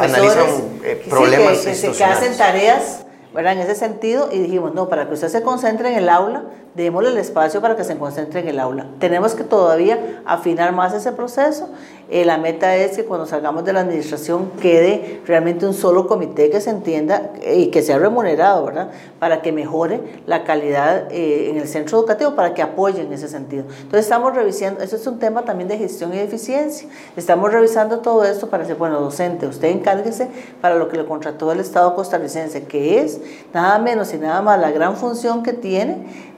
analizan 0.00 0.46
eh, 0.82 1.04
problemas 1.10 1.58
que, 1.58 1.92
que 1.92 2.04
hacen 2.04 2.36
tareas 2.38 3.03
en 3.52 3.58
ese 3.58 3.74
sentido, 3.74 4.28
y 4.32 4.38
dijimos, 4.38 4.74
no, 4.74 4.88
para 4.88 5.06
que 5.08 5.14
usted 5.14 5.28
se 5.28 5.42
concentre 5.42 5.90
en 5.90 5.98
el 5.98 6.08
aula, 6.08 6.44
démosle 6.74 7.10
el 7.10 7.18
espacio 7.18 7.60
para 7.60 7.76
que 7.76 7.84
se 7.84 7.96
concentre 7.96 8.40
en 8.40 8.48
el 8.48 8.58
aula. 8.58 8.86
Tenemos 8.98 9.34
que 9.34 9.44
todavía 9.44 10.22
afinar 10.24 10.72
más 10.72 10.92
ese 10.92 11.12
proceso. 11.12 11.68
Eh, 12.10 12.24
la 12.24 12.36
meta 12.36 12.76
es 12.76 12.96
que 12.96 13.04
cuando 13.04 13.26
salgamos 13.26 13.64
de 13.64 13.72
la 13.72 13.80
administración 13.80 14.50
quede 14.60 15.22
realmente 15.24 15.66
un 15.66 15.72
solo 15.72 16.06
comité 16.06 16.50
que 16.50 16.60
se 16.60 16.70
entienda 16.70 17.30
eh, 17.42 17.60
y 17.60 17.66
que 17.70 17.80
sea 17.80 17.98
remunerado, 17.98 18.66
¿verdad? 18.66 18.90
Para 19.20 19.40
que 19.40 19.52
mejore 19.52 20.00
la 20.26 20.44
calidad 20.44 21.10
eh, 21.12 21.50
en 21.50 21.56
el 21.56 21.68
centro 21.68 21.98
educativo, 21.98 22.34
para 22.34 22.54
que 22.54 22.62
apoye 22.62 23.02
en 23.02 23.12
ese 23.12 23.28
sentido. 23.28 23.64
Entonces 23.68 24.00
estamos 24.00 24.34
revisando, 24.34 24.82
eso 24.82 24.96
es 24.96 25.06
un 25.06 25.18
tema 25.18 25.42
también 25.42 25.68
de 25.68 25.78
gestión 25.78 26.12
y 26.12 26.18
eficiencia. 26.18 26.88
Estamos 27.16 27.52
revisando 27.52 28.00
todo 28.00 28.24
esto 28.24 28.50
para 28.50 28.64
decir, 28.64 28.76
bueno, 28.76 29.00
docente, 29.00 29.46
usted 29.46 29.68
encárguese 29.68 30.28
para 30.60 30.74
lo 30.74 30.88
que 30.88 30.96
le 30.96 31.06
contrató 31.06 31.52
el 31.52 31.60
Estado 31.60 31.94
costarricense, 31.94 32.64
que 32.64 33.00
es 33.00 33.20
nada 33.52 33.78
menos 33.78 34.12
y 34.12 34.18
nada 34.18 34.42
más 34.42 34.60
la 34.60 34.72
gran 34.72 34.96
función 34.96 35.42
que 35.42 35.52
tiene 35.52 36.34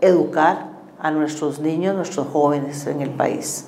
educar 0.00 0.70
a 0.98 1.10
nuestros 1.10 1.60
niños, 1.60 1.94
nuestros 1.94 2.26
jóvenes 2.28 2.86
en 2.86 3.00
el 3.00 3.10
país. 3.10 3.66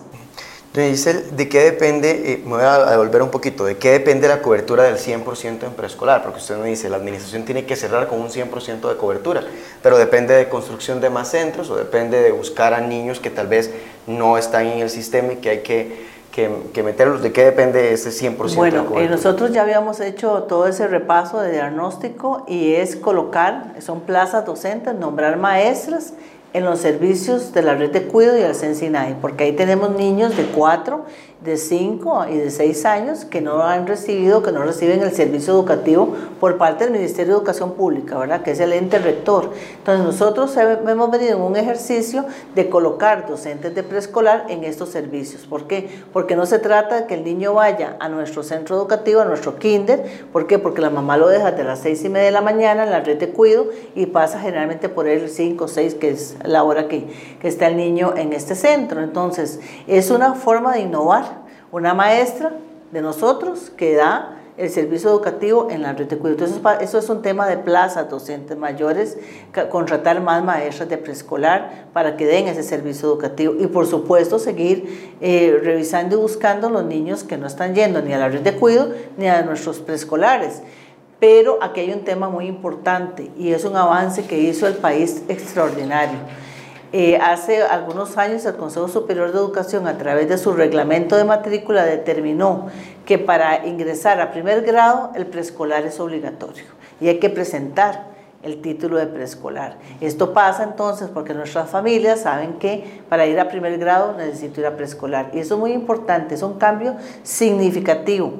Giselle, 0.73 1.23
¿de 1.33 1.49
qué 1.49 1.63
depende, 1.63 2.33
eh, 2.33 2.43
me 2.45 2.53
voy 2.53 2.63
a 2.63 2.93
devolver 2.93 3.23
un 3.23 3.31
poquito, 3.31 3.65
de 3.65 3.77
qué 3.77 3.91
depende 3.91 4.29
la 4.29 4.41
cobertura 4.41 4.85
del 4.85 4.99
100% 4.99 5.67
en 5.67 5.73
preescolar? 5.73 6.23
Porque 6.23 6.39
usted 6.39 6.59
me 6.59 6.69
dice, 6.69 6.89
la 6.89 6.97
administración 6.97 7.45
tiene 7.45 7.67
que 7.67 7.75
cerrar 7.75 8.07
con 8.07 8.21
un 8.21 8.29
100% 8.29 8.89
de 8.89 8.97
cobertura, 8.97 9.43
pero 9.83 9.99
depende 9.99 10.33
de 10.35 10.49
construcción 10.49 11.01
de 11.01 11.11
más 11.11 11.29
centros 11.29 11.71
o 11.71 11.77
depende 11.77 12.23
de 12.23 12.31
buscar 12.31 12.73
a 12.73 12.81
niños 12.81 13.19
que 13.19 13.31
tal 13.31 13.49
vez 13.49 13.73
no 14.07 14.39
están 14.39 14.67
en 14.67 14.79
el 14.79 14.91
sistema 14.91 15.33
y 15.33 15.37
que 15.37 15.51
hay 15.51 15.63
que, 15.63 16.10
que, 16.31 16.83
meterlos. 16.83 17.23
¿De 17.23 17.33
qué 17.33 17.45
depende 17.45 17.93
ese 17.93 18.11
100% 18.11 18.55
bueno, 18.57 18.85
de? 18.85 19.05
Eh, 19.05 19.09
nosotros 19.09 19.53
ya 19.53 19.63
habíamos 19.63 20.01
hecho 20.01 20.45
todo 20.45 20.67
ese 20.67 20.87
repaso 20.89 21.41
de 21.41 21.53
diagnóstico 21.53 22.45
y 22.47 22.75
es 22.75 22.97
colocar, 22.97 23.75
son 23.81 24.01
plazas 24.01 24.45
docentes, 24.47 24.95
nombrar 24.95 25.37
maestras 25.37 26.15
en 26.53 26.65
los 26.65 26.81
servicios 26.81 27.53
de 27.53 27.63
la 27.63 27.75
red 27.75 27.93
de 27.93 28.05
cuido 28.05 28.37
y 28.37 28.43
el 28.43 28.55
Sensinay, 28.55 29.17
porque 29.21 29.45
ahí 29.45 29.53
tenemos 29.53 29.91
niños 29.91 30.37
de 30.37 30.45
4 30.47 31.05
de 31.45 31.57
5 31.57 32.27
y 32.31 32.37
de 32.37 32.51
6 32.51 32.85
años 32.85 33.25
que 33.25 33.41
no 33.41 33.63
han 33.63 33.87
recibido, 33.87 34.43
que 34.43 34.53
no 34.53 34.63
reciben 34.63 35.01
el 35.03 35.13
servicio 35.13 35.55
educativo 35.55 36.15
por 36.39 36.59
parte 36.59 36.85
del 36.85 36.93
Ministerio 36.93 37.33
de 37.33 37.39
Educación 37.39 37.73
Pública, 37.73 38.19
¿verdad? 38.19 38.43
Que 38.43 38.51
es 38.51 38.61
el 38.61 38.75
ente 38.75 38.99
rector. 38.99 39.51
Entonces 39.79 40.05
nosotros 40.05 40.55
hemos 40.57 41.11
venido 41.11 41.37
en 41.37 41.43
un 41.43 41.57
ejercicio 41.57 42.27
de 42.55 42.69
colocar 42.69 43.27
docentes 43.27 43.75
de 43.75 43.83
preescolar 43.83 44.47
en 44.49 44.65
estos 44.65 44.91
servicios. 44.91 45.47
¿Por 45.47 45.67
qué? 45.67 45.89
Porque 46.13 46.37
no 46.37 46.45
se 46.45 46.59
trata 46.59 47.01
de 47.01 47.07
que 47.07 47.15
el 47.15 47.25
niño 47.25 47.55
vaya 47.55 47.97
a 48.01 48.11
nuestro 48.11 48.43
centro 48.43 48.77
educativo, 48.77 49.23
a 49.23 49.25
nuestro 49.25 49.59
kinder. 49.59 50.27
¿Por 50.33 50.47
qué? 50.47 50.59
Porque 50.59 50.83
la 50.83 50.91
mamá 50.91 51.17
lo 51.17 51.29
deja 51.29 51.53
de 51.53 51.65
las 51.65 51.79
6 51.81 52.05
y 52.05 52.09
media 52.11 52.27
de 52.27 52.33
la 52.33 52.43
mañana 52.43 52.85
en 52.85 52.91
la 52.91 53.01
red 53.01 53.19
de 53.19 53.31
cuido 53.31 53.67
y 53.95 54.07
pasa 54.07 54.41
generalmente 54.41 54.91
por 54.91 55.09
el 55.09 55.31
5 55.31 55.65
o 55.65 55.69
6, 55.69 55.95
que 55.95 56.11
es 56.11 56.37
la 56.45 56.65
hora 56.65 56.87
que, 56.87 57.07
que 57.41 57.49
está 57.49 57.69
el 57.69 57.79
niño 57.79 58.15
en 58.17 58.35
este 58.35 58.55
centro. 58.55 59.03
Entonces, 59.03 59.61
es 59.87 60.11
una 60.11 60.35
forma 60.35 60.75
de 60.75 60.81
innovar 60.81 61.30
una 61.73 61.95
maestra 61.95 62.53
de 62.93 63.03
nosotros 63.03 63.71
que 63.77 63.95
da 63.95 64.37
el 64.57 64.69
servicio 64.69 65.09
educativo 65.09 65.69
en 65.71 65.81
la 65.81 65.95
red 65.95 66.07
de 66.07 66.19
cuidado. 66.19 66.45
Entonces, 66.45 66.83
eso 66.83 66.99
es 66.99 67.09
un 67.09 67.23
tema 67.23 67.47
de 67.47 67.57
plazas 67.57 68.11
docentes 68.11 68.59
mayores, 68.59 69.17
contratar 69.71 70.21
más 70.21 70.45
maestras 70.45 70.89
de 70.89 70.99
preescolar 70.99 71.87
para 71.95 72.17
que 72.17 72.27
den 72.27 72.47
ese 72.47 72.63
servicio 72.63 73.09
educativo 73.09 73.55
y, 73.59 73.69
por 73.69 73.87
supuesto, 73.87 74.39
seguir 74.39 75.17
eh, 75.23 75.59
revisando 75.63 76.17
y 76.17 76.21
buscando 76.21 76.69
los 76.69 76.85
niños 76.85 77.25
que 77.25 77.39
no 77.39 77.47
están 77.47 77.75
yendo 77.75 78.03
ni 78.03 78.13
a 78.13 78.19
la 78.19 78.29
red 78.29 78.43
de 78.43 78.55
cuidado 78.55 78.93
ni 79.17 79.29
a 79.29 79.43
nuestros 79.43 79.79
preescolares. 79.79 80.61
Pero 81.19 81.59
aquí 81.63 81.81
hay 81.81 81.93
un 81.93 82.05
tema 82.05 82.29
muy 82.29 82.47
importante 82.47 83.31
y 83.39 83.53
es 83.53 83.65
un 83.65 83.77
avance 83.77 84.25
que 84.25 84.39
hizo 84.39 84.67
el 84.67 84.75
país 84.75 85.23
extraordinario 85.29 86.19
eh, 86.93 87.19
hace 87.19 87.63
algunos 87.63 88.19
años 88.19 88.45
el 88.47 88.57
Consejo 88.57 88.89
Superior 88.89 89.31
de 89.31 89.39
Educación 89.39 89.87
a 89.87 89.97
través 89.97 90.29
de 90.29 90.37
su 90.39 90.53
reglamento 90.53 91.17
de 91.17 91.25
matrícula 91.25 91.85
determinó 91.85 92.67
que 93.07 93.17
para 93.17 93.65
ingresar 93.65 94.21
a 94.21 94.33
primer 94.33 94.63
grado 94.63 95.13
el 95.15 95.27
preescolar 95.27 95.85
es 95.85 96.01
obligatorio 96.01 96.65
y 97.01 97.07
hay 97.07 97.21
que 97.21 97.31
presentar 97.31 98.11
el 98.43 98.61
título 98.61 98.97
de 98.97 99.07
preescolar. 99.07 99.77
Esto 100.01 100.33
pasa 100.33 100.65
entonces 100.65 101.09
porque 101.13 101.33
nuestras 101.33 101.71
familias 101.71 102.23
saben 102.23 102.55
que 102.55 103.03
para 103.09 103.27
ir 103.27 103.39
a 103.39 103.49
primer 103.49 103.79
grado 103.79 104.15
necesito 104.17 104.61
ir 104.61 104.67
a 104.67 104.77
preescolar 104.77 105.31
y 105.33 105.39
eso 105.39 105.55
es 105.55 105.61
muy 105.61 105.73
importante, 105.73 106.35
es 106.35 106.43
un 106.43 106.55
cambio 106.55 106.97
significativo 107.23 108.33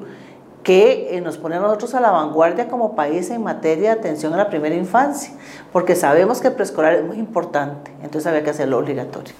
que 0.63 1.17
eh, 1.17 1.21
nos 1.21 1.37
pone 1.37 1.55
a 1.55 1.59
nosotros 1.59 1.93
a 1.95 1.99
la 1.99 2.11
vanguardia 2.11 2.67
como 2.67 2.95
país 2.95 3.29
en 3.29 3.43
materia 3.43 3.93
de 3.93 3.99
atención 3.99 4.33
a 4.33 4.37
la 4.37 4.49
primera 4.49 4.75
infancia, 4.75 5.33
porque 5.71 5.95
sabemos 5.95 6.41
que 6.41 6.49
el 6.49 6.53
preescolar 6.53 6.93
es 6.93 7.03
muy 7.03 7.17
importante, 7.17 7.91
entonces 8.03 8.27
había 8.27 8.43
que 8.43 8.51
hacerlo 8.51 8.77
obligatorio. 8.77 9.33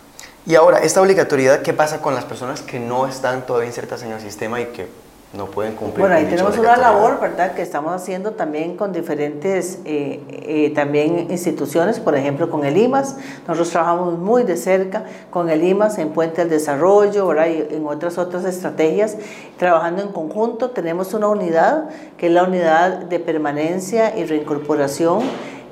Y 0.45 0.55
ahora, 0.55 0.79
esta 0.79 1.01
obligatoriedad, 1.01 1.61
¿qué 1.61 1.73
pasa 1.73 2.01
con 2.01 2.15
las 2.15 2.25
personas 2.25 2.61
que 2.61 2.79
no 2.79 3.05
están 3.05 3.45
todavía 3.45 3.67
insertas 3.67 4.01
en 4.01 4.11
el 4.11 4.19
sistema 4.19 4.59
y 4.59 4.65
que 4.67 4.87
no 5.33 5.45
pueden 5.45 5.75
cumplir. 5.75 6.01
Bueno, 6.01 6.15
ahí 6.15 6.25
tenemos 6.25 6.57
una 6.57 6.75
labor, 6.75 7.19
¿verdad?, 7.21 7.53
que 7.53 7.61
estamos 7.61 7.93
haciendo 7.93 8.31
también 8.31 8.75
con 8.75 8.91
diferentes 8.91 9.79
eh, 9.85 10.19
eh, 10.29 10.71
también 10.75 11.31
instituciones, 11.31 12.01
por 12.01 12.15
ejemplo, 12.15 12.49
con 12.49 12.65
el 12.65 12.75
IMAS. 12.75 13.15
Nosotros 13.47 13.69
trabajamos 13.69 14.19
muy 14.19 14.43
de 14.43 14.57
cerca 14.57 15.05
con 15.29 15.49
el 15.49 15.63
IMAS 15.63 15.99
en 15.99 16.09
Puente 16.09 16.41
al 16.41 16.49
Desarrollo, 16.49 17.27
¿verdad?, 17.27 17.47
y 17.47 17.75
en 17.75 17.87
otras 17.87 18.17
otras 18.17 18.43
estrategias. 18.43 19.17
Trabajando 19.57 20.01
en 20.01 20.09
conjunto, 20.09 20.71
tenemos 20.71 21.13
una 21.13 21.29
unidad, 21.29 21.89
que 22.17 22.27
es 22.27 22.33
la 22.33 22.43
unidad 22.43 22.97
de 23.05 23.19
permanencia 23.19 24.17
y 24.17 24.25
reincorporación 24.25 25.21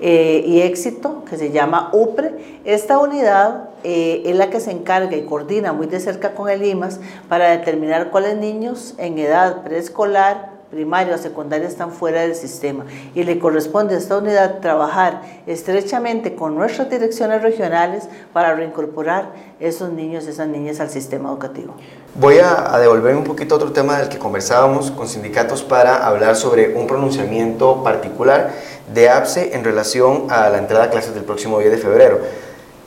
eh, 0.02 0.44
y 0.46 0.62
éxito, 0.62 1.24
que 1.30 1.38
se 1.38 1.52
llama 1.52 1.90
UPRE. 1.94 2.62
Esta 2.64 3.00
unidad 3.00 3.70
eh, 3.84 4.24
es 4.26 4.36
la 4.36 4.50
que 4.50 4.60
se 4.60 4.72
encarga 4.72 5.16
y 5.16 5.24
coordina 5.24 5.74
muy 5.74 5.88
de 5.88 6.00
cerca 6.00 6.34
con 6.34 6.50
el 6.50 6.66
IMAS 6.66 7.00
para 7.28 7.50
determinar 7.50 8.10
cuáles 8.10 8.38
niños 8.38 8.96
en 8.98 9.18
edad 9.18 9.64
preescolar, 9.64 10.60
primaria 10.70 11.16
o 11.16 11.18
secundaria 11.18 11.68
están 11.68 11.92
fuera 11.92 12.22
del 12.22 12.36
sistema 12.36 12.86
y 13.16 13.24
le 13.24 13.40
corresponde 13.40 13.96
a 13.96 13.98
esta 13.98 14.18
unidad 14.18 14.60
trabajar 14.60 15.22
estrechamente 15.48 16.36
con 16.36 16.56
nuestras 16.56 16.90
direcciones 16.90 17.42
regionales 17.42 18.08
para 18.34 18.54
reincorporar 18.54 19.34
esos 19.60 19.92
niños, 19.92 20.28
esas 20.28 20.48
niñas 20.48 20.80
al 20.80 20.90
sistema 20.90 21.30
educativo. 21.30 21.74
Voy 22.16 22.40
a, 22.40 22.74
a 22.74 22.80
devolver 22.80 23.16
un 23.16 23.24
poquito 23.24 23.56
a 23.56 23.58
otro 23.58 23.72
tema 23.72 24.00
del 24.00 24.10
que 24.10 24.18
conversábamos 24.18 24.92
con 24.92 25.08
sindicatos 25.08 25.64
para 25.64 26.08
hablar 26.08 26.36
sobre 26.36 26.76
un 26.76 26.88
pronunciamiento 26.88 27.84
particular 27.84 28.52
de 28.94 29.10
APSE 29.10 29.56
en 29.56 29.64
relación 29.64 30.26
a 30.30 30.50
la 30.50 30.58
entrada 30.58 30.86
a 30.86 30.90
clases 30.90 31.14
del 31.14 31.24
próximo 31.24 31.60
10 31.60 31.72
de 31.72 31.78
febrero. 31.78 32.20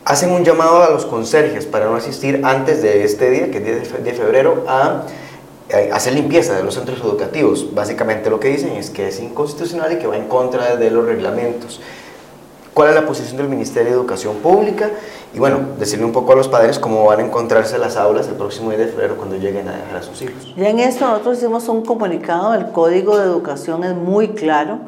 Hacen 0.04 0.32
un 0.32 0.44
llamado 0.44 0.82
a 0.82 0.90
los 0.90 1.06
conserjes 1.06 1.66
para 1.66 1.86
no 1.86 1.94
asistir 1.94 2.40
antes 2.44 2.82
de 2.82 3.04
este 3.04 3.30
día, 3.30 3.50
que 3.52 3.58
es 3.58 3.64
10 3.64 4.04
de 4.04 4.12
febrero, 4.12 4.64
a 4.66 5.04
hacer 5.92 6.12
limpieza 6.14 6.54
de 6.54 6.64
los 6.64 6.74
centros 6.74 7.00
educativos. 7.00 7.72
Básicamente 7.72 8.28
lo 8.28 8.40
que 8.40 8.48
dicen 8.48 8.72
es 8.72 8.90
que 8.90 9.08
es 9.08 9.20
inconstitucional 9.20 9.92
y 9.92 9.98
que 9.98 10.08
va 10.08 10.16
en 10.16 10.26
contra 10.26 10.76
de 10.76 10.90
los 10.90 11.06
reglamentos. 11.06 11.80
¿Cuál 12.74 12.88
es 12.88 12.94
la 12.94 13.06
posición 13.06 13.36
del 13.36 13.48
Ministerio 13.48 13.90
de 13.90 13.96
Educación 13.96 14.36
Pública? 14.36 14.90
Y 15.34 15.38
bueno, 15.38 15.60
decirle 15.78 16.04
un 16.04 16.12
poco 16.12 16.32
a 16.32 16.36
los 16.36 16.48
padres 16.48 16.78
cómo 16.78 17.04
van 17.06 17.20
a 17.20 17.24
encontrarse 17.24 17.78
las 17.78 17.96
aulas 17.96 18.28
el 18.28 18.34
próximo 18.34 18.68
10 18.68 18.78
de 18.80 18.86
febrero 18.88 19.16
cuando 19.16 19.36
lleguen 19.36 19.66
a 19.68 19.72
dejar 19.72 19.96
a 19.96 20.02
sus 20.02 20.20
hijos. 20.20 20.54
Ya 20.56 20.68
en 20.68 20.78
esto 20.78 21.06
nosotros 21.06 21.38
hicimos 21.38 21.68
un 21.68 21.84
comunicado, 21.84 22.52
el 22.54 22.70
Código 22.72 23.16
de 23.16 23.24
Educación 23.24 23.82
es 23.84 23.94
muy 23.94 24.28
claro 24.28 24.80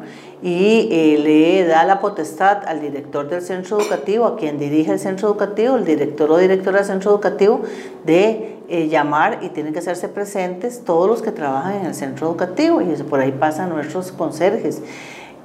y 0.43 0.87
eh, 0.91 1.17
le 1.17 1.65
da 1.65 1.83
la 1.85 1.99
potestad 1.99 2.59
al 2.67 2.79
director 2.79 3.27
del 3.27 3.41
centro 3.41 3.79
educativo, 3.79 4.25
a 4.25 4.35
quien 4.35 4.59
dirige 4.59 4.91
el 4.91 4.99
centro 4.99 5.29
educativo, 5.29 5.75
el 5.75 5.85
director 5.85 6.29
o 6.29 6.37
directora 6.37 6.77
del 6.77 6.85
centro 6.85 7.09
educativo, 7.09 7.61
de 8.05 8.57
eh, 8.67 8.87
llamar 8.87 9.39
y 9.41 9.49
tienen 9.49 9.73
que 9.73 9.79
hacerse 9.79 10.09
presentes 10.09 10.83
todos 10.85 11.07
los 11.07 11.23
que 11.23 11.31
trabajan 11.31 11.77
en 11.77 11.85
el 11.87 11.95
centro 11.95 12.27
educativo 12.27 12.81
y 12.81 12.85
por 13.03 13.19
ahí 13.19 13.31
pasan 13.31 13.69
nuestros 13.69 14.11
conserjes. 14.11 14.81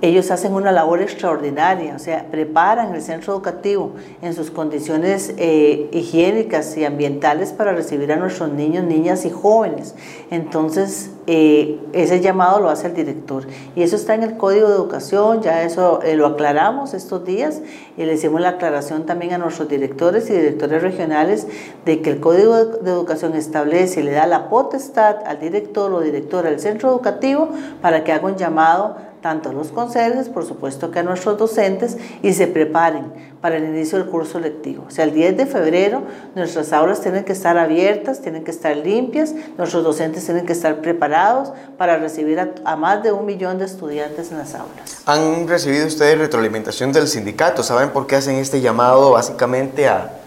Ellos 0.03 0.31
hacen 0.31 0.55
una 0.55 0.73
labor 0.73 1.03
extraordinaria, 1.03 1.95
o 1.95 1.99
sea, 1.99 2.25
preparan 2.31 2.95
el 2.95 3.03
centro 3.03 3.35
educativo 3.35 3.93
en 4.23 4.33
sus 4.33 4.51
condiciones 4.51 5.35
eh, 5.37 5.91
higiénicas 5.93 6.75
y 6.79 6.87
ambientales 6.87 7.53
para 7.53 7.73
recibir 7.73 8.11
a 8.11 8.17
nuestros 8.17 8.51
niños, 8.51 8.85
niñas 8.85 9.27
y 9.27 9.31
jóvenes. 9.31 9.95
Entonces, 10.31 11.11
eh, 11.27 11.79
ese 11.93 12.21
llamado 12.21 12.61
lo 12.61 12.71
hace 12.71 12.87
el 12.87 12.95
director. 12.95 13.47
Y 13.77 13.83
eso 13.83 13.97
está 13.97 14.15
en 14.15 14.23
el 14.23 14.39
Código 14.39 14.69
de 14.69 14.75
Educación, 14.75 15.43
ya 15.43 15.65
eso 15.65 16.01
eh, 16.03 16.17
lo 16.17 16.27
aclaramos 16.27 16.95
estos 16.95 17.27
días 17.27 17.61
y 17.99 18.05
le 18.05 18.15
hicimos 18.15 18.41
la 18.41 18.51
aclaración 18.51 19.05
también 19.05 19.35
a 19.35 19.39
nuestros 19.39 19.69
directores 19.69 20.31
y 20.31 20.33
directores 20.33 20.83
regionales 20.83 21.47
de 21.85 22.01
que 22.01 22.09
el 22.09 22.21
Código 22.21 22.57
de 22.57 22.91
Educación 22.91 23.35
establece 23.35 24.01
y 24.01 24.05
le 24.05 24.13
da 24.13 24.27
la 24.27 24.49
potestad 24.49 25.17
al 25.27 25.41
director 25.41 25.93
o 25.93 26.01
directora 26.01 26.49
del 26.49 26.59
centro 26.59 26.89
educativo 26.89 27.51
para 27.83 28.03
que 28.03 28.13
haga 28.13 28.27
un 28.27 28.37
llamado 28.37 29.10
tanto 29.21 29.51
a 29.51 29.53
los 29.53 29.69
conserjes, 29.69 30.29
por 30.29 30.45
supuesto 30.45 30.91
que 30.91 31.01
a 31.01 31.03
nuestros 31.03 31.39
docentes, 31.39 31.97
y 32.23 32.33
se 32.33 32.47
preparen 32.47 33.13
para 33.41 33.57
el 33.57 33.65
inicio 33.65 33.99
del 33.99 34.09
curso 34.09 34.39
lectivo. 34.39 34.85
O 34.89 34.91
sea, 34.91 35.05
el 35.05 35.15
10 35.15 35.37
de 35.37 35.47
febrero 35.47 36.03
nuestras 36.35 36.73
aulas 36.73 37.01
tienen 37.01 37.25
que 37.25 37.33
estar 37.33 37.57
abiertas, 37.59 38.21
tienen 38.21 38.45
que 38.45 38.51
estar 38.51 38.77
limpias, 38.77 39.35
nuestros 39.57 39.83
docentes 39.83 40.25
tienen 40.25 40.47
que 40.47 40.53
estar 40.53 40.81
preparados 40.81 41.53
para 41.79 41.97
recibir 41.97 42.39
a, 42.41 42.77
más 42.77 43.03
de 43.03 43.13
un 43.13 43.27
millón 43.27 43.59
de 43.59 43.65
estudiantes 43.65 44.31
en 44.31 44.39
las 44.39 44.55
aulas. 44.55 45.03
¿Han 45.07 45.49
recibido 45.49 45.87
ustedes 45.87 46.19
retroalimentación 46.19 46.93
del 46.93 47.09
sindicato? 47.09 47.63
¿Saben 47.63 47.91
por 47.91 48.07
qué 48.07 48.17
hacen 48.17 48.37
este 48.37 48.61
llamado 48.61 49.13
básicamente 49.13 49.89
a 49.89 50.20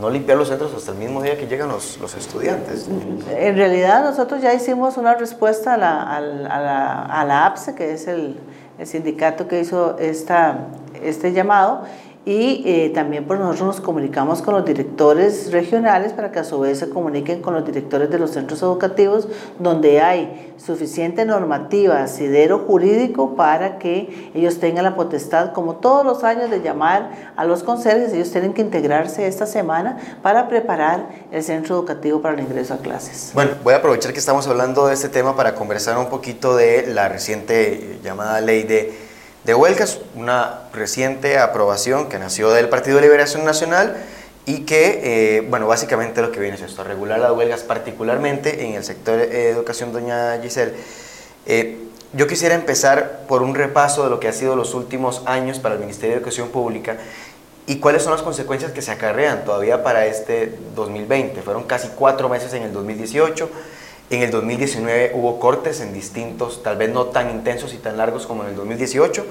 no 0.00 0.10
limpiar 0.10 0.38
los 0.38 0.48
centros 0.48 0.72
hasta 0.74 0.92
el 0.92 0.98
mismo 0.98 1.22
día 1.22 1.36
que 1.38 1.46
llegan 1.46 1.68
los, 1.68 1.98
los 1.98 2.14
estudiantes. 2.14 2.88
En 3.30 3.56
realidad 3.56 4.04
nosotros 4.04 4.42
ya 4.42 4.54
hicimos 4.54 4.96
una 4.96 5.14
respuesta 5.14 5.74
a 5.74 5.76
la, 5.76 6.02
a 6.02 6.20
la, 6.20 7.02
a 7.04 7.24
la, 7.24 7.46
APSE, 7.46 7.74
que 7.74 7.92
es 7.92 8.06
el, 8.06 8.38
el, 8.78 8.86
sindicato 8.86 9.48
que 9.48 9.60
hizo 9.60 9.98
esta, 9.98 10.68
este 11.02 11.32
llamado, 11.32 11.84
y 12.28 12.62
eh, 12.66 12.92
también 12.94 13.24
por 13.24 13.38
nosotros 13.38 13.76
nos 13.76 13.80
comunicamos 13.80 14.42
con 14.42 14.52
los 14.52 14.62
directores 14.62 15.50
regionales 15.50 16.12
para 16.12 16.30
que 16.30 16.40
a 16.40 16.44
su 16.44 16.60
vez 16.60 16.78
se 16.78 16.90
comuniquen 16.90 17.40
con 17.40 17.54
los 17.54 17.64
directores 17.64 18.10
de 18.10 18.18
los 18.18 18.32
centros 18.32 18.60
educativos 18.60 19.28
donde 19.58 20.02
hay 20.02 20.52
suficiente 20.58 21.24
normativa, 21.24 22.02
asidero 22.02 22.58
jurídico 22.66 23.34
para 23.34 23.78
que 23.78 24.30
ellos 24.34 24.60
tengan 24.60 24.84
la 24.84 24.94
potestad, 24.94 25.54
como 25.54 25.76
todos 25.76 26.04
los 26.04 26.22
años, 26.22 26.50
de 26.50 26.60
llamar 26.60 27.32
a 27.34 27.46
los 27.46 27.62
conserjes. 27.62 28.12
Ellos 28.12 28.30
tienen 28.30 28.52
que 28.52 28.60
integrarse 28.60 29.26
esta 29.26 29.46
semana 29.46 29.96
para 30.20 30.48
preparar 30.48 31.08
el 31.32 31.42
centro 31.42 31.76
educativo 31.76 32.20
para 32.20 32.34
el 32.34 32.40
ingreso 32.40 32.74
a 32.74 32.76
clases. 32.76 33.30
Bueno, 33.32 33.52
voy 33.64 33.72
a 33.72 33.78
aprovechar 33.78 34.12
que 34.12 34.18
estamos 34.18 34.46
hablando 34.46 34.86
de 34.86 34.92
este 34.92 35.08
tema 35.08 35.34
para 35.34 35.54
conversar 35.54 35.96
un 35.96 36.10
poquito 36.10 36.54
de 36.56 36.88
la 36.88 37.08
reciente 37.08 38.00
llamada 38.02 38.42
ley 38.42 38.64
de 38.64 39.07
de 39.48 39.54
huelgas, 39.54 40.00
una 40.14 40.68
reciente 40.74 41.38
aprobación 41.38 42.10
que 42.10 42.18
nació 42.18 42.50
del 42.50 42.68
Partido 42.68 42.96
de 42.96 43.02
Liberación 43.04 43.46
Nacional 43.46 43.96
y 44.44 44.66
que, 44.66 45.38
eh, 45.38 45.40
bueno, 45.48 45.66
básicamente 45.66 46.20
lo 46.20 46.30
que 46.30 46.38
viene 46.38 46.56
es 46.56 46.60
esto, 46.60 46.84
regular 46.84 47.18
las 47.18 47.32
huelgas 47.32 47.62
particularmente 47.62 48.66
en 48.66 48.74
el 48.74 48.84
sector 48.84 49.16
de 49.16 49.48
educación, 49.48 49.90
doña 49.90 50.38
Giselle. 50.42 50.74
Eh, 51.46 51.78
yo 52.12 52.26
quisiera 52.26 52.54
empezar 52.54 53.20
por 53.26 53.40
un 53.40 53.54
repaso 53.54 54.04
de 54.04 54.10
lo 54.10 54.20
que 54.20 54.28
ha 54.28 54.34
sido 54.34 54.54
los 54.54 54.74
últimos 54.74 55.22
años 55.24 55.58
para 55.60 55.76
el 55.76 55.80
Ministerio 55.80 56.10
de 56.10 56.18
Educación 56.18 56.50
Pública 56.50 56.98
y 57.66 57.76
cuáles 57.76 58.02
son 58.02 58.12
las 58.12 58.20
consecuencias 58.20 58.72
que 58.72 58.82
se 58.82 58.90
acarrean 58.90 59.46
todavía 59.46 59.82
para 59.82 60.04
este 60.04 60.58
2020. 60.74 61.40
Fueron 61.40 61.64
casi 61.64 61.88
cuatro 61.96 62.28
meses 62.28 62.52
en 62.52 62.64
el 62.64 62.74
2018 62.74 63.48
en 64.10 64.22
el 64.22 64.30
2019 64.30 65.12
hubo 65.14 65.38
cortes 65.38 65.80
en 65.80 65.92
distintos, 65.92 66.62
tal 66.62 66.76
vez 66.76 66.90
no 66.90 67.06
tan 67.06 67.30
intensos 67.30 67.74
y 67.74 67.76
tan 67.76 67.96
largos 67.96 68.26
como 68.26 68.42
en 68.44 68.50
el 68.50 68.56
2018, 68.56 69.26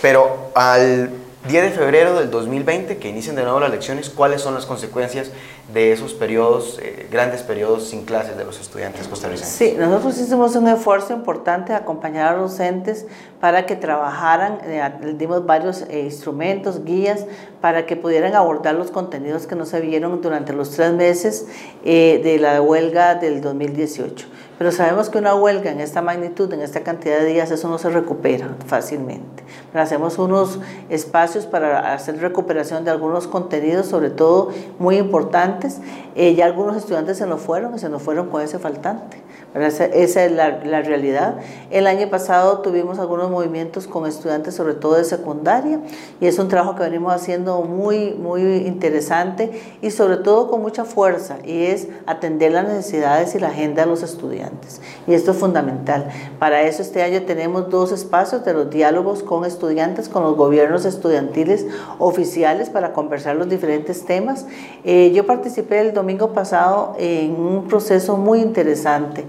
pero 0.00 0.50
al 0.54 1.10
10 1.48 1.62
de 1.62 1.70
febrero 1.70 2.18
del 2.18 2.30
2020, 2.30 2.98
que 2.98 3.08
inician 3.08 3.34
de 3.34 3.42
nuevo 3.42 3.58
las 3.58 3.70
lecciones, 3.70 4.10
¿cuáles 4.10 4.42
son 4.42 4.52
las 4.52 4.66
consecuencias 4.66 5.30
de 5.72 5.92
esos 5.92 6.12
periodos, 6.12 6.78
eh, 6.82 7.08
grandes 7.10 7.42
periodos 7.42 7.88
sin 7.88 8.04
clases 8.04 8.36
de 8.36 8.44
los 8.44 8.60
estudiantes 8.60 9.08
costarricenses? 9.08 9.54
Sí, 9.54 9.74
nosotros 9.78 10.18
hicimos 10.18 10.54
un 10.56 10.68
esfuerzo 10.68 11.14
importante 11.14 11.72
de 11.72 11.78
acompañar 11.78 12.34
a 12.34 12.36
los 12.36 12.50
docentes 12.50 13.06
para 13.40 13.64
que 13.64 13.76
trabajaran, 13.76 14.58
eh, 14.64 14.92
dimos 15.16 15.46
varios 15.46 15.86
eh, 15.88 16.02
instrumentos, 16.04 16.84
guías, 16.84 17.24
para 17.62 17.86
que 17.86 17.96
pudieran 17.96 18.34
abordar 18.34 18.74
los 18.74 18.90
contenidos 18.90 19.46
que 19.46 19.54
no 19.54 19.64
se 19.64 19.80
vieron 19.80 20.20
durante 20.20 20.52
los 20.52 20.72
tres 20.72 20.92
meses 20.92 21.46
de 21.82 22.38
la 22.38 22.60
huelga 22.60 23.14
del 23.14 23.40
2018. 23.40 24.26
Pero 24.58 24.72
sabemos 24.72 25.08
que 25.08 25.18
una 25.18 25.36
huelga 25.36 25.70
en 25.70 25.80
esta 25.80 26.02
magnitud, 26.02 26.52
en 26.52 26.62
esta 26.62 26.80
cantidad 26.80 27.20
de 27.20 27.26
días, 27.26 27.50
eso 27.52 27.68
no 27.68 27.78
se 27.78 27.90
recupera 27.90 28.56
fácilmente. 28.66 29.44
Pero 29.70 29.84
hacemos 29.84 30.18
unos 30.18 30.58
espacios 30.88 31.46
para 31.46 31.94
hacer 31.94 32.20
recuperación 32.20 32.84
de 32.84 32.90
algunos 32.90 33.28
contenidos, 33.28 33.86
sobre 33.86 34.10
todo 34.10 34.50
muy 34.80 34.96
importantes. 34.96 35.78
Eh, 36.16 36.34
ya 36.34 36.46
algunos 36.46 36.76
estudiantes 36.76 37.18
se 37.18 37.26
nos 37.26 37.40
fueron 37.40 37.76
y 37.76 37.78
se 37.78 37.88
nos 37.88 38.02
fueron 38.02 38.30
con 38.30 38.42
ese 38.42 38.58
faltante. 38.58 39.22
Esa, 39.54 39.86
esa, 39.86 40.24
es 40.26 40.32
la, 40.32 40.62
la, 40.64 40.82
realidad. 40.82 41.36
El 41.70 41.86
año 41.86 42.10
pasado 42.10 42.58
tuvimos 42.58 42.98
algunos 42.98 43.30
movimientos 43.30 43.86
con 43.86 44.06
estudiantes, 44.06 44.54
sobre 44.54 44.74
todo 44.74 44.96
de 44.96 45.04
secundaria, 45.04 45.80
y 46.20 46.26
es 46.26 46.38
un 46.38 46.48
trabajo 46.48 46.74
que 46.76 46.82
venimos 46.82 47.14
haciendo 47.14 47.62
muy, 47.62 48.12
muy 48.12 48.42
interesante 48.42 49.50
y 49.80 49.90
sobre 49.90 50.18
todo 50.18 50.50
con 50.50 50.60
mucha 50.60 50.84
fuerza, 50.84 51.38
y 51.44 51.64
es 51.64 51.88
atender 52.04 52.52
las 52.52 52.68
necesidades 52.68 53.34
y 53.34 53.38
la 53.38 53.48
agenda 53.48 53.84
de 53.84 53.88
los 53.88 54.02
estudiantes. 54.02 54.82
Y 55.06 55.14
esto 55.14 55.30
es 55.30 55.38
fundamental. 55.38 56.10
Para 56.38 56.62
eso 56.62 56.82
este 56.82 57.02
año 57.02 57.22
tenemos 57.22 57.70
dos 57.70 57.90
espacios 57.90 58.44
de 58.44 58.52
los 58.52 58.68
diálogos 58.68 59.22
con 59.22 59.46
estudiantes, 59.46 60.10
con 60.10 60.24
los 60.24 60.36
gobiernos 60.36 60.84
estudiantiles 60.84 61.66
oficiales 61.98 62.68
para 62.68 62.92
conversar 62.92 63.36
los 63.36 63.48
diferentes 63.48 64.04
temas. 64.04 64.44
Eh, 64.84 65.10
yo 65.14 65.26
participé 65.26 65.80
el 65.80 65.94
domingo 65.94 66.34
pasado 66.34 66.94
en 66.98 67.32
un 67.34 67.66
proceso 67.66 68.18
muy 68.18 68.40
interesante 68.40 69.24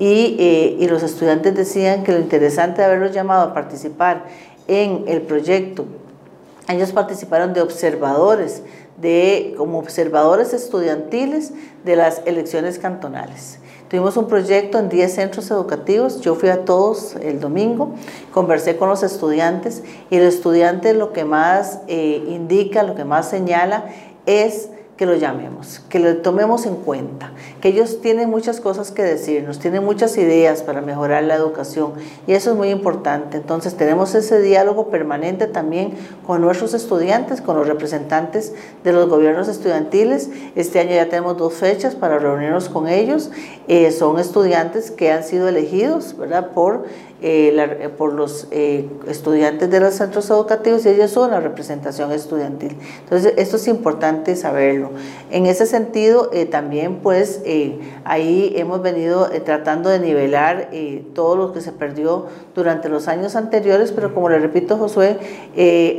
eh, 0.00 0.76
y, 0.78 0.86
los 0.86 1.02
estudiantes 1.02 1.54
decían 1.54 2.04
que 2.04 2.12
lo 2.12 2.18
interesante 2.18 2.80
de 2.80 2.86
haberlos 2.86 3.12
llamado 3.12 3.48
a 3.48 3.54
participar 3.54 4.26
en 4.68 5.04
el 5.08 5.22
proyecto, 5.22 5.86
ellos 6.68 6.92
participaron 6.92 7.54
de 7.54 7.62
observadores, 7.62 8.62
de, 8.98 9.54
como 9.56 9.78
observadores 9.78 10.52
estudiantiles 10.52 11.52
de 11.84 11.96
las 11.96 12.22
elecciones 12.26 12.78
cantonales. 12.78 13.58
Tuvimos 13.88 14.18
un 14.18 14.28
proyecto 14.28 14.78
en 14.78 14.90
10 14.90 15.14
centros 15.14 15.50
educativos, 15.50 16.20
yo 16.20 16.34
fui 16.34 16.50
a 16.50 16.66
todos 16.66 17.16
el 17.16 17.40
domingo, 17.40 17.94
conversé 18.34 18.76
con 18.76 18.90
los 18.90 19.02
estudiantes 19.02 19.82
y 20.10 20.16
el 20.16 20.24
estudiante 20.24 20.92
lo 20.92 21.14
que 21.14 21.24
más 21.24 21.80
eh, 21.88 22.22
indica, 22.28 22.82
lo 22.82 22.94
que 22.94 23.04
más 23.04 23.30
señala 23.30 23.86
es 24.26 24.68
que 24.98 25.06
lo 25.06 25.14
llamemos, 25.14 25.80
que 25.88 26.00
lo 26.00 26.16
tomemos 26.16 26.66
en 26.66 26.74
cuenta, 26.74 27.30
que 27.60 27.68
ellos 27.68 28.00
tienen 28.00 28.28
muchas 28.28 28.60
cosas 28.60 28.90
que 28.90 29.04
decirnos, 29.04 29.60
tienen 29.60 29.84
muchas 29.84 30.18
ideas 30.18 30.64
para 30.64 30.80
mejorar 30.80 31.22
la 31.22 31.36
educación 31.36 31.92
y 32.26 32.32
eso 32.32 32.50
es 32.50 32.56
muy 32.56 32.70
importante. 32.70 33.36
Entonces 33.36 33.76
tenemos 33.76 34.16
ese 34.16 34.42
diálogo 34.42 34.88
permanente 34.88 35.46
también 35.46 35.92
con 36.26 36.40
nuestros 36.40 36.74
estudiantes, 36.74 37.40
con 37.40 37.56
los 37.56 37.68
representantes 37.68 38.54
de 38.82 38.92
los 38.92 39.08
gobiernos 39.08 39.46
estudiantiles. 39.46 40.30
Este 40.56 40.80
año 40.80 40.90
ya 40.90 41.08
tenemos 41.08 41.38
dos 41.38 41.54
fechas 41.54 41.94
para 41.94 42.18
reunirnos 42.18 42.68
con 42.68 42.88
ellos. 42.88 43.30
Eh, 43.68 43.92
son 43.92 44.18
estudiantes 44.18 44.90
que 44.90 45.12
han 45.12 45.22
sido 45.22 45.46
elegidos 45.48 46.16
¿verdad? 46.18 46.50
por 46.50 46.86
eh, 47.20 47.52
eh, 47.80 47.88
por 47.88 48.12
los 48.12 48.46
eh, 48.52 48.88
estudiantes 49.08 49.68
de 49.68 49.80
los 49.80 49.94
centros 49.94 50.30
educativos 50.30 50.86
y 50.86 50.90
ellos 50.90 51.10
son 51.10 51.32
la 51.32 51.40
representación 51.40 52.12
estudiantil. 52.12 52.76
Entonces, 53.00 53.34
esto 53.36 53.56
es 53.56 53.66
importante 53.66 54.36
saberlo. 54.36 54.92
En 55.32 55.46
ese 55.46 55.66
sentido, 55.66 56.30
también 56.50 57.00
pues 57.02 57.40
ahí 58.04 58.52
hemos 58.54 58.82
venido 58.82 59.28
tratando 59.44 59.90
de 59.90 59.98
nivelar 59.98 60.70
todo 61.12 61.34
lo 61.34 61.52
que 61.52 61.60
se 61.60 61.72
perdió 61.72 62.26
durante 62.54 62.88
los 62.88 63.08
años 63.08 63.34
anteriores, 63.34 63.90
pero 63.90 64.14
como 64.14 64.28
le 64.28 64.38
repito, 64.38 64.76
Josué, 64.76 65.18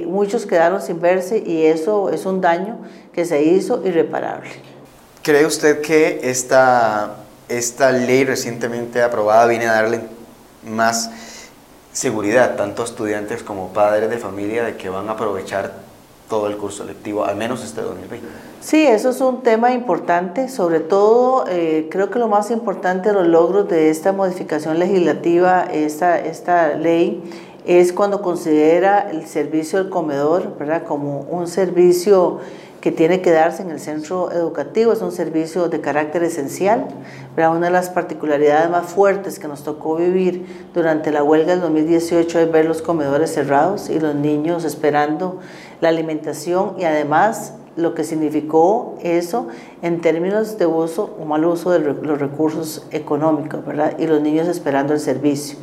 muchos 0.07 0.45
quedaron 0.45 0.81
sin 0.81 1.01
verse 1.01 1.43
y 1.45 1.65
eso 1.65 2.11
es 2.11 2.25
un 2.25 2.39
daño 2.39 2.77
que 3.11 3.25
se 3.25 3.43
hizo 3.43 3.85
irreparable. 3.85 4.49
¿Cree 5.21 5.45
usted 5.45 5.81
que 5.81 6.21
esta, 6.23 7.17
esta 7.49 7.91
ley 7.91 8.23
recientemente 8.23 9.01
aprobada 9.01 9.45
viene 9.47 9.67
a 9.67 9.73
darle 9.73 10.18
más 10.63 11.11
seguridad, 11.91 12.55
tanto 12.55 12.83
estudiantes 12.83 13.43
como 13.43 13.69
padres 13.69 14.09
de 14.09 14.17
familia, 14.17 14.63
de 14.63 14.77
que 14.77 14.89
van 14.89 15.09
a 15.09 15.13
aprovechar 15.13 15.73
todo 16.29 16.47
el 16.47 16.57
curso 16.57 16.83
lectivo, 16.85 17.25
al 17.25 17.35
menos 17.35 17.63
este 17.63 17.81
2020. 17.81 18.27
Sí, 18.61 18.85
eso 18.85 19.09
es 19.09 19.19
un 19.19 19.41
tema 19.41 19.71
importante, 19.71 20.47
sobre 20.47 20.79
todo 20.79 21.45
eh, 21.47 21.87
creo 21.89 22.11
que 22.11 22.19
lo 22.19 22.27
más 22.27 22.51
importante 22.51 23.09
de 23.09 23.15
los 23.15 23.27
logros 23.27 23.67
de 23.67 23.89
esta 23.89 24.13
modificación 24.13 24.77
legislativa, 24.77 25.63
esta, 25.63 26.19
esta 26.19 26.75
ley, 26.75 27.23
es 27.65 27.91
cuando 27.93 28.21
considera 28.21 29.09
el 29.11 29.27
servicio 29.27 29.79
del 29.79 29.89
comedor 29.89 30.57
¿verdad? 30.57 30.83
como 30.83 31.21
un 31.21 31.47
servicio 31.47 32.39
que 32.81 32.91
tiene 32.91 33.21
que 33.21 33.31
darse 33.31 33.61
en 33.61 33.71
el 33.71 33.79
centro 33.79 34.31
educativo, 34.31 34.93
es 34.93 35.01
un 35.01 35.11
servicio 35.11 35.67
de 35.67 35.81
carácter 35.81 36.23
esencial. 36.23 36.87
Pero 37.35 37.51
una 37.51 37.67
de 37.67 37.73
las 37.73 37.89
particularidades 37.89 38.69
más 38.69 38.87
fuertes 38.87 39.39
que 39.39 39.47
nos 39.47 39.63
tocó 39.63 39.95
vivir 39.95 40.45
durante 40.73 41.11
la 41.11 41.23
huelga 41.23 41.51
del 41.51 41.61
2018 41.61 42.39
es 42.39 42.51
ver 42.51 42.65
los 42.65 42.81
comedores 42.81 43.33
cerrados 43.33 43.89
y 43.89 43.99
los 43.99 44.15
niños 44.15 44.63
esperando 44.63 45.39
la 45.81 45.89
alimentación 45.89 46.75
y 46.77 46.83
además 46.83 47.53
lo 47.75 47.95
que 47.95 48.03
significó 48.03 48.97
eso 49.01 49.47
en 49.81 50.01
términos 50.01 50.57
de 50.57 50.65
uso 50.65 51.15
o 51.19 51.25
mal 51.25 51.45
uso 51.45 51.71
de 51.71 51.79
los 51.79 52.19
recursos 52.19 52.85
económicos, 52.91 53.65
¿verdad? 53.65 53.97
Y 53.97 54.07
los 54.07 54.21
niños 54.21 54.47
esperando 54.47 54.93
el 54.93 54.99
servicio. 54.99 55.57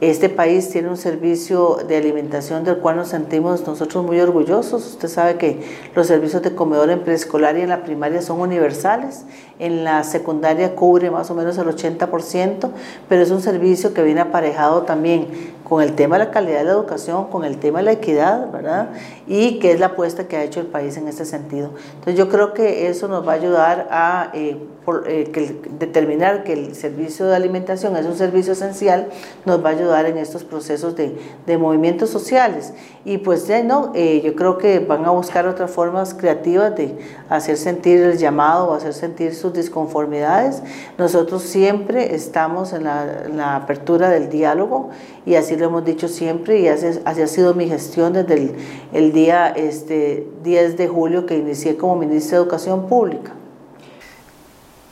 Este 0.00 0.28
país 0.28 0.70
tiene 0.70 0.88
un 0.88 0.96
servicio 0.96 1.78
de 1.86 1.96
alimentación 1.96 2.64
del 2.64 2.78
cual 2.78 2.96
nos 2.96 3.08
sentimos 3.08 3.64
nosotros 3.64 4.04
muy 4.04 4.18
orgullosos. 4.18 4.84
Usted 4.86 5.08
sabe 5.08 5.36
que 5.36 5.62
los 5.94 6.08
servicios 6.08 6.42
de 6.42 6.54
comedor 6.54 6.90
en 6.90 7.04
preescolar 7.04 7.56
y 7.56 7.60
en 7.60 7.68
la 7.68 7.84
primaria 7.84 8.20
son 8.20 8.40
universales. 8.40 9.24
En 9.58 9.84
la 9.84 10.02
secundaria 10.02 10.74
cubre 10.74 11.10
más 11.10 11.30
o 11.30 11.34
menos 11.34 11.56
el 11.58 11.66
80%, 11.66 12.70
pero 13.08 13.22
es 13.22 13.30
un 13.30 13.40
servicio 13.40 13.94
que 13.94 14.02
viene 14.02 14.20
aparejado 14.20 14.82
también 14.82 15.54
con 15.64 15.82
el 15.82 15.94
tema 15.94 16.18
de 16.18 16.26
la 16.26 16.30
calidad 16.30 16.58
de 16.58 16.64
la 16.64 16.72
educación, 16.72 17.28
con 17.28 17.44
el 17.44 17.58
tema 17.58 17.78
de 17.78 17.84
la 17.86 17.92
equidad, 17.92 18.50
¿verdad? 18.52 18.90
Y 19.26 19.58
que 19.58 19.72
es 19.72 19.80
la 19.80 19.86
apuesta 19.86 20.28
que 20.28 20.36
ha 20.36 20.44
hecho 20.44 20.60
el 20.60 20.66
país 20.66 20.96
en 20.96 21.08
este 21.08 21.24
sentido. 21.24 21.70
Entonces 21.94 22.16
yo 22.16 22.28
creo 22.28 22.52
que 22.52 22.88
eso 22.88 23.08
nos 23.08 23.26
va 23.26 23.32
a 23.32 23.36
ayudar 23.36 23.88
a 23.90 24.30
eh, 24.34 24.58
eh, 25.06 25.62
determinar 25.78 26.44
que 26.44 26.52
el 26.52 26.74
servicio 26.74 27.26
de 27.26 27.34
alimentación 27.34 27.96
es 27.96 28.04
un 28.04 28.16
servicio 28.16 28.52
esencial, 28.52 29.08
nos 29.46 29.64
va 29.64 29.70
a 29.70 29.72
ayudar 29.72 30.04
en 30.04 30.18
estos 30.18 30.44
procesos 30.44 30.94
de, 30.96 31.16
de 31.46 31.56
movimientos 31.56 32.10
sociales. 32.10 32.74
Y 33.06 33.18
pues 33.18 33.46
ya 33.46 33.62
no, 33.62 33.92
eh, 33.94 34.20
yo 34.22 34.34
creo 34.34 34.58
que 34.58 34.80
van 34.80 35.06
a 35.06 35.10
buscar 35.10 35.46
otras 35.46 35.70
formas 35.70 36.12
creativas 36.12 36.76
de 36.76 36.94
hacer 37.30 37.56
sentir 37.56 38.00
el 38.02 38.18
llamado 38.18 38.68
o 38.68 38.74
hacer 38.74 38.92
sentir 38.92 39.34
sus 39.44 39.52
disconformidades. 39.52 40.62
Nosotros 40.96 41.42
siempre 41.42 42.14
estamos 42.14 42.72
en 42.72 42.84
la, 42.84 43.56
apertura 43.56 44.08
del 44.08 44.30
diálogo 44.30 44.88
y 45.26 45.34
así 45.34 45.54
lo 45.54 45.66
hemos 45.66 45.84
dicho 45.84 46.08
siempre 46.08 46.60
y 46.60 46.68
así, 46.68 46.86
ha 47.04 47.26
sido 47.26 47.52
mi 47.52 47.68
gestión 47.68 48.14
desde 48.14 48.34
el, 48.34 48.56
el 48.94 49.12
día 49.12 49.48
este, 49.48 50.26
10 50.42 50.78
de 50.78 50.88
julio 50.88 51.26
que 51.26 51.36
inicié 51.36 51.76
como 51.76 51.96
ministra 51.96 52.38
de 52.38 52.44
Educación 52.44 52.88
Pública. 52.88 53.32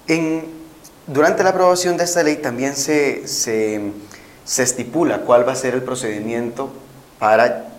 En, 0.07 0.45
durante 1.07 1.43
la 1.43 1.49
aprobación 1.49 1.97
de 1.97 2.05
esta 2.05 2.23
ley 2.23 2.37
también 2.37 2.77
se, 2.77 3.27
se, 3.27 3.81
se 4.45 4.63
estipula 4.63 5.23
cuál 5.23 5.49
va 5.49 5.53
a 5.53 5.57
ser 5.57 5.73
el 5.73 5.83
procedimiento 5.83 6.69
para 7.19 7.72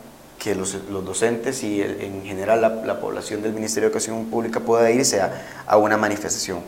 que 0.44 0.56
los, 0.56 0.76
los 0.92 1.06
docentes 1.06 1.64
y 1.64 1.82
en 1.82 2.22
general 2.26 2.60
la, 2.60 2.70
la, 2.70 3.00
población 3.00 3.42
del 3.42 3.54
Ministerio 3.54 3.88
de 3.88 3.94
Educación 3.94 4.26
Pública 4.26 4.60
pueda 4.60 4.92
irse 4.92 5.22
a, 5.22 5.64
a 5.66 5.78
una 5.78 5.96
manifestación. 5.96 6.60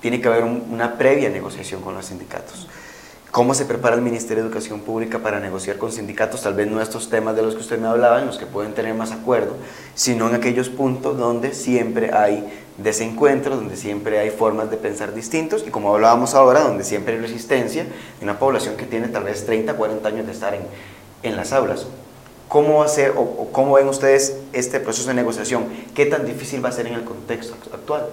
Tiene 0.00 0.20
que 0.20 0.26
haber 0.26 0.42
un, 0.42 0.66
una 0.72 0.98
previa 0.98 1.30
negociación 1.30 1.82
con 1.82 1.94
los 1.94 2.06
sindicatos. 2.06 2.66
¿Cómo 3.30 3.54
se 3.54 3.64
prepara 3.64 3.94
el 3.94 4.02
Ministerio 4.02 4.42
de 4.42 4.48
Educación 4.48 4.80
Pública 4.80 5.20
para 5.20 5.38
negociar 5.38 5.78
con 5.78 5.92
sindicatos? 5.92 6.42
Tal 6.42 6.54
vez 6.54 6.66
no 6.66 6.82
estos 6.82 7.10
temas 7.10 7.36
de 7.36 7.42
los 7.42 7.54
que 7.54 7.60
usted 7.60 7.78
me 7.78 7.86
hablaba, 7.86 8.18
en 8.18 8.26
los 8.26 8.38
que 8.38 8.46
pueden 8.46 8.74
tener 8.74 8.92
más 8.92 9.12
acuerdo, 9.12 9.54
sino 9.94 10.28
en 10.28 10.34
aquellos 10.34 10.68
puntos 10.68 11.16
donde 11.16 11.54
siempre 11.54 12.12
hay 12.12 12.44
desencuentros, 12.76 13.54
donde 13.56 13.76
siempre 13.76 14.18
hay 14.18 14.30
formas 14.30 14.68
de 14.68 14.78
pensar 14.78 15.14
distintos 15.14 15.64
y 15.64 15.70
como 15.70 15.94
hablábamos 15.94 16.34
ahora, 16.34 16.62
donde 16.62 16.82
siempre 16.82 17.14
hay 17.14 17.20
resistencia 17.20 17.84
de 17.84 18.24
una 18.24 18.40
población 18.40 18.76
que 18.76 18.84
tiene 18.84 19.06
tal 19.06 19.22
vez 19.22 19.46
30, 19.46 19.74
40 19.74 20.08
años 20.08 20.26
de 20.26 20.32
estar 20.32 20.54
en, 20.54 20.62
en 21.22 21.36
las 21.36 21.52
aulas. 21.52 21.86
¿Cómo 22.52 22.80
va 22.80 22.84
a 22.84 22.88
ser 22.88 23.12
o, 23.12 23.22
o, 23.22 23.48
cómo 23.50 23.76
ven 23.76 23.88
ustedes 23.88 24.36
este 24.52 24.80
proceso 24.80 25.08
de 25.08 25.14
negociación? 25.14 25.64
¿Qué 25.94 26.06
tan 26.06 26.24
difícil 26.24 26.64
va 26.64 26.68
a 26.70 26.72
ser 26.72 26.86
en 26.86 26.94
el 26.94 27.04
contexto 27.04 27.54
actual? 27.72 28.06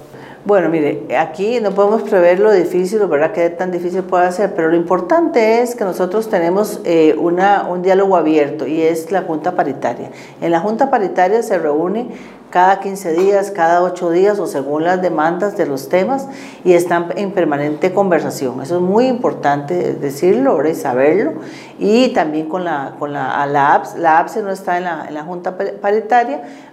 Bueno, 0.45 0.69
mire, 0.69 1.05
aquí 1.17 1.59
no 1.59 1.71
podemos 1.71 2.03
prever 2.03 2.39
lo 2.39 2.51
difícil, 2.51 2.99
¿verdad? 3.07 3.33
Qué 3.33 3.49
tan 3.49 3.71
difícil 3.71 4.03
puede 4.03 4.31
ser, 4.31 4.55
pero 4.55 4.69
lo 4.69 4.77
importante 4.77 5.61
es 5.61 5.75
que 5.75 5.83
nosotros 5.83 6.29
tenemos 6.29 6.79
eh, 6.85 7.15
una, 7.17 7.67
un 7.67 7.81
diálogo 7.81 8.15
abierto 8.15 8.65
y 8.65 8.81
es 8.81 9.11
la 9.11 9.23
Junta 9.23 9.55
Paritaria. 9.55 10.11
En 10.39 10.51
la 10.51 10.61
Junta 10.61 10.89
Paritaria 10.89 11.43
se 11.43 11.57
reúne 11.57 12.07
cada 12.49 12.79
15 12.79 13.13
días, 13.13 13.51
cada 13.51 13.83
8 13.83 14.11
días 14.11 14.39
o 14.39 14.47
según 14.47 14.83
las 14.83 15.01
demandas 15.01 15.55
de 15.55 15.65
los 15.65 15.89
temas 15.89 16.27
y 16.63 16.73
están 16.73 17.07
en 17.15 17.31
permanente 17.31 17.93
conversación. 17.93 18.61
Eso 18.61 18.77
es 18.77 18.81
muy 18.81 19.07
importante 19.07 19.93
decirlo 19.93 20.67
y 20.67 20.73
saberlo. 20.73 21.33
Y 21.77 22.09
también 22.09 22.49
con 22.49 22.63
la, 22.63 22.95
con 22.97 23.13
la, 23.13 23.45
la 23.45 23.73
APS, 23.75 23.95
la 23.97 24.19
APS 24.19 24.37
no 24.37 24.51
está 24.51 24.77
en 24.77 24.83
la, 24.85 25.05
en 25.07 25.13
la 25.13 25.23
Junta 25.23 25.57
Paritaria, 25.57 26.28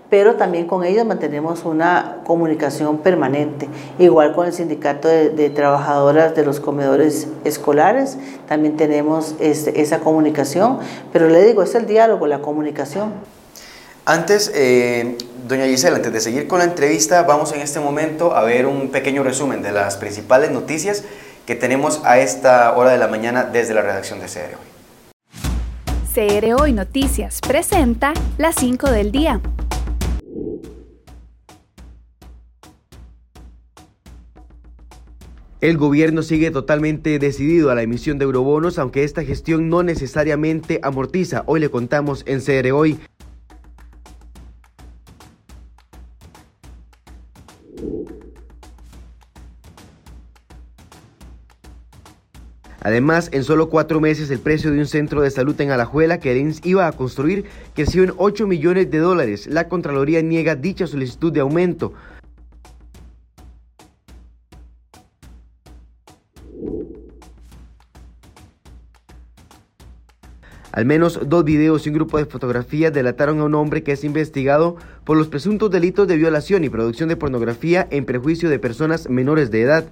pero 0.09 0.37
también 0.37 0.67
con 0.67 0.85
ellos 0.85 1.05
mantenemos 1.05 1.65
una 1.65 2.19
comunicación 2.25 2.99
permanente. 2.99 3.69
Igual 3.99 4.35
con 4.35 4.47
el 4.47 4.53
sindicato 4.53 5.09
de, 5.09 5.51
trabajadoras 5.51 6.35
de 6.35 6.45
los 6.45 6.61
comedores 6.61 7.29
escolares, 7.45 8.17
también 8.49 8.77
tenemos 8.77 9.35
este, 9.41 9.81
esa 9.81 10.01
comunicación, 10.01 10.79
pero 11.13 11.29
le 11.29 11.45
digo, 11.45 11.63
es 11.63 11.75
el 11.75 11.87
diálogo, 11.87 12.27
la 12.27 12.41
comunicación. 12.41 13.13
Antes, 14.05 14.53
eh, 14.55 15.19
doña 15.49 15.67
Gisela, 15.67 15.97
antes 15.97 16.13
de 16.13 16.21
seguir 16.21 16.47
con 16.47 16.61
la 16.61 16.65
entrevista, 16.65 17.25
vamos 17.25 17.53
en 17.53 17.61
este 17.61 17.81
momento 17.81 18.37
a 18.37 18.45
ver 18.45 18.67
un 18.67 18.91
pequeño 18.91 19.25
resumen 19.25 19.63
de 19.63 19.73
las 19.73 19.97
principales 19.97 20.53
noticias 20.53 21.03
que 21.45 21.57
tenemos 21.57 22.01
a 22.05 22.21
esta 22.21 22.77
hora 22.77 22.91
de 22.91 22.99
la 22.99 23.09
mañana 23.09 23.43
desde 23.45 23.75
la 23.75 23.83
redacción 23.83 24.21
de 24.21 24.27
Hoy. 24.27 24.76
CR 26.17 26.55
Hoy 26.59 26.73
Noticias 26.73 27.41
presenta 27.47 28.15
las 28.39 28.55
5 28.55 28.91
del 28.91 29.13
día. 29.13 29.43
El 35.61 35.77
gobierno 35.77 36.23
sigue 36.23 36.51
totalmente 36.51 37.19
decidido 37.19 37.71
a 37.71 37.75
la 37.75 37.83
emisión 37.83 38.19
de 38.19 38.25
eurobonos, 38.25 38.79
aunque 38.79 39.05
esta 39.05 39.25
gestión 39.25 39.69
no 39.69 39.83
necesariamente 39.83 40.81
amortiza. 40.83 41.43
Hoy 41.45 41.61
le 41.61 41.69
contamos 41.69 42.23
en 42.27 42.41
CR 42.41 42.73
Hoy. 42.73 42.99
Además, 52.87 53.31
en 53.33 53.43
solo 53.43 53.69
cuatro 53.69 54.01
meses 54.01 54.31
el 54.31 54.39
precio 54.39 54.71
de 54.71 54.79
un 54.79 54.87
centro 54.87 55.21
de 55.21 55.33
salud 55.33 55.61
en 55.61 55.73
Alajuela 55.73 56.21
que 56.21 56.31
el 56.31 56.55
iba 56.63 56.87
a 56.87 56.93
construir 56.93 57.45
creció 57.75 58.05
en 58.05 58.13
8 58.17 58.47
millones 58.47 58.93
de 58.93 58.99
dólares. 58.99 59.49
La 59.49 59.67
Contraloría 59.69 60.23
niega 60.23 60.55
dicha 60.55 60.87
solicitud 60.87 61.33
de 61.33 61.41
aumento. 61.41 61.95
Al 70.71 70.85
menos 70.85 71.19
dos 71.27 71.43
videos 71.43 71.87
y 71.87 71.89
un 71.89 71.97
grupo 71.97 72.19
de 72.19 72.27
fotografías 72.27 72.93
delataron 72.93 73.41
a 73.41 73.45
un 73.45 73.55
hombre 73.57 73.83
que 73.83 73.93
es 73.93 74.05
investigado 74.05 74.77
por 75.05 75.17
los 75.17 75.27
presuntos 75.27 75.73
delitos 75.73 76.07
de 76.07 76.19
violación 76.19 76.63
y 76.63 76.69
producción 76.69 77.09
de 77.09 77.17
pornografía 77.17 77.89
en 77.91 78.05
perjuicio 78.05 78.49
de 78.49 78.61
personas 78.61 79.09
menores 79.09 79.51
de 79.51 79.63
edad. 79.63 79.87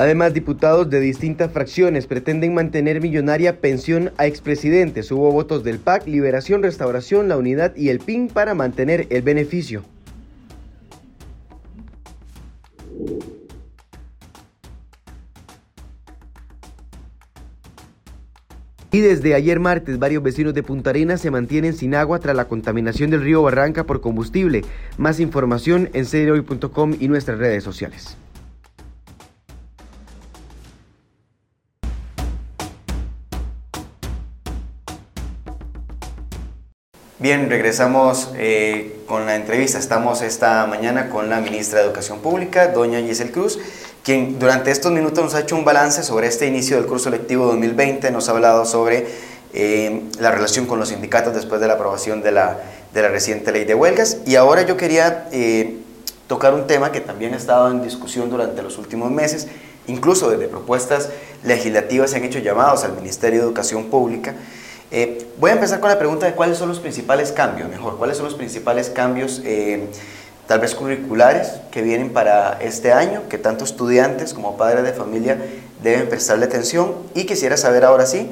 Además, 0.00 0.32
diputados 0.32 0.88
de 0.88 0.98
distintas 0.98 1.52
fracciones 1.52 2.06
pretenden 2.06 2.54
mantener 2.54 3.02
millonaria 3.02 3.60
pensión 3.60 4.12
a 4.16 4.24
expresidentes. 4.26 5.12
Hubo 5.12 5.30
votos 5.30 5.62
del 5.62 5.78
PAC, 5.78 6.06
Liberación, 6.06 6.62
Restauración, 6.62 7.28
la 7.28 7.36
Unidad 7.36 7.76
y 7.76 7.90
el 7.90 7.98
PIN 7.98 8.28
para 8.28 8.54
mantener 8.54 9.06
el 9.10 9.20
beneficio. 9.20 9.84
Y 18.92 19.00
desde 19.00 19.34
ayer 19.34 19.60
martes, 19.60 19.98
varios 19.98 20.22
vecinos 20.22 20.54
de 20.54 20.62
Punta 20.62 20.88
Arenas 20.88 21.20
se 21.20 21.30
mantienen 21.30 21.74
sin 21.74 21.94
agua 21.94 22.20
tras 22.20 22.34
la 22.34 22.46
contaminación 22.46 23.10
del 23.10 23.20
río 23.20 23.42
Barranca 23.42 23.84
por 23.84 24.00
combustible. 24.00 24.62
Más 24.96 25.20
información 25.20 25.90
en 25.92 26.06
cereoy.com 26.06 26.96
y 26.98 27.08
nuestras 27.08 27.36
redes 27.36 27.62
sociales. 27.62 28.16
Bien, 37.20 37.50
regresamos 37.50 38.30
eh, 38.38 39.02
con 39.06 39.26
la 39.26 39.36
entrevista. 39.36 39.78
Estamos 39.78 40.22
esta 40.22 40.64
mañana 40.66 41.10
con 41.10 41.28
la 41.28 41.42
ministra 41.42 41.80
de 41.80 41.84
Educación 41.84 42.20
Pública, 42.20 42.68
doña 42.68 42.98
Giselle 43.00 43.30
Cruz, 43.30 43.58
quien 44.02 44.38
durante 44.38 44.70
estos 44.70 44.90
minutos 44.90 45.22
nos 45.22 45.34
ha 45.34 45.40
hecho 45.40 45.54
un 45.54 45.66
balance 45.66 46.02
sobre 46.02 46.28
este 46.28 46.46
inicio 46.46 46.78
del 46.78 46.86
curso 46.86 47.10
lectivo 47.10 47.44
2020, 47.44 48.10
nos 48.10 48.30
ha 48.30 48.32
hablado 48.32 48.64
sobre 48.64 49.06
eh, 49.52 50.02
la 50.18 50.30
relación 50.30 50.64
con 50.64 50.78
los 50.78 50.88
sindicatos 50.88 51.34
después 51.34 51.60
de 51.60 51.66
la 51.66 51.74
aprobación 51.74 52.22
de 52.22 52.32
la, 52.32 52.58
de 52.94 53.02
la 53.02 53.08
reciente 53.08 53.52
ley 53.52 53.66
de 53.66 53.74
huelgas. 53.74 54.16
Y 54.24 54.36
ahora 54.36 54.62
yo 54.62 54.78
quería 54.78 55.28
eh, 55.30 55.76
tocar 56.26 56.54
un 56.54 56.66
tema 56.66 56.90
que 56.90 57.02
también 57.02 57.34
ha 57.34 57.36
estado 57.36 57.70
en 57.70 57.82
discusión 57.82 58.30
durante 58.30 58.62
los 58.62 58.78
últimos 58.78 59.10
meses, 59.10 59.46
incluso 59.88 60.30
desde 60.30 60.48
propuestas 60.48 61.10
legislativas 61.44 62.12
se 62.12 62.16
han 62.16 62.24
hecho 62.24 62.38
llamados 62.38 62.82
al 62.84 62.94
Ministerio 62.94 63.40
de 63.40 63.44
Educación 63.44 63.90
Pública, 63.90 64.36
eh, 64.90 65.26
voy 65.38 65.50
a 65.50 65.54
empezar 65.54 65.80
con 65.80 65.88
la 65.88 65.98
pregunta 65.98 66.26
de 66.26 66.32
cuáles 66.32 66.58
son 66.58 66.68
los 66.68 66.80
principales 66.80 67.32
cambios, 67.32 67.68
mejor, 67.68 67.96
cuáles 67.98 68.16
son 68.16 68.26
los 68.26 68.34
principales 68.34 68.90
cambios, 68.90 69.40
eh, 69.44 69.88
tal 70.46 70.60
vez 70.60 70.74
curriculares, 70.74 71.60
que 71.70 71.82
vienen 71.82 72.10
para 72.12 72.58
este 72.60 72.92
año, 72.92 73.22
que 73.28 73.38
tanto 73.38 73.64
estudiantes 73.64 74.34
como 74.34 74.56
padres 74.56 74.82
de 74.84 74.92
familia 74.92 75.38
deben 75.82 76.08
prestarle 76.08 76.46
atención. 76.46 76.94
Y 77.14 77.24
quisiera 77.24 77.56
saber 77.56 77.84
ahora 77.84 78.04
sí, 78.06 78.28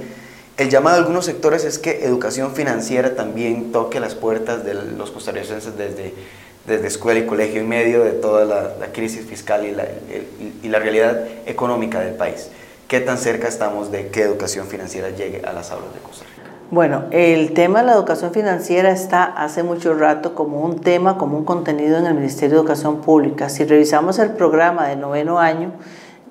el 0.56 0.70
llamado 0.70 0.96
de 0.96 1.02
algunos 1.02 1.26
sectores 1.26 1.64
es 1.64 1.78
que 1.78 2.04
educación 2.04 2.54
financiera 2.54 3.14
también 3.14 3.70
toque 3.70 4.00
las 4.00 4.16
puertas 4.16 4.64
de 4.64 4.74
los 4.74 5.12
costarricenses 5.12 5.78
desde, 5.78 6.12
desde 6.66 6.88
escuela 6.88 7.20
y 7.20 7.26
colegio 7.26 7.60
en 7.60 7.68
medio 7.68 8.02
de 8.02 8.10
toda 8.10 8.44
la, 8.44 8.74
la 8.80 8.86
crisis 8.92 9.24
fiscal 9.24 9.64
y 9.64 9.70
la, 9.70 9.84
y, 9.84 10.66
y 10.66 10.68
realidad 10.68 11.24
económica 11.46 12.00
del 12.00 12.14
país. 12.14 12.48
¿Qué 12.88 13.00
tan 13.00 13.18
cerca 13.18 13.46
estamos 13.46 13.92
de 13.92 14.08
que 14.08 14.22
educación 14.22 14.66
financiera 14.66 15.10
llegue 15.10 15.42
a 15.44 15.52
las 15.52 15.70
aulas 15.70 15.94
de 15.94 16.00
Costa? 16.00 16.24
Bueno, 16.70 17.04
el 17.12 17.54
tema 17.54 17.80
de 17.80 17.86
la 17.86 17.92
educación 17.94 18.30
financiera 18.30 18.90
está 18.90 19.24
hace 19.24 19.62
mucho 19.62 19.94
rato 19.94 20.34
como 20.34 20.60
un 20.60 20.80
tema, 20.80 21.16
como 21.16 21.38
un 21.38 21.46
contenido 21.46 21.96
en 21.96 22.04
el 22.04 22.12
Ministerio 22.12 22.56
de 22.56 22.60
Educación 22.60 23.00
Pública. 23.00 23.48
Si 23.48 23.64
revisamos 23.64 24.18
el 24.18 24.32
programa 24.32 24.86
de 24.86 24.96
noveno 24.96 25.38
año, 25.38 25.72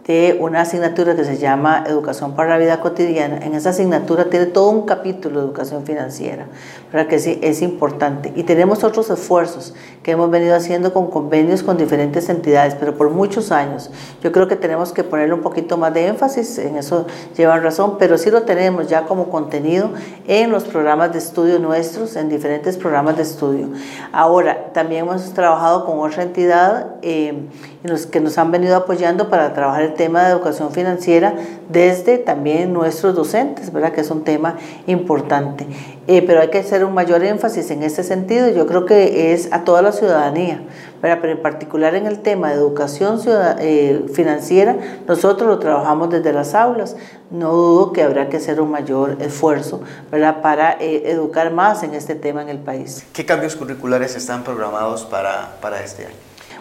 de 0.07 0.37
una 0.39 0.61
asignatura 0.61 1.17
que 1.17 1.25
se 1.25 1.37
llama 1.37 1.83
Educación 1.85 2.33
para 2.33 2.49
la 2.49 2.57
Vida 2.57 2.79
Cotidiana. 2.79 3.39
En 3.45 3.53
esa 3.53 3.71
asignatura 3.71 4.29
tiene 4.29 4.45
todo 4.45 4.69
un 4.69 4.83
capítulo 4.83 5.41
de 5.41 5.47
educación 5.47 5.83
financiera, 5.83 6.45
para 6.91 7.09
que 7.09 7.19
sí 7.19 7.39
es 7.43 7.61
importante. 7.61 8.31
Y 8.35 8.43
tenemos 8.43 8.85
otros 8.85 9.09
esfuerzos 9.09 9.75
que 10.03 10.11
hemos 10.11 10.31
venido 10.31 10.55
haciendo 10.55 10.93
con 10.93 11.07
convenios 11.11 11.61
con 11.61 11.77
diferentes 11.77 12.29
entidades, 12.29 12.75
pero 12.75 12.95
por 12.95 13.09
muchos 13.09 13.51
años. 13.51 13.91
Yo 14.23 14.31
creo 14.31 14.47
que 14.47 14.55
tenemos 14.55 14.93
que 14.93 15.03
ponerle 15.03 15.33
un 15.33 15.41
poquito 15.41 15.75
más 15.77 15.93
de 15.93 16.07
énfasis, 16.07 16.57
en 16.59 16.77
eso 16.77 17.05
llevan 17.35 17.61
razón, 17.61 17.97
pero 17.99 18.17
sí 18.17 18.31
lo 18.31 18.43
tenemos 18.43 18.87
ya 18.87 19.03
como 19.03 19.29
contenido 19.29 19.89
en 20.25 20.51
los 20.51 20.63
programas 20.63 21.11
de 21.11 21.17
estudio 21.17 21.59
nuestros, 21.59 22.15
en 22.15 22.29
diferentes 22.29 22.77
programas 22.77 23.17
de 23.17 23.23
estudio. 23.23 23.67
Ahora, 24.13 24.71
también 24.71 25.01
hemos 25.01 25.33
trabajado 25.33 25.85
con 25.85 25.99
otra 25.99 26.23
entidad 26.23 26.95
eh, 27.01 27.47
los 27.83 28.05
que 28.05 28.19
nos 28.19 28.37
han 28.37 28.51
venido 28.51 28.75
apoyando 28.75 29.29
para 29.29 29.53
trabajar 29.53 29.83
el 29.83 29.93
tema 29.93 30.23
de 30.23 30.31
educación 30.31 30.71
financiera 30.71 31.35
desde 31.69 32.17
también 32.17 32.73
nuestros 32.73 33.15
docentes, 33.15 33.71
¿verdad? 33.71 33.91
Que 33.91 34.01
es 34.01 34.09
un 34.09 34.23
tema 34.23 34.57
importante. 34.87 35.67
Eh, 36.07 36.23
pero 36.25 36.41
hay 36.41 36.49
que 36.49 36.59
hacer 36.59 36.83
un 36.83 36.93
mayor 36.93 37.23
énfasis 37.23 37.69
en 37.71 37.83
este 37.83 38.03
sentido, 38.03 38.49
yo 38.49 38.65
creo 38.65 38.85
que 38.85 39.33
es 39.33 39.51
a 39.51 39.63
toda 39.63 39.81
la 39.81 39.91
ciudadanía, 39.91 40.61
pero 41.01 41.21
en 41.29 41.41
particular 41.41 41.95
en 41.95 42.07
el 42.07 42.19
tema 42.19 42.49
de 42.49 42.55
educación 42.55 43.19
eh, 43.59 44.05
financiera, 44.13 44.77
nosotros 45.07 45.47
lo 45.47 45.59
trabajamos 45.59 46.09
desde 46.09 46.33
las 46.33 46.55
aulas. 46.55 46.95
No 47.29 47.51
dudo 47.51 47.91
que 47.91 48.03
habrá 48.03 48.29
que 48.29 48.37
hacer 48.37 48.61
un 48.61 48.71
mayor 48.71 49.17
esfuerzo 49.19 49.81
¿verdad? 50.09 50.41
para 50.41 50.77
eh, 50.79 51.11
educar 51.11 51.51
más 51.51 51.83
en 51.83 51.93
este 51.93 52.15
tema 52.15 52.41
en 52.41 52.49
el 52.49 52.59
país. 52.59 53.05
¿Qué 53.13 53.25
cambios 53.25 53.55
curriculares 53.55 54.15
están 54.15 54.43
programados 54.43 55.03
para, 55.03 55.57
para 55.61 55.83
este 55.83 56.05
año? 56.05 56.15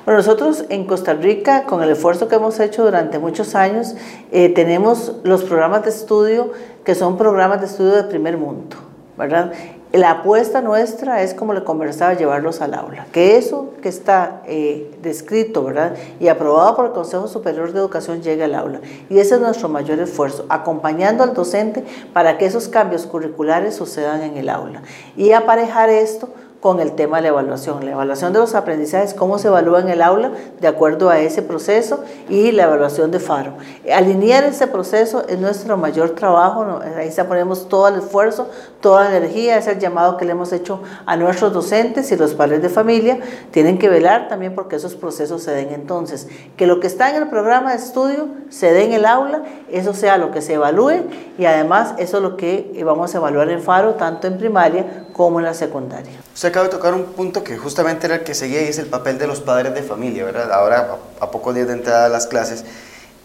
Bueno, 0.07 0.19
nosotros 0.19 0.67
en 0.69 0.87
Costa 0.87 1.15
Rica, 1.15 1.65
con 1.65 1.83
el 1.83 1.91
esfuerzo 1.91 2.29
que 2.29 2.37
hemos 2.37 2.61
hecho 2.61 2.85
durante 2.85 3.19
muchos 3.19 3.57
años, 3.57 3.97
eh, 4.31 4.51
tenemos 4.51 5.17
los 5.25 5.43
programas 5.43 5.83
de 5.83 5.91
estudio 5.91 6.53
que 6.85 6.95
son 6.95 7.19
programas 7.19 7.59
de 7.59 7.67
estudio 7.67 7.91
de 7.91 8.05
primer 8.05 8.39
mundo, 8.39 8.77
¿verdad? 9.19 9.53
La 9.91 10.13
apuesta 10.13 10.61
nuestra 10.61 11.23
es, 11.23 11.35
como 11.35 11.55
le 11.55 11.65
conversaba, 11.65 12.15
llevarlos 12.15 12.61
al 12.61 12.75
aula. 12.75 13.07
Que 13.11 13.37
eso 13.37 13.71
que 13.83 13.89
está 13.89 14.43
eh, 14.47 14.97
descrito 15.03 15.65
¿verdad? 15.65 15.97
y 16.21 16.29
aprobado 16.29 16.77
por 16.77 16.87
el 16.87 16.93
Consejo 16.93 17.27
Superior 17.27 17.73
de 17.73 17.81
Educación 17.81 18.23
llegue 18.23 18.45
al 18.45 18.55
aula. 18.55 18.81
Y 19.11 19.19
ese 19.19 19.35
es 19.35 19.41
nuestro 19.41 19.69
mayor 19.69 19.99
esfuerzo, 19.99 20.47
acompañando 20.49 21.25
al 21.25 21.35
docente 21.35 21.85
para 22.13 22.39
que 22.39 22.47
esos 22.47 22.69
cambios 22.69 23.07
curriculares 23.07 23.75
sucedan 23.75 24.23
en 24.23 24.37
el 24.37 24.51
aula. 24.51 24.83
Y 25.17 25.33
aparejar 25.33 25.91
esto 25.91 26.29
con 26.67 26.81
el 26.81 26.97
tema 26.97 27.19
de 27.19 27.23
la 27.23 27.29
evaluación. 27.29 27.85
La 27.85 27.93
evaluación 27.93 28.33
de 28.33 28.41
los 28.41 28.57
aprendizajes, 28.57 29.15
cómo 29.15 29.39
se 29.39 29.47
evalúa 29.47 29.79
en 29.79 29.89
el 29.89 30.03
aula 30.03 30.33
de 30.61 30.67
acuerdo 30.67 31.11
a 31.11 31.21
ese 31.21 31.41
proceso 31.41 32.03
y 32.29 32.51
la 32.51 32.65
evaluación 32.65 33.13
de 33.13 33.21
FARO. 33.21 33.53
Alinear 33.95 34.43
ese 34.43 34.67
proceso 34.67 35.25
es 35.29 35.39
nuestro 35.39 35.77
mayor 35.77 36.11
trabajo, 36.17 36.81
ahí 36.97 37.09
ponemos 37.29 37.69
todo 37.69 37.87
el 37.87 38.01
esfuerzo, 38.01 38.49
toda 38.81 39.05
la 39.05 39.17
energía, 39.17 39.59
es 39.59 39.69
el 39.69 39.79
llamado 39.79 40.17
que 40.17 40.25
le 40.25 40.33
hemos 40.33 40.53
hecho 40.53 40.81
a 41.07 41.17
nuestros 41.17 41.53
docentes 41.53 42.11
y 42.11 42.17
los 42.17 42.35
padres 42.35 42.61
de 42.61 42.69
familia, 42.69 43.21
tienen 43.53 43.79
que 43.79 43.89
velar 43.89 44.27
también 44.27 44.57
porque 44.57 44.75
esos 44.75 44.97
procesos 44.97 45.45
se 45.45 45.53
den 45.53 45.69
entonces, 45.73 46.27
que 46.57 46.67
lo 46.67 46.81
que 46.81 46.89
está 46.89 47.11
en 47.11 47.23
el 47.23 47.29
programa 47.29 47.71
de 47.71 47.77
estudio 47.77 48.27
se 48.49 48.73
dé 48.73 48.87
en 48.87 48.93
el 48.93 49.07
aula, 49.07 49.45
eso 49.71 49.95
sea 49.95 50.19
lo 50.19 50.33
que 50.33 50.43
se 50.43 50.55
evalúe 50.55 51.05
y 51.39 51.45
además 51.45 51.95
eso 51.99 52.17
es 52.17 52.23
lo 52.25 52.37
que 52.37 52.83
vamos 52.85 53.15
a 53.15 53.19
evaluar 53.19 53.51
en 53.51 53.63
FARO, 53.63 53.95
tanto 53.95 54.27
en 54.27 54.37
primaria 54.37 55.07
como 55.13 55.39
en 55.39 55.45
la 55.45 55.55
secundaria. 55.55 56.13
Usted 56.35 56.53
acaba 56.57 56.69
de 56.69 56.75
tocar 56.75 56.95
un 56.95 57.05
punto 57.13 57.45
que 57.45 57.59
justamente 57.59 58.07
era 58.07 58.15
el 58.15 58.25
que 58.25 58.35
seguía 58.35 58.63
y 58.63 58.69
es 58.69 58.79
el 58.79 58.87
papel 58.87 59.19
de 59.19 59.27
los 59.27 59.41
padres 59.41 59.75
de 59.75 59.83
familia, 59.83 60.25
¿verdad? 60.25 60.51
Ahora, 60.51 60.97
a 61.21 61.31
pocos 61.31 61.55
días 61.55 61.67
de 61.67 61.75
entrada 61.75 62.07
a 62.07 62.09
las 62.09 62.27
clases, 62.27 62.65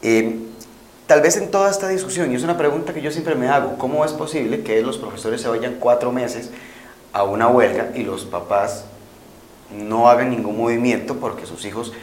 eh, 0.01 0.37
tal 1.07 1.21
vez 1.21 1.37
en 1.37 1.49
toda 1.49 1.71
esta 1.71 1.87
discusión, 1.87 2.29
y 2.33 2.35
es 2.35 2.43
una 2.43 2.57
pregunta 2.57 2.93
que 2.93 3.01
yo 3.01 3.09
siempre 3.09 3.35
me 3.35 3.47
hago, 3.47 3.77
¿cómo 3.77 4.03
es 4.03 4.11
posible 4.11 4.63
que 4.63 4.81
los 4.81 4.97
profesores 4.97 5.39
se 5.39 5.47
vayan 5.47 5.77
cuatro 5.79 6.11
meses 6.11 6.49
a 7.13 7.23
una 7.23 7.47
huelga 7.47 7.91
y 7.95 8.03
los 8.03 8.25
papás 8.25 8.83
no 9.73 10.09
hagan 10.09 10.31
ningún 10.31 10.57
movimiento 10.57 11.15
porque 11.15 11.45
sus 11.45 11.63
hijos 11.63 11.93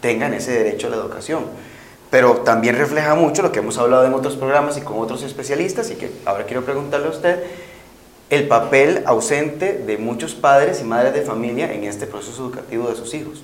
tengan 0.00 0.34
ese 0.34 0.52
derecho 0.52 0.86
a 0.86 0.90
la 0.90 0.96
educación? 0.98 1.46
Pero 2.10 2.42
también 2.42 2.76
refleja 2.76 3.16
mucho 3.16 3.42
lo 3.42 3.50
que 3.50 3.58
hemos 3.58 3.76
hablado 3.78 4.06
en 4.06 4.14
otros 4.14 4.36
programas 4.36 4.78
y 4.78 4.82
con 4.82 5.00
otros 5.00 5.24
especialistas 5.24 5.90
y 5.90 5.96
que 5.96 6.12
ahora 6.24 6.44
quiero 6.44 6.64
preguntarle 6.64 7.08
a 7.08 7.10
usted, 7.10 7.42
el 8.30 8.48
papel 8.48 9.02
ausente 9.06 9.72
de 9.86 9.98
muchos 9.98 10.34
padres 10.34 10.80
y 10.80 10.84
madres 10.84 11.14
de 11.14 11.22
familia 11.22 11.72
en 11.72 11.84
este 11.84 12.06
proceso 12.06 12.44
educativo 12.46 12.88
de 12.88 12.96
sus 12.96 13.14
hijos. 13.14 13.42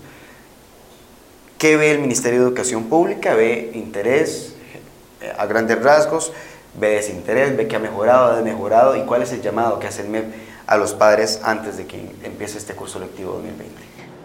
¿Qué 1.59 1.77
ve 1.77 1.93
el 1.93 2.01
Ministerio 2.01 2.41
de 2.41 2.47
Educación 2.47 2.85
Pública? 2.85 3.35
¿Ve 3.35 3.71
interés 3.75 4.57
eh, 5.21 5.33
a 5.39 5.47
grandes 5.47 5.81
rasgos? 5.81 6.33
¿Ve 6.81 6.97
desinterés? 6.97 7.57
¿Ve 7.57 7.69
que 7.69 7.77
ha 7.77 7.79
mejorado, 7.79 8.37
ha 8.37 8.43
mejorado? 8.43 8.97
¿Y 8.97 9.03
cuál 9.03 9.23
es 9.23 9.33
el 9.33 9.43
llamado 9.43 9.79
que 9.79 9.87
hace 9.87 10.03
el 10.03 10.09
MEP 10.09 10.25
a 10.67 10.77
los 10.77 10.95
padres 10.95 11.41
antes 11.45 11.77
de 11.77 11.87
que 11.87 12.11
empiece 12.25 12.59
este 12.59 12.75
curso 12.75 12.99
lectivo 12.99 13.35
2020? 13.35 13.71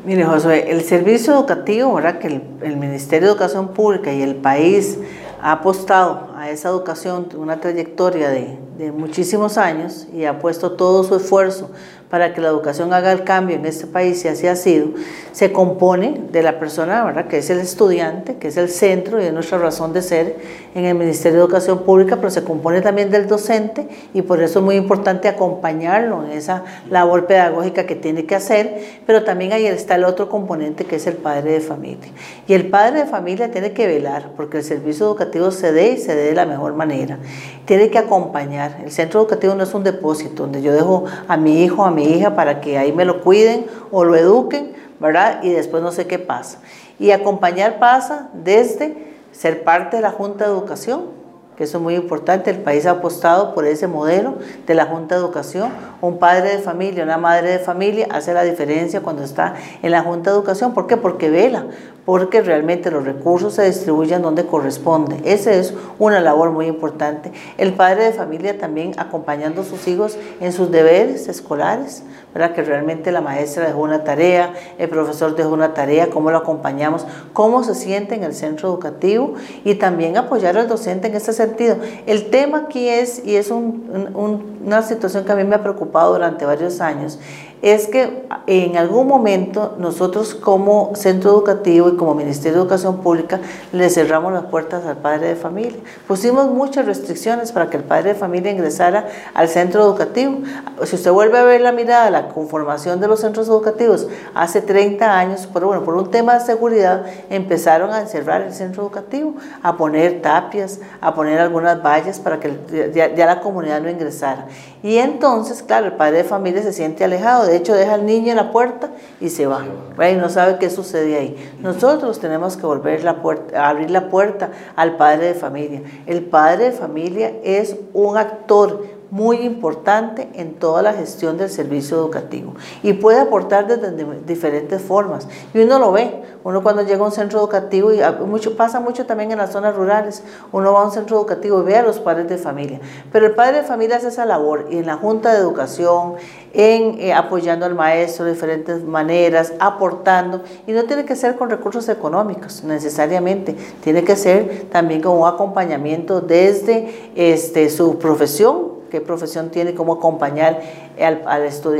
Mire, 0.05 0.26
Josué, 0.26 0.72
el 0.72 0.84
servicio 0.84 1.34
educativo, 1.34 1.93
¿verdad? 1.93 2.18
que 2.18 2.28
el, 2.28 2.41
el 2.64 2.78
Ministerio 2.78 3.28
de 3.28 3.34
Educación 3.34 3.68
Pública 3.70 4.12
y 4.12 4.24
el 4.24 4.36
país 4.36 4.97
ha 5.41 5.51
apostado 5.51 6.29
a 6.35 6.49
esa 6.49 6.69
educación, 6.69 7.27
una 7.35 7.59
trayectoria 7.59 8.29
de, 8.29 8.57
de 8.77 8.91
muchísimos 8.91 9.57
años 9.57 10.07
y 10.13 10.25
ha 10.25 10.39
puesto 10.39 10.73
todo 10.73 11.03
su 11.03 11.15
esfuerzo 11.15 11.71
para 12.10 12.34
que 12.34 12.41
la 12.41 12.47
educación 12.47 12.93
haga 12.93 13.12
el 13.12 13.24
cambio 13.24 13.58
en 13.58 13.66
este 13.66 13.86
país, 13.86 14.24
y 14.24 14.30
así 14.30 14.47
ha 14.47 14.55
sido, 14.55 14.88
se 15.34 15.51
compone 15.51 16.22
de 16.32 16.41
la 16.41 16.60
persona, 16.60 17.03
¿verdad? 17.03 17.28
que 17.28 17.39
es 17.39 17.49
el 17.49 17.60
estudiante, 17.60 18.36
que 18.36 18.47
es 18.47 18.58
el 18.58 18.70
centro 18.70 19.22
y 19.22 19.26
es 19.26 19.34
nuestra 19.34 19.58
razón 19.58 19.91
de 19.93 20.01
ser 20.01 20.38
en 20.74 20.86
el 20.86 20.95
Ministerio 20.95 21.39
de 21.39 21.45
Educación 21.45 21.80
Pública, 21.80 22.16
pero 22.16 22.30
se 22.30 22.43
compone 22.43 22.82
también 22.82 23.10
del 23.10 23.28
docente 23.28 23.88
y 24.14 24.22
por 24.22 24.41
eso 24.41 24.60
es 24.60 24.66
muy 24.66 24.76
importante 24.76 25.28
acompañarlo 25.28 26.24
en 26.26 26.32
esa 26.32 26.64
labor 26.89 27.28
pedagógica 27.28 27.86
que 27.86 27.95
tiene 27.95 28.26
que 28.26 28.36
hacer, 28.36 28.82
pero 29.05 29.24
también 29.24 29.53
ahí 29.53 29.66
está 29.66 29.95
el 29.95 30.05
otro 30.05 30.30
componente 30.30 30.86
que 30.86 30.95
es 30.95 31.08
el 31.08 31.16
padre 31.16 31.51
de 31.51 31.60
familia. 31.60 32.10
Y 32.47 32.53
el 32.53 32.70
padre 32.70 33.01
de 33.01 33.05
familia 33.05 33.51
tiene 33.51 33.74
que 33.74 33.88
velar 33.88 34.32
porque 34.36 34.58
el 34.58 34.64
servicio 34.64 35.08
educativo 35.08 35.51
se 35.51 35.72
dé 35.72 35.93
y 35.93 35.97
se 35.97 36.16
dé 36.16 36.26
de 36.26 36.36
la 36.36 36.45
mejor 36.45 36.74
manera. 36.74 37.18
Tiene 37.66 37.89
que 37.89 37.97
acompañar. 37.97 38.78
El 38.84 38.91
centro 38.91 39.20
educativo 39.20 39.55
no 39.55 39.64
es 39.64 39.74
un 39.74 39.84
depósito 39.84 40.43
donde 40.43 40.62
yo 40.62 40.74
dejo 40.74 41.05
a 41.28 41.38
mi 41.38 41.64
hijo, 41.64 41.84
a 41.84 41.91
mi 41.97 42.03
hija 42.03 42.35
para 42.35 42.61
que 42.61 42.77
ahí 42.77 42.91
me 42.93 43.05
lo 43.05 43.21
cuiden 43.21 43.65
o 43.91 44.03
lo 44.03 44.15
eduquen, 44.15 44.73
¿verdad? 44.99 45.39
Y 45.41 45.49
después 45.49 45.81
no 45.81 45.91
sé 45.91 46.05
qué 46.05 46.19
pasa. 46.19 46.59
Y 46.99 47.09
acompañar 47.09 47.79
pasa 47.79 48.29
desde 48.33 48.95
ser 49.31 49.63
parte 49.63 49.97
de 49.97 50.03
la 50.03 50.11
Junta 50.11 50.45
de 50.45 50.51
Educación, 50.51 51.16
que 51.58 51.64
eso 51.64 51.78
es 51.78 51.84
muy 51.84 51.95
importante, 51.95 52.51
el 52.51 52.60
país 52.60 52.86
ha 52.86 52.91
apostado 52.91 53.55
por 53.55 53.66
ese 53.66 53.88
modelo 53.88 54.36
de 54.68 54.76
la 54.76 54.86
Junta 54.86 55.16
de 55.16 55.22
Educación. 55.22 55.72
Un 56.01 56.20
padre 56.20 56.55
de 56.55 56.60
familia, 56.60 57.03
una 57.03 57.18
madre 57.18 57.49
de 57.49 57.60
familia 57.60 58.08
hace 58.12 58.32
la 58.36 58.43
diferencia 58.43 59.01
cuando 59.01 59.24
está 59.24 59.55
en 59.82 59.89
la 59.89 60.03
Junta 60.03 60.30
de 60.30 60.38
Educación. 60.38 60.76
¿Por 60.76 60.86
qué? 60.86 60.97
Porque 60.97 61.32
vela, 61.32 61.66
porque 62.05 62.41
realmente 62.41 62.91
los 62.91 63.05
recursos 63.05 63.55
se 63.55 63.66
distribuyen 63.66 64.22
donde 64.22 64.45
corresponde. 64.45 65.20
Esa 65.26 65.51
es 65.51 65.74
una 65.97 66.20
labor 66.20 66.51
muy 66.51 66.68
importante. 66.68 67.32
El 67.58 67.74
padre 67.74 68.03
de 68.03 68.14
familia 68.14 68.60
también 68.60 68.93
acompañando 68.97 69.62
a 69.62 69.66
sus 69.66 69.88
hijos 69.88 70.16
en 70.39 70.53
sus 70.53 70.70
deberes 70.70 71.28
escolares, 71.28 72.03
¿verdad? 72.38 72.53
que 72.53 72.61
realmente 72.61 73.11
la 73.11 73.19
maestra 73.19 73.65
dejó 73.65 73.79
una 73.79 74.03
tarea, 74.03 74.53
el 74.77 74.89
profesor 74.89 75.35
dejó 75.35 75.49
una 75.49 75.73
tarea, 75.73 76.11
cómo 76.11 76.29
lo 76.29 76.38
acompañamos, 76.38 77.05
cómo 77.33 77.63
se 77.63 77.73
siente 77.73 78.13
en 78.13 78.23
el 78.23 78.35
centro 78.35 78.69
educativo 78.69 79.33
y 79.65 79.73
también 79.75 80.17
apoyar 80.17 80.55
al 80.55 80.67
docente 80.67 81.07
en 81.07 81.15
ese 81.15 81.33
sentido. 81.33 81.77
El 82.05 82.29
tema 82.29 82.65
aquí 82.67 82.89
es, 82.89 83.25
y 83.25 83.38
es 83.38 83.49
una 83.49 84.83
situación 84.83 85.25
que 85.25 85.31
a 85.31 85.35
mí 85.35 85.45
me 85.45 85.55
ha 85.55 85.63
preocupado 85.63 86.13
durante 86.13 86.45
varios 86.45 86.79
años, 86.79 87.17
es 87.62 87.88
que 87.88 88.28
en 88.45 88.78
algún 88.78 89.08
momento 89.08 89.76
nosotros 89.80 90.36
como 90.36 90.91
centro 90.95 91.32
educativo 91.32 91.89
y 91.89 91.97
como 91.97 92.14
Ministerio 92.14 92.58
de 92.58 92.62
Educación 92.62 93.01
Pública 93.01 93.39
le 93.72 93.89
cerramos 93.89 94.32
las 94.32 94.45
puertas 94.45 94.86
al 94.86 94.97
padre 94.97 95.30
de 95.30 95.36
familia. 95.36 95.80
Pusimos 96.08 96.47
muchas 96.47 96.86
restricciones 96.86 97.51
para 97.51 97.70
que 97.70 97.78
el 97.78 97.84
padre 97.84 98.14
de 98.14 98.16
familia 98.16 98.51
ingresara 98.51 99.08
al 99.34 99.49
centro 99.49 99.82
educativo. 99.84 100.39
Si 100.84 100.95
usted 100.95 101.12
vuelve 101.12 101.39
a 101.39 101.43
ver 101.43 101.62
la 101.62 101.72
mirada, 101.72 102.10
la 102.12 102.30
conformación 102.30 102.99
de 102.99 103.08
los 103.08 103.22
centros 103.22 103.47
educativos 103.47 104.08
hace 104.36 104.62
30 104.62 105.18
años, 105.18 105.49
pero 105.51 105.68
bueno, 105.68 105.84
por 105.84 105.95
un 105.95 106.12
tema 106.12 106.36
de 106.36 106.45
seguridad 106.45 107.05
empezaron 107.30 107.91
a 107.91 108.01
encerrar 108.01 108.41
el 108.41 108.53
centro 108.53 108.84
educativo, 108.84 109.34
a 109.64 109.78
poner 109.78 110.22
tapias, 110.22 110.80
a 111.01 111.16
poner 111.16 111.39
algunas 111.39 111.82
vallas 111.82 112.20
para 112.20 112.39
que 112.39 112.55
ya, 112.93 113.14
ya 113.14 113.26
la 113.26 113.41
comunidad 113.41 113.82
no 113.82 113.89
ingresara. 113.89 114.47
Y 114.88 114.99
entonces, 114.99 115.63
claro, 115.63 115.88
el 115.88 115.91
padre 115.97 116.19
de 116.19 116.23
familia 116.23 116.63
se 116.63 116.71
siente 116.71 117.03
alejado 117.03 117.45
de 117.45 117.57
hecho 117.57 117.73
deja 117.73 117.95
al 117.95 118.05
niño 118.05 118.29
en 118.29 118.38
la 118.38 118.53
puerta 118.53 118.91
y 119.19 119.27
se 119.27 119.45
va, 119.45 119.65
y 120.09 120.15
no 120.15 120.29
sabe 120.29 120.59
qué 120.59 120.69
sucede 120.69 121.17
ahí. 121.17 121.55
Nosotros 121.59 122.21
tenemos 122.21 122.55
que 122.55 122.65
volver 122.65 123.03
la 123.03 123.21
puerta, 123.21 123.67
abrir 123.67 123.91
la 123.91 124.07
puerta 124.07 124.51
al 124.77 124.95
padre 124.95 125.25
de 125.25 125.33
familia. 125.33 125.81
El 126.05 126.23
padre 126.23 126.69
de 126.69 126.71
familia 126.71 127.33
es 127.43 127.75
un 127.91 128.17
actor 128.17 128.85
muy 129.10 129.38
importante 129.38 130.30
en 130.34 130.55
toda 130.55 130.82
la 130.82 130.93
gestión 130.93 131.38
del 131.38 131.49
servicio 131.49 131.97
educativo 131.97 132.55
y 132.84 132.93
puede 132.93 133.20
aportar 133.20 133.68
desde 133.68 133.91
diferentes 134.26 134.82
formas. 134.82 135.28
Y 135.53 135.60
uno 135.60 135.80
lo 135.80 135.91
ve, 135.91 136.24
uno 136.43 136.62
cuando 136.64 136.82
llega 136.82 137.01
a 137.01 137.05
un 137.05 137.12
centro 137.12 137.39
educativo, 137.39 137.91
y 137.93 137.99
mucho, 138.26 138.55
pasa 138.58 138.80
mucho 138.80 139.05
también 139.05 139.32
en 139.32 139.38
las 139.38 139.51
zonas 139.51 139.76
rurales, 139.76 140.24
uno 140.51 140.74
va 140.74 140.82
a 140.82 140.86
un 140.86 140.91
centro 140.91 141.18
educativo 141.18 141.62
y 141.62 141.66
ve 141.66 141.78
a 141.78 141.84
los 141.84 141.99
padres 141.99 142.28
de 142.28 142.38
familia, 142.38 142.80
pero 143.12 143.26
el 143.26 143.36
padre 143.36 143.58
de 143.58 143.64
familia 143.64 143.97
hace 143.97 144.10
esa 144.10 144.26
labor 144.26 144.68
y 144.70 144.78
en 144.78 144.86
la 144.86 144.95
Junta 144.95 145.34
de 145.34 145.39
Educación, 145.39 146.16
en 146.53 146.99
eh, 146.99 147.14
apoyando 147.14 147.66
al 147.66 147.76
maestro 147.76 148.26
de 148.26 148.34
diferentes 148.34 148.84
maneras, 148.84 149.53
aportando, 149.60 150.41
y 150.66 150.72
no 150.72 150.84
tiene 150.86 151.05
que 151.05 151.16
ser 151.16 151.36
con 151.36 151.49
recursos 151.49 151.88
económicos 151.89 152.64
necesariamente, 152.64 153.55
tiene 153.82 154.03
que 154.03 154.16
ser 154.16 154.66
también 154.72 155.01
con 155.01 155.18
un 155.18 155.28
acompañamiento 155.28 156.22
desde 156.22 157.12
este, 157.16 157.70
su 157.70 157.97
profesión 157.99 158.66
qué 158.89 159.01
profesión 159.01 159.49
tiene, 159.49 159.73
cómo 159.73 159.93
acompañar 159.93 160.61
al, 160.99 161.21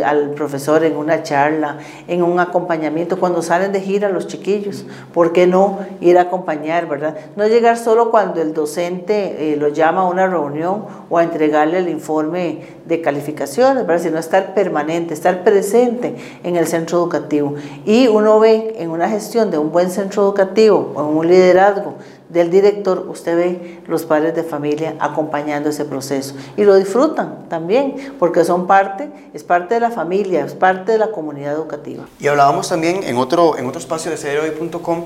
al, 0.04 0.30
profesor 0.32 0.84
en 0.84 0.96
una 0.96 1.24
charla, 1.24 1.78
en 2.08 2.24
un 2.24 2.40
acompañamiento, 2.40 3.20
cuando 3.20 3.42
salen 3.42 3.72
de 3.72 3.82
gira 3.82 4.10
los 4.10 4.28
chiquillos, 4.28 4.86
¿por 5.14 5.34
qué 5.34 5.48
no 5.48 5.80
ir 6.02 6.18
a 6.18 6.24
acompañar, 6.24 6.88
verdad? 6.88 7.18
No 7.36 7.48
llegar 7.48 7.78
solo 7.78 8.12
cuando 8.12 8.42
el 8.42 8.54
docente 8.54 9.54
eh, 9.54 9.56
lo 9.58 9.70
llama 9.70 10.02
a 10.02 10.06
una 10.06 10.28
reunión 10.28 10.86
o 11.10 11.18
a 11.18 11.24
entregarle 11.24 11.80
el 11.80 11.90
informe 11.90 12.62
de 12.86 13.02
calificaciones, 13.02 13.86
¿verdad? 13.86 14.04
Sino 14.04 14.20
estar 14.20 14.54
permanente, 14.54 15.14
estar 15.14 15.44
presente 15.44 16.16
en 16.44 16.56
el 16.56 16.68
centro 16.68 17.00
educativo. 17.00 17.56
Y 17.86 18.08
uno 18.08 18.40
ve 18.40 18.76
en 18.78 18.92
una 18.92 19.10
gestión 19.10 19.52
de 19.52 19.58
un 19.58 19.72
buen 19.72 19.90
centro 19.90 20.24
educativo 20.24 20.92
o 20.96 21.02
en 21.02 21.18
un 21.18 21.28
liderazgo 21.28 21.96
del 22.30 22.52
director, 22.52 23.08
usted 23.10 23.36
ve 23.38 23.80
los 23.88 24.06
padres 24.06 24.36
de 24.36 24.44
familia 24.44 24.96
acompañando 25.00 25.70
ese 25.70 25.86
proceso 25.86 26.36
y 26.58 26.64
lo 26.64 26.76
disfrutan 26.76 27.48
también 27.50 28.14
porque 28.20 28.44
son 28.44 28.68
parte, 28.68 29.10
es 29.34 29.44
parte 29.44 29.76
de 29.76 29.80
la 29.80 29.92
familia, 29.92 30.46
es 30.46 30.54
parte 30.54 30.92
de 30.92 30.98
la 30.98 31.12
comunidad 31.12 31.54
educativa. 31.54 32.06
Y 32.20 32.28
hablábamos 32.28 32.68
también 32.70 33.04
en 33.04 33.18
otro, 33.18 33.58
en 33.58 33.66
otro 33.66 33.80
espacio 33.80 34.12
de 34.12 34.18
CDROI.com 34.18 35.06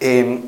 em, 0.00 0.40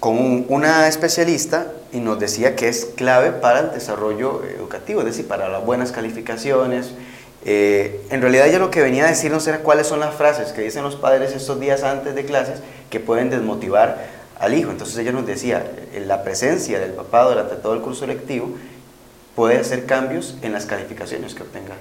con 0.00 0.46
una 0.48 0.88
especialista 0.88 1.66
y 1.92 2.00
nos 2.00 2.18
decía 2.18 2.56
que 2.56 2.68
es 2.68 2.86
clave 2.96 3.32
para 3.32 3.60
el 3.60 3.70
desarrollo 3.72 4.42
educativo, 4.44 5.00
es 5.00 5.06
decir, 5.06 5.28
para 5.28 5.48
las 5.48 5.64
buenas 5.64 5.92
calificaciones. 5.92 6.92
Eh, 7.44 8.06
en 8.10 8.20
realidad 8.20 8.46
ella 8.48 8.58
lo 8.58 8.70
que 8.70 8.82
venía 8.82 9.04
a 9.04 9.08
decirnos 9.08 9.46
era 9.46 9.60
cuáles 9.60 9.86
son 9.86 10.00
las 10.00 10.14
frases 10.14 10.52
que 10.52 10.62
dicen 10.62 10.82
los 10.82 10.96
padres 10.96 11.34
estos 11.34 11.58
días 11.58 11.84
antes 11.84 12.14
de 12.14 12.24
clases 12.24 12.60
que 12.90 13.00
pueden 13.00 13.30
desmotivar 13.30 14.19
al 14.40 14.54
hijo. 14.54 14.70
Entonces 14.70 14.96
ella 14.98 15.12
nos 15.12 15.26
decía, 15.26 15.70
la 16.06 16.24
presencia 16.24 16.80
del 16.80 16.92
papá 16.92 17.28
durante 17.28 17.56
todo 17.56 17.74
el 17.74 17.80
curso 17.80 18.06
lectivo 18.06 18.56
puede 19.36 19.58
hacer 19.58 19.86
cambios 19.86 20.36
en 20.42 20.52
las 20.52 20.66
calificaciones 20.66 21.34
que 21.34 21.42
obtenga. 21.42 21.74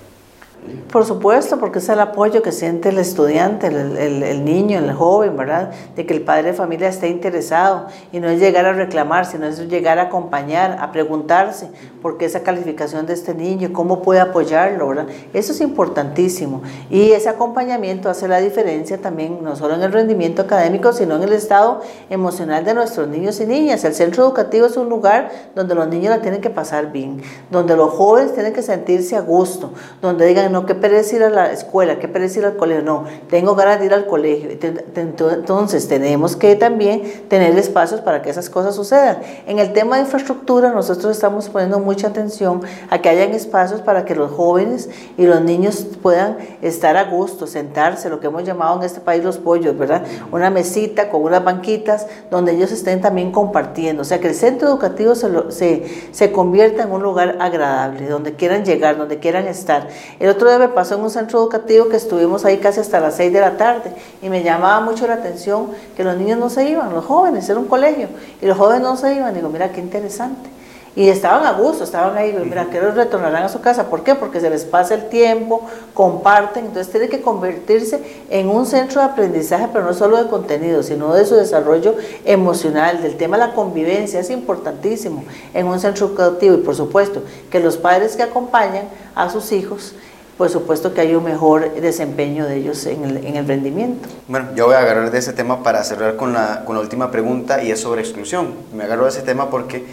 Por 0.92 1.06
supuesto, 1.06 1.60
porque 1.60 1.80
es 1.80 1.90
el 1.90 2.00
apoyo 2.00 2.42
que 2.42 2.52
siente 2.52 2.90
el 2.90 2.98
estudiante, 2.98 3.68
el, 3.68 4.44
niño, 4.44 4.80
el 4.80 4.92
joven, 4.94 5.38
¿verdad? 5.38 5.72
De 5.96 6.06
que 6.06 6.14
el 6.14 6.22
padre 6.22 6.48
de 6.50 6.54
familia 6.54 6.90
esté 6.90 7.10
interesado 7.10 7.88
y 8.12 8.20
no 8.20 8.28
es 8.28 8.40
llegar 8.40 8.66
a 8.66 8.74
reclamar, 8.74 9.26
sino 9.26 9.46
es 9.46 9.60
llegar 9.68 10.00
a 10.00 10.04
acompañar, 10.04 10.78
a 10.80 10.92
preguntarse 10.92 11.70
por 12.02 12.18
qué 12.18 12.26
esa 12.26 12.42
calificación 12.42 13.06
de 13.06 13.14
este 13.14 13.34
niño, 13.34 13.72
cómo 13.72 14.02
puede 14.02 14.20
apoyarlo, 14.20 14.88
¿verdad? 14.88 15.08
Eso 15.34 15.54
es 15.54 15.62
importantísimo. 15.62 16.62
Y 16.90 17.12
ese 17.12 17.30
acompañamiento 17.30 18.10
hace 18.10 18.28
la 18.28 18.40
diferencia 18.40 18.98
también, 18.98 19.44
no 19.44 19.56
solo 19.56 19.76
en 19.76 19.84
el 19.84 19.92
rendimiento 19.92 20.42
académico, 20.42 20.92
sino 20.92 21.16
en 21.18 21.24
el 21.24 21.34
estado 21.34 21.82
emocional 22.10 22.66
de 22.66 22.74
nuestros 22.74 23.08
niños 23.08 23.40
y 23.40 23.46
niñas. 23.46 23.84
El 23.84 23.94
centro 23.94 24.24
educativo 24.24 24.66
es 24.66 24.76
un 24.76 24.90
lugar 24.90 25.30
donde 25.56 25.76
los 25.76 25.88
niños 25.88 26.10
la 26.16 26.22
tienen 26.22 26.42
que 26.42 26.50
pasar 26.50 26.92
bien, 26.92 27.22
donde 27.52 27.76
los 27.76 27.92
jóvenes 27.92 28.34
tienen 28.34 28.54
que 28.54 28.62
sentirse 28.62 29.16
a 29.16 29.22
gusto, 29.22 29.72
donde 30.02 30.26
digan, 30.26 30.49
no, 30.50 30.66
qué 30.66 30.76
pereza 30.76 31.16
ir 31.16 31.24
a 31.24 31.30
la 31.30 31.52
escuela, 31.52 32.00
qué 32.00 32.08
pereza 32.08 32.40
ir 32.40 32.46
al 32.46 32.58
colegio, 32.58 32.84
no, 32.84 33.06
tengo 33.30 33.56
ganas 33.56 33.80
de 33.80 33.86
ir 33.86 33.94
al 33.94 34.06
colegio. 34.06 34.50
Entonces 34.52 35.88
tenemos 35.88 36.36
que 36.36 36.56
también 36.56 37.04
tener 37.28 37.58
espacios 37.58 38.02
para 38.02 38.22
que 38.22 38.30
esas 38.30 38.50
cosas 38.50 38.76
sucedan. 38.76 39.20
En 39.48 39.60
el 39.60 39.74
tema 39.74 39.98
de 39.98 40.04
infraestructura 40.04 40.72
nosotros 40.72 41.12
estamos 41.12 41.50
poniendo 41.50 41.80
mucha 41.80 42.08
atención 42.08 42.62
a 42.90 43.00
que 43.00 43.10
hayan 43.10 43.32
espacios 43.32 43.82
para 43.82 44.06
que 44.06 44.16
los 44.16 44.32
jóvenes 44.32 44.90
y 45.18 45.26
los 45.26 45.42
niños 45.42 45.86
puedan 46.02 46.38
estar 46.62 46.98
a 46.98 47.06
gusto, 47.06 47.48
sentarse, 47.48 48.10
lo 48.10 48.20
que 48.20 48.28
hemos 48.28 48.44
llamado 48.44 48.78
en 48.80 48.86
este 48.86 49.02
país 49.02 49.24
los 49.24 49.38
pollos, 49.38 49.78
¿verdad? 49.78 50.04
Una 50.32 50.50
mesita 50.50 51.10
con 51.10 51.24
unas 51.24 51.44
banquitas 51.44 52.08
donde 52.32 52.54
ellos 52.54 52.72
estén 52.72 53.02
también 53.02 53.32
compartiendo. 53.32 54.02
O 54.02 54.06
sea, 54.06 54.20
que 54.20 54.28
el 54.28 54.36
centro 54.36 54.68
educativo 54.68 55.16
se, 55.16 55.30
se, 55.52 56.10
se 56.12 56.32
convierta 56.32 56.84
en 56.84 56.92
un 56.92 57.04
lugar 57.04 57.38
agradable, 57.40 58.08
donde 58.08 58.34
quieran 58.34 58.66
llegar, 58.66 58.98
donde 58.98 59.20
quieran 59.20 59.48
estar. 59.48 59.88
El 60.20 60.30
otro 60.30 60.39
día 60.48 60.60
me 60.60 60.70
pasó 60.70 60.96
en 60.96 61.02
un 61.02 61.10
centro 61.10 61.40
educativo 61.40 61.90
que 61.90 61.98
estuvimos 61.98 62.46
ahí 62.46 62.58
casi 62.60 62.80
hasta 62.80 63.00
las 63.00 63.16
6 63.16 63.34
de 63.34 63.42
la 63.42 63.58
tarde 63.58 63.92
y 64.22 64.30
me 64.30 64.44
llamaba 64.44 64.80
mucho 64.82 65.08
la 65.08 65.16
atención 65.16 65.72
que 65.98 66.04
los 66.04 66.16
niños 66.16 66.40
no 66.40 66.50
se 66.50 66.70
iban, 66.70 66.94
los 66.94 67.06
jóvenes, 67.06 67.50
era 67.50 67.60
un 67.60 67.68
colegio, 67.68 68.08
y 68.42 68.46
los 68.46 68.58
jóvenes 68.58 68.82
no 68.84 68.96
se 68.96 69.14
iban. 69.14 69.34
Digo, 69.34 69.50
mira 69.50 69.72
qué 69.72 69.82
interesante. 69.82 70.50
Y 70.96 71.08
estaban 71.08 71.46
a 71.46 71.54
gusto, 71.54 71.84
estaban 71.84 72.18
ahí, 72.18 72.38
mira, 72.44 72.66
que 72.66 72.82
los 72.82 72.96
retornarán 72.96 73.44
a 73.44 73.50
su 73.50 73.62
casa. 73.62 73.86
¿Por 73.86 74.04
qué? 74.04 74.16
Porque 74.16 74.42
se 74.42 74.50
les 74.50 74.66
pasa 74.66 74.96
el 74.96 75.08
tiempo, 75.08 75.62
comparten, 75.94 76.66
entonces 76.66 76.92
tiene 76.92 77.08
que 77.08 77.22
convertirse 77.22 78.26
en 78.30 78.50
un 78.50 78.66
centro 78.66 79.00
de 79.00 79.08
aprendizaje, 79.08 79.70
pero 79.72 79.86
no 79.86 79.94
solo 79.94 80.22
de 80.22 80.30
contenido, 80.30 80.82
sino 80.82 81.14
de 81.14 81.26
su 81.26 81.36
desarrollo 81.36 81.96
emocional, 82.26 83.02
del 83.02 83.18
tema 83.18 83.38
de 83.38 83.48
la 83.48 83.54
convivencia, 83.54 84.20
es 84.20 84.30
importantísimo 84.30 85.24
en 85.54 85.68
un 85.68 85.80
centro 85.80 86.08
educativo. 86.08 86.56
Y 86.56 86.62
por 86.62 86.76
supuesto, 86.76 87.22
que 87.52 87.60
los 87.60 87.78
padres 87.78 88.16
que 88.16 88.24
acompañan 88.24 88.86
a 89.16 89.30
sus 89.30 89.52
hijos 89.52 89.94
por 90.40 90.50
supuesto 90.50 90.94
que 90.94 91.02
hay 91.02 91.14
un 91.16 91.26
mejor 91.26 91.74
desempeño 91.82 92.46
de 92.46 92.56
ellos 92.56 92.86
en 92.86 93.04
el, 93.04 93.26
en 93.26 93.36
el 93.36 93.46
rendimiento. 93.46 94.08
Bueno, 94.30 94.48
yo 94.56 94.68
voy 94.68 94.76
a 94.76 94.80
agarrar 94.80 95.12
de 95.12 95.18
ese 95.18 95.34
tema 95.34 95.64
para 95.64 95.84
cerrar 95.84 96.16
con 96.16 96.32
la, 96.32 96.64
con 96.64 96.78
la 96.78 96.82
última 96.82 97.12
pregunta 97.12 97.62
y 97.62 97.72
es 97.72 97.82
sobre 97.82 98.00
exclusión. 98.00 98.54
Me 98.74 98.86
agarro 98.86 99.04
de 99.04 99.10
ese 99.10 99.22
tema 99.22 99.50
porque 99.50 99.84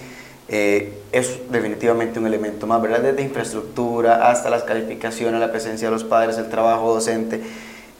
eh, 0.48 1.00
es 1.10 1.50
definitivamente 1.50 2.20
un 2.20 2.28
elemento 2.28 2.68
más, 2.68 2.80
¿verdad? 2.80 3.00
Desde 3.00 3.22
infraestructura 3.22 4.30
hasta 4.30 4.48
las 4.48 4.62
calificaciones, 4.62 5.40
la 5.40 5.50
presencia 5.50 5.88
de 5.88 5.92
los 5.92 6.04
padres, 6.04 6.38
el 6.38 6.48
trabajo 6.48 6.94
docente. 6.94 7.40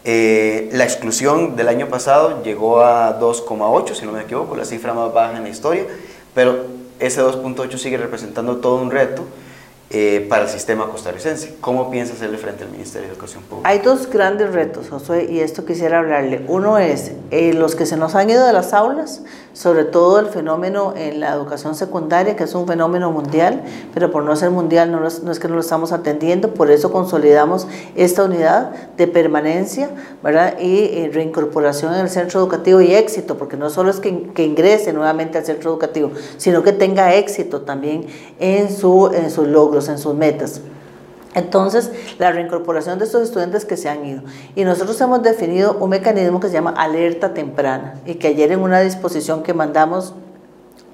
Eh, 0.04 0.68
la 0.70 0.84
exclusión 0.84 1.56
del 1.56 1.66
año 1.66 1.88
pasado 1.88 2.44
llegó 2.44 2.80
a 2.80 3.18
2,8, 3.18 3.92
si 3.94 4.06
no 4.06 4.12
me 4.12 4.22
equivoco, 4.22 4.54
la 4.54 4.64
cifra 4.64 4.94
más 4.94 5.12
baja 5.12 5.36
en 5.36 5.42
la 5.42 5.48
historia, 5.48 5.82
pero 6.32 6.60
ese 7.00 7.20
2,8 7.20 7.76
sigue 7.76 7.96
representando 7.96 8.58
todo 8.58 8.76
un 8.76 8.92
reto 8.92 9.24
eh, 9.90 10.26
para 10.28 10.42
el 10.44 10.48
sistema 10.48 10.88
costarricense. 10.88 11.56
¿Cómo 11.60 11.90
piensa 11.90 12.14
hacerle 12.14 12.38
frente 12.38 12.64
al 12.64 12.70
Ministerio 12.70 13.06
de 13.06 13.12
Educación 13.12 13.44
Pública? 13.44 13.68
Hay 13.68 13.78
dos 13.78 14.10
grandes 14.10 14.52
retos, 14.52 14.88
Josué, 14.88 15.28
y 15.30 15.40
esto 15.40 15.64
quisiera 15.64 16.00
hablarle. 16.00 16.42
Uno 16.48 16.78
es 16.78 17.12
eh, 17.30 17.52
los 17.52 17.76
que 17.76 17.86
se 17.86 17.96
nos 17.96 18.16
han 18.16 18.28
ido 18.28 18.44
de 18.44 18.52
las 18.52 18.72
aulas, 18.72 19.22
sobre 19.56 19.84
todo 19.84 20.20
el 20.20 20.26
fenómeno 20.26 20.92
en 20.94 21.18
la 21.18 21.32
educación 21.32 21.74
secundaria, 21.74 22.36
que 22.36 22.44
es 22.44 22.54
un 22.54 22.66
fenómeno 22.66 23.10
mundial, 23.10 23.62
pero 23.94 24.10
por 24.10 24.22
no 24.22 24.36
ser 24.36 24.50
mundial 24.50 24.92
no, 24.92 25.00
no 25.00 25.32
es 25.32 25.40
que 25.40 25.48
no 25.48 25.54
lo 25.54 25.62
estamos 25.62 25.92
atendiendo, 25.92 26.52
por 26.52 26.70
eso 26.70 26.92
consolidamos 26.92 27.66
esta 27.94 28.24
unidad 28.24 28.72
de 28.98 29.06
permanencia 29.06 29.88
¿verdad? 30.22 30.58
y 30.60 30.80
eh, 30.80 31.10
reincorporación 31.10 31.94
en 31.94 32.00
el 32.00 32.10
centro 32.10 32.38
educativo 32.40 32.82
y 32.82 32.94
éxito, 32.94 33.38
porque 33.38 33.56
no 33.56 33.70
solo 33.70 33.90
es 33.90 33.98
que, 33.98 34.24
que, 34.34 34.44
ingrese 34.44 34.92
nuevamente 34.92 35.38
al 35.38 35.46
centro 35.46 35.70
educativo, 35.70 36.10
sino 36.36 36.62
que 36.62 36.74
tenga 36.74 37.14
éxito 37.14 37.62
también 37.62 38.06
en, 38.38 38.70
su, 38.70 39.10
en 39.14 39.30
sus 39.30 39.48
logros 39.48 39.88
en 39.88 39.96
sus 39.96 40.14
metas. 40.14 40.60
Entonces, 41.36 41.90
la 42.18 42.32
reincorporación 42.32 42.98
de 42.98 43.04
estos 43.04 43.22
estudiantes 43.22 43.66
que 43.66 43.76
se 43.76 43.90
han 43.90 44.04
ido. 44.06 44.22
Y 44.54 44.64
nosotros 44.64 44.98
hemos 45.02 45.22
definido 45.22 45.76
un 45.78 45.90
mecanismo 45.90 46.40
que 46.40 46.48
se 46.48 46.54
llama 46.54 46.70
alerta 46.70 47.34
temprana 47.34 48.00
y 48.06 48.14
que 48.14 48.28
ayer 48.28 48.52
en 48.52 48.60
una 48.60 48.80
disposición 48.80 49.42
que 49.42 49.52
mandamos 49.52 50.14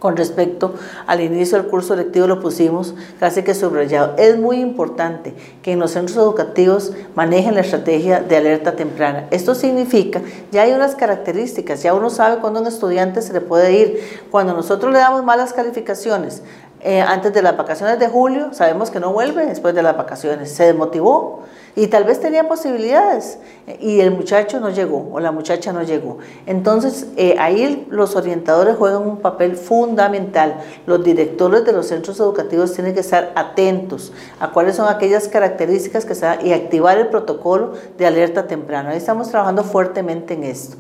con 0.02 0.16
respecto 0.16 0.74
al 1.06 1.20
inicio 1.20 1.58
del 1.58 1.68
curso 1.68 1.94
lectivo 1.94 2.26
lo 2.26 2.40
pusimos 2.40 2.92
casi 3.20 3.44
que 3.44 3.54
subrayado. 3.54 4.16
Es 4.18 4.36
muy 4.36 4.56
importante 4.56 5.32
que 5.62 5.70
en 5.70 5.78
los 5.78 5.92
centros 5.92 6.16
educativos 6.16 6.92
manejen 7.14 7.54
la 7.54 7.60
estrategia 7.60 8.20
de 8.20 8.36
alerta 8.36 8.74
temprana. 8.74 9.28
Esto 9.30 9.54
significa, 9.54 10.20
ya 10.50 10.62
hay 10.62 10.72
unas 10.72 10.96
características, 10.96 11.84
ya 11.84 11.94
uno 11.94 12.10
sabe 12.10 12.40
cuándo 12.40 12.60
un 12.60 12.66
estudiante 12.66 13.22
se 13.22 13.32
le 13.32 13.42
puede 13.42 13.74
ir. 13.74 14.00
Cuando 14.32 14.54
nosotros 14.54 14.92
le 14.92 14.98
damos 14.98 15.22
malas 15.22 15.52
calificaciones 15.52 16.42
eh, 16.84 17.00
antes 17.00 17.32
de 17.32 17.42
las 17.42 17.56
vacaciones 17.56 18.00
de 18.00 18.08
julio, 18.08 18.52
sabemos 18.52 18.90
que 18.90 18.98
no 18.98 19.12
vuelve 19.12 19.46
después 19.46 19.72
de 19.72 19.84
las 19.84 19.96
vacaciones, 19.96 20.50
se 20.50 20.64
desmotivó 20.64 21.42
y 21.76 21.86
tal 21.86 22.02
vez 22.02 22.20
tenía 22.20 22.48
posibilidades 22.48 23.38
y 23.78 24.00
el 24.00 24.10
muchacho 24.10 24.58
no 24.58 24.68
llegó 24.68 25.08
o 25.12 25.20
la 25.20 25.30
muchacha 25.30 25.72
no 25.72 25.84
llegó. 25.84 26.18
Entonces 26.44 27.06
eh, 27.16 27.36
ahí 27.38 27.86
los 27.88 28.16
orientadores 28.16 28.74
juegan 28.76 29.02
un 29.06 29.18
papel 29.18 29.54
fundamental. 29.54 30.56
Los 30.84 31.04
directores 31.04 31.64
de 31.64 31.72
los 31.72 31.86
centros 31.86 32.18
educativos 32.18 32.72
tienen 32.72 32.94
que 32.94 33.00
estar 33.00 33.30
atentos 33.36 34.12
a 34.40 34.50
cuáles 34.50 34.74
son 34.74 34.88
aquellas 34.88 35.28
características 35.28 36.04
que 36.04 36.14
dan 36.14 36.44
y 36.44 36.52
activar 36.52 36.98
el 36.98 37.06
protocolo 37.06 37.74
de 37.96 38.06
alerta 38.06 38.48
temprana. 38.48 38.90
Ahí 38.90 38.98
estamos 38.98 39.30
trabajando 39.30 39.62
fuertemente 39.62 40.34
en 40.34 40.42
esto. 40.42 40.78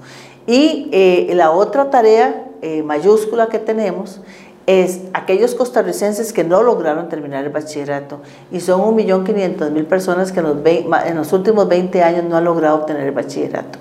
Y 0.48 0.88
eh, 0.90 1.30
la 1.34 1.52
otra 1.52 1.90
tarea 1.90 2.48
mayúscula 2.84 3.48
que 3.48 3.58
tenemos 3.58 4.20
es 4.66 5.00
aquellos 5.12 5.54
costarricenses 5.54 6.32
que 6.32 6.44
no 6.44 6.62
lograron 6.62 7.08
terminar 7.08 7.44
el 7.44 7.50
bachillerato 7.50 8.20
y 8.50 8.60
son 8.60 8.80
1.500.000 8.96 9.86
personas 9.86 10.30
que 10.32 10.40
en 10.40 11.16
los, 11.16 11.32
últimos 11.32 11.68
20 11.68 12.02
años 12.02 12.24
no 12.24 12.36
han 12.36 12.44
logrado 12.44 12.76
obtener 12.76 13.06
el 13.06 13.12
bachillerato. 13.12 13.78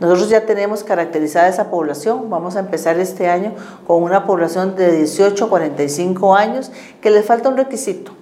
Nosotros 0.00 0.28
ya 0.28 0.44
tenemos 0.44 0.84
caracterizada 0.84 1.48
esa 1.48 1.70
población, 1.70 2.28
vamos 2.28 2.56
a 2.56 2.60
empezar 2.60 2.98
este 2.98 3.28
año 3.28 3.54
con 3.86 4.02
una 4.02 4.26
población 4.26 4.74
de 4.74 4.92
18 4.92 5.46
a 5.46 5.48
45 5.48 6.34
años 6.34 6.70
que 7.00 7.10
les 7.10 7.24
falta 7.24 7.48
un 7.48 7.56
requisito 7.56 8.12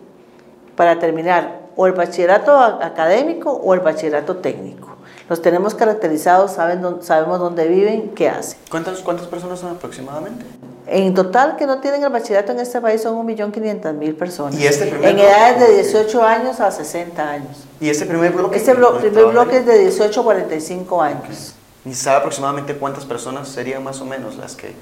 para 0.77 0.99
terminar 0.99 1.65
o 1.75 1.87
el 1.87 1.93
bachillerato 1.93 2.57
académico 2.57 3.51
o 3.51 3.75
el 3.75 3.81
bachillerato 3.81 4.37
técnico. 4.37 4.89
Los 5.29 5.41
tenemos 5.43 5.75
caracterizados, 5.75 6.53
saben 6.53 6.83
sabemos 7.01 7.41
dónde 7.41 7.67
viven, 7.67 8.11
qué 8.11 8.29
hacen. 8.29 8.59
¿Cuántas, 8.71 9.01
¿Cuántas 9.01 9.27
personas 9.27 9.59
son 9.59 9.75
aproximadamente? 9.75 10.45
En 10.87 11.15
total 11.15 11.57
que 11.57 11.67
no 11.67 11.79
tienen 11.79 12.03
el 12.05 12.11
bachillerato 12.11 12.53
en 12.53 12.61
este 12.61 12.81
país 12.81 13.03
son 13.03 13.27
1.500.000 13.27 14.17
personas. 14.17 14.61
¿Y 14.61 14.67
este 14.67 14.87
primer 14.87 15.09
en 15.09 15.19
edades 15.19 15.61
de 15.61 15.83
18 15.83 16.23
años 16.23 16.61
a 16.61 16.71
60 16.71 17.31
años. 17.31 17.65
¿Y 17.81 17.89
este 17.89 18.05
primer 18.05 18.33
bloque? 18.33 18.57
Este 18.57 18.75
primer 18.75 19.27
bloque 19.27 19.59
es 19.59 19.67
de 19.67 19.79
18 19.79 20.21
a 20.21 20.25
45 20.25 21.03
años. 21.03 21.55
¿Y 21.87 21.95
sabe 21.95 22.19
aproximadamente 22.19 22.75
cuántas 22.75 23.05
personas 23.05 23.49
serían 23.49 23.83
más 23.83 24.01
o 24.01 24.05
menos 24.05 24.37
las 24.37 24.55
que 24.55 24.75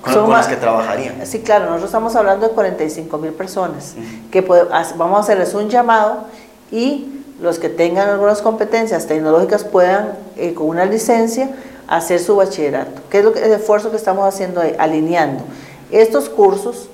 con, 0.00 0.30
las 0.30 0.48
que 0.48 0.56
trabajarían? 0.56 1.26
Sí, 1.26 1.40
claro, 1.40 1.66
nosotros 1.66 1.90
estamos 1.90 2.14
hablando 2.16 2.48
de 2.48 2.54
45 2.54 3.18
mil 3.18 3.32
personas, 3.32 3.94
que 4.30 4.40
vamos 4.42 5.18
a 5.18 5.20
hacerles 5.20 5.54
un 5.54 5.68
llamado 5.68 6.24
y 6.70 7.22
los 7.40 7.58
que 7.58 7.68
tengan 7.68 8.08
algunas 8.08 8.42
competencias 8.42 9.06
tecnológicas 9.06 9.64
puedan, 9.64 10.16
eh, 10.36 10.54
con 10.54 10.68
una 10.68 10.84
licencia, 10.84 11.50
hacer 11.88 12.20
su 12.20 12.36
bachillerato. 12.36 13.02
¿Qué 13.10 13.18
es 13.18 13.24
lo 13.24 13.32
que, 13.32 13.44
el 13.44 13.52
esfuerzo 13.52 13.90
que 13.90 13.96
estamos 13.96 14.26
haciendo 14.26 14.60
ahí? 14.60 14.74
Alineando. 14.78 15.44
Estos 15.90 16.28
cursos 16.28 16.88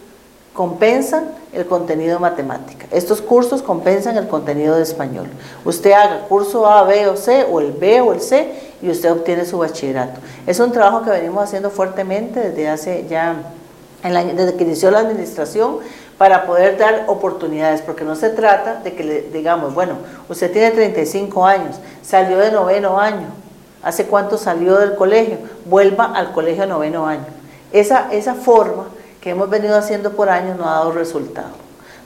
compensan 0.52 1.30
el 1.52 1.66
contenido 1.66 2.14
de 2.14 2.20
matemática. 2.20 2.86
Estos 2.90 3.20
cursos 3.20 3.62
compensan 3.62 4.16
el 4.16 4.28
contenido 4.28 4.76
de 4.76 4.82
español. 4.82 5.28
Usted 5.64 5.92
haga 5.92 6.26
curso 6.28 6.66
A, 6.66 6.84
B 6.84 7.08
o 7.08 7.16
C, 7.16 7.46
o 7.50 7.60
el 7.60 7.72
B 7.72 8.00
o 8.00 8.12
el 8.12 8.20
C, 8.20 8.52
y 8.82 8.90
usted 8.90 9.12
obtiene 9.12 9.44
su 9.44 9.58
bachillerato. 9.58 10.20
Es 10.46 10.60
un 10.60 10.72
trabajo 10.72 11.02
que 11.02 11.10
venimos 11.10 11.44
haciendo 11.44 11.70
fuertemente 11.70 12.40
desde 12.40 12.68
hace 12.68 13.06
ya, 13.08 13.36
desde 14.02 14.54
que 14.54 14.64
inició 14.64 14.90
la 14.90 15.00
administración, 15.00 15.78
para 16.18 16.44
poder 16.44 16.76
dar 16.76 17.04
oportunidades, 17.06 17.80
porque 17.80 18.04
no 18.04 18.14
se 18.14 18.28
trata 18.28 18.74
de 18.84 18.92
que 18.94 19.02
le 19.02 19.22
digamos, 19.32 19.72
bueno, 19.72 19.94
usted 20.28 20.52
tiene 20.52 20.70
35 20.70 21.46
años, 21.46 21.76
salió 22.02 22.36
de 22.36 22.52
noveno 22.52 23.00
año, 23.00 23.28
¿hace 23.82 24.06
cuánto 24.06 24.38
salió 24.38 24.78
del 24.78 24.94
colegio? 24.94 25.38
Vuelva 25.64 26.06
al 26.06 26.32
colegio 26.32 26.66
noveno 26.66 27.06
año. 27.06 27.26
Esa, 27.72 28.12
esa 28.12 28.34
forma 28.34 28.86
que 29.20 29.30
hemos 29.30 29.50
venido 29.50 29.76
haciendo 29.76 30.12
por 30.12 30.28
años 30.28 30.58
no 30.58 30.68
ha 30.68 30.72
dado 30.72 30.92
resultado. 30.92 31.50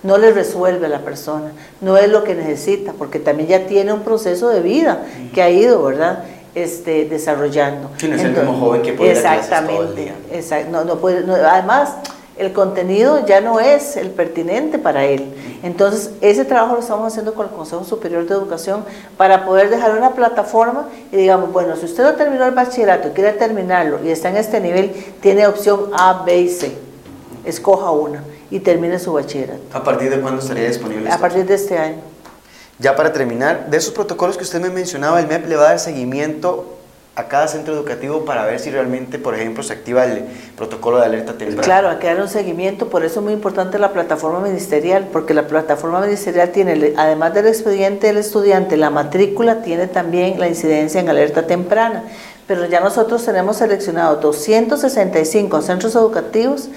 No 0.03 0.19
le 0.19 0.33
resuelve 0.33 0.87
a 0.87 0.89
la 0.91 0.99
persona, 0.99 1.53
no 1.81 1.97
es 1.97 2.11
lo 2.11 2.25
que 2.25 2.35
necesita, 2.35 2.93
porque 2.93 3.19
también 3.19 3.49
ya 3.49 3.67
tiene 3.67 3.93
un 3.93 4.01
proceso 4.01 4.51
de 4.51 4.61
vida 4.61 5.03
que 5.33 5.43
ha 5.43 5.49
ido, 5.49 5.83
¿verdad? 5.83 6.25
Este, 6.55 7.07
desarrollando. 7.07 7.91
Sí, 7.97 8.09
no 8.09 8.17
es 8.17 8.23
el 8.23 8.33
mismo 8.33 8.55
joven 8.61 8.83
que 8.83 8.93
puede 8.93 9.13
Exactamente. 9.13 9.75
Todo 9.75 9.89
el 9.89 9.97
día. 9.97 10.15
no, 10.71 10.85
no 10.85 10.97
puede, 10.97 11.25
además, 11.47 11.95
el 12.37 12.53
contenido 12.53 13.25
ya 13.27 13.41
no 13.41 13.61
es 13.61 13.97
el 13.97 14.11
pertinente 14.11 14.79
para 14.79 15.05
él. 15.05 15.33
Entonces, 15.63 16.11
ese 16.21 16.45
trabajo 16.45 16.75
lo 16.75 16.81
estamos 16.81 17.07
haciendo 17.07 17.35
con 17.35 17.47
el 17.47 17.53
Consejo 17.53 17.85
Superior 17.85 18.27
de 18.27 18.35
Educación 18.35 18.85
para 19.17 19.45
poder 19.45 19.71
dejar 19.71 19.97
una 19.97 20.11
plataforma 20.15 20.89
y 21.13 21.17
digamos, 21.17 21.53
bueno, 21.53 21.77
si 21.77 21.85
usted 21.87 22.03
no 22.03 22.15
terminó 22.15 22.45
el 22.45 22.55
bachillerato 22.55 23.09
y 23.09 23.11
quiere 23.13 23.33
terminarlo 23.33 24.05
y 24.05 24.11
está 24.11 24.31
en 24.31 24.37
este 24.37 24.61
nivel, 24.61 24.93
tiene 25.21 25.47
opción 25.47 25.91
A, 25.97 26.25
B 26.25 26.39
y 26.39 26.49
C. 26.49 26.77
Escoja 27.45 27.91
una 27.91 28.25
y 28.51 28.61
termine 28.61 28.99
su 28.99 29.13
bachillerato. 29.13 29.63
¿A 29.73 29.83
partir 29.85 30.11
de 30.11 30.21
cuándo 30.21 30.43
estaría 30.43 30.67
disponible? 30.67 31.11
A 31.11 31.19
partir 31.19 31.47
de 31.47 31.55
este 31.55 31.79
año. 31.79 31.99
Ya 32.79 32.97
para 32.97 33.13
terminar, 33.13 33.71
de 33.71 33.77
esos 33.77 33.93
protocolos 33.93 34.37
que 34.37 34.43
usted 34.43 34.61
me 34.61 34.71
mencionaba, 34.71 35.21
el 35.21 35.29
MEP 35.29 35.47
le 35.47 35.57
va 35.57 35.67
a 35.67 35.69
dar 35.69 35.79
seguimiento 35.79 36.79
a 37.17 37.29
cada 37.29 37.47
centro 37.47 37.75
educativo 37.75 38.25
para 38.25 38.45
ver 38.45 38.59
si 38.59 38.71
realmente, 38.71 39.21
por 39.21 39.37
ejemplo, 39.37 39.63
se 39.63 39.73
activa 39.73 40.05
el 40.05 40.25
protocolo 40.57 40.99
de 40.99 41.05
alerta 41.05 41.35
temprana. 41.35 41.63
Claro, 41.63 41.89
hay 41.89 41.99
que 41.99 42.09
dar 42.09 42.21
un 42.21 42.29
seguimiento, 42.29 42.89
por 42.89 43.05
eso 43.05 43.21
es 43.21 43.25
muy 43.25 43.33
importante 43.33 43.79
la 43.79 43.93
plataforma 43.93 44.41
ministerial, 44.41 45.09
porque 45.13 45.33
la 45.33 45.47
plataforma 45.47 46.01
ministerial 46.01 46.51
tiene, 46.51 46.95
además 46.97 47.33
del 47.35 47.47
expediente 47.47 48.09
del 48.09 48.17
estudiante, 48.17 48.77
la 48.77 48.91
matrícula 48.91 49.63
tiene 49.63 49.87
también 49.87 50.41
la 50.41 50.49
incidencia 50.49 51.01
en 51.01 51.09
alerta 51.09 51.47
temprana. 51.47 52.03
Pero 52.49 52.67
ya 52.67 52.81
nosotros 52.81 53.25
tenemos 53.25 53.59
seleccionado 53.59 54.17
265 54.17 55.63
centros 55.63 55.95
educativos 55.95 56.69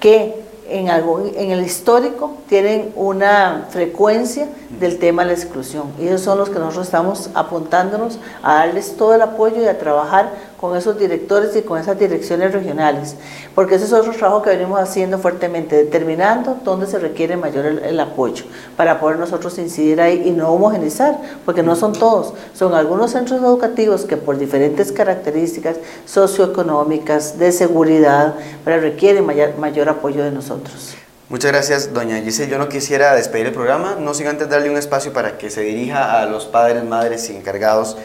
que 0.00 0.34
en, 0.68 0.90
algo, 0.90 1.20
en 1.34 1.50
el 1.50 1.64
histórico 1.64 2.36
tienen 2.48 2.92
una 2.96 3.66
frecuencia 3.70 4.48
del 4.78 4.98
tema 4.98 5.22
de 5.22 5.28
la 5.28 5.34
exclusión. 5.34 5.92
Y 5.98 6.06
esos 6.06 6.22
son 6.22 6.38
los 6.38 6.50
que 6.50 6.58
nosotros 6.58 6.86
estamos 6.86 7.30
apuntándonos 7.34 8.18
a 8.42 8.54
darles 8.54 8.96
todo 8.96 9.14
el 9.14 9.22
apoyo 9.22 9.62
y 9.62 9.66
a 9.66 9.78
trabajar 9.78 10.30
con 10.62 10.76
esos 10.76 10.96
directores 10.96 11.56
y 11.56 11.62
con 11.62 11.80
esas 11.80 11.98
direcciones 11.98 12.52
regionales, 12.52 13.16
porque 13.52 13.74
ese 13.74 13.86
es 13.86 13.92
otro 13.92 14.12
trabajo 14.12 14.42
que 14.42 14.50
venimos 14.50 14.78
haciendo 14.78 15.18
fuertemente, 15.18 15.74
determinando 15.74 16.56
dónde 16.62 16.86
se 16.86 17.00
requiere 17.00 17.36
mayor 17.36 17.66
el, 17.66 17.98
apoyo 17.98 18.44
para 18.76 19.00
poder 19.00 19.18
nosotros 19.18 19.58
incidir 19.58 20.00
ahí 20.00 20.22
y 20.24 20.30
no 20.30 20.52
homogenizar, 20.52 21.18
porque 21.44 21.64
no 21.64 21.74
son 21.74 21.94
todos, 21.94 22.34
son 22.54 22.74
algunos 22.74 23.10
centros 23.10 23.40
educativos 23.40 24.04
que 24.04 24.16
por 24.16 24.38
diferentes 24.38 24.92
características 24.92 25.78
socioeconómicas, 26.06 27.40
de 27.40 27.50
seguridad, 27.50 28.36
pero 28.64 28.80
requieren 28.80 29.26
mayor, 29.26 29.58
mayor 29.58 29.88
apoyo 29.88 30.22
de 30.22 30.30
nosotros. 30.30 30.94
Muchas 31.28 31.50
gracias, 31.50 31.92
doña 31.92 32.20
Giselle. 32.20 32.52
Yo 32.52 32.58
no 32.58 32.68
quisiera 32.68 33.16
despedir 33.16 33.46
el 33.46 33.52
programa, 33.52 33.96
no 33.98 34.14
sin 34.14 34.28
antes 34.28 34.48
darle 34.48 34.70
un 34.70 34.76
espacio 34.76 35.12
para 35.12 35.38
que 35.38 35.50
se 35.50 35.62
dirija 35.62 36.22
a 36.22 36.26
los 36.26 36.46
padres, 36.46 36.84
madres 36.84 37.28
y 37.30 37.34
encargados 37.34 37.96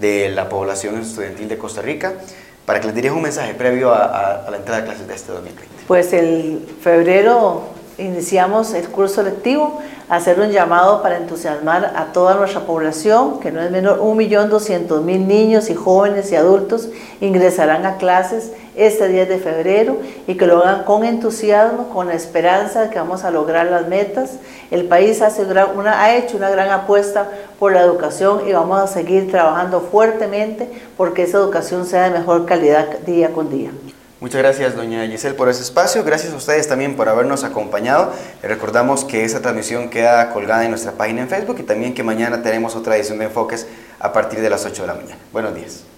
de 0.00 0.28
la 0.30 0.48
población 0.48 1.00
estudiantil 1.00 1.48
de 1.48 1.58
Costa 1.58 1.82
Rica 1.82 2.14
para 2.64 2.80
que 2.80 2.86
les 2.86 2.94
dirija 2.94 3.14
un 3.14 3.22
mensaje 3.22 3.54
previo 3.54 3.92
a, 3.92 4.46
la 4.50 4.56
entrada 4.56 4.80
de 4.80 4.86
clases 4.86 5.06
de 5.06 5.14
este 5.14 5.32
2020. 5.32 5.74
Pues 5.86 6.12
el 6.12 6.66
febrero 6.80 7.62
iniciamos 7.98 8.74
el 8.74 8.88
curso 8.88 9.22
lectivo, 9.22 9.80
hacer 10.08 10.38
un 10.40 10.50
llamado 10.50 11.02
para 11.02 11.16
entusiasmar 11.16 11.94
a 11.96 12.12
toda 12.12 12.34
nuestra 12.34 12.66
población, 12.66 13.40
que 13.40 13.50
no 13.50 13.62
es 13.62 13.70
menor, 13.70 14.00
1.200.000 14.00 15.02
niños 15.26 15.70
y 15.70 15.74
jóvenes 15.74 16.30
y 16.32 16.36
adultos 16.36 16.88
ingresarán 17.20 17.86
a 17.86 17.96
clases 17.96 18.52
este 18.76 19.08
10 19.08 19.28
de 19.28 19.38
febrero 19.38 19.96
y 20.26 20.36
que 20.36 20.46
lo 20.46 20.58
hagan 20.58 20.84
con 20.84 21.04
entusiasmo, 21.04 21.88
con 21.88 22.08
la 22.08 22.14
esperanza 22.14 22.82
de 22.82 22.90
que 22.90 22.98
vamos 22.98 23.24
a 23.24 23.30
lograr 23.30 23.66
las 23.66 23.88
metas. 23.88 24.38
El 24.70 24.84
país 24.84 25.22
ha 25.22 25.28
hecho 26.14 26.36
una 26.36 26.50
gran 26.50 26.70
apuesta 26.70 27.28
por 27.58 27.72
la 27.72 27.80
educación 27.80 28.42
y 28.46 28.52
vamos 28.52 28.80
a 28.80 28.86
seguir 28.86 29.30
trabajando 29.30 29.80
fuertemente 29.80 30.68
porque 30.96 31.22
esa 31.22 31.38
educación 31.38 31.86
sea 31.86 32.10
de 32.10 32.18
mejor 32.18 32.46
calidad 32.46 32.98
día 33.06 33.32
con 33.32 33.50
día. 33.50 33.70
Muchas 34.18 34.40
gracias, 34.40 34.74
doña 34.74 35.06
Giselle, 35.06 35.34
por 35.34 35.50
ese 35.50 35.62
espacio. 35.62 36.02
Gracias 36.02 36.32
a 36.32 36.36
ustedes 36.36 36.66
también 36.66 36.96
por 36.96 37.08
habernos 37.08 37.44
acompañado. 37.44 38.12
Recordamos 38.42 39.04
que 39.04 39.24
esa 39.24 39.42
transmisión 39.42 39.90
queda 39.90 40.30
colgada 40.32 40.64
en 40.64 40.70
nuestra 40.70 40.92
página 40.92 41.20
en 41.20 41.28
Facebook 41.28 41.56
y 41.58 41.64
también 41.64 41.92
que 41.92 42.02
mañana 42.02 42.42
tenemos 42.42 42.76
otra 42.76 42.96
edición 42.96 43.18
de 43.18 43.26
Enfoques 43.26 43.66
a 44.00 44.12
partir 44.14 44.40
de 44.40 44.48
las 44.48 44.64
8 44.64 44.82
de 44.82 44.88
la 44.88 44.94
mañana. 44.94 45.18
Buenos 45.32 45.54
días. 45.54 45.95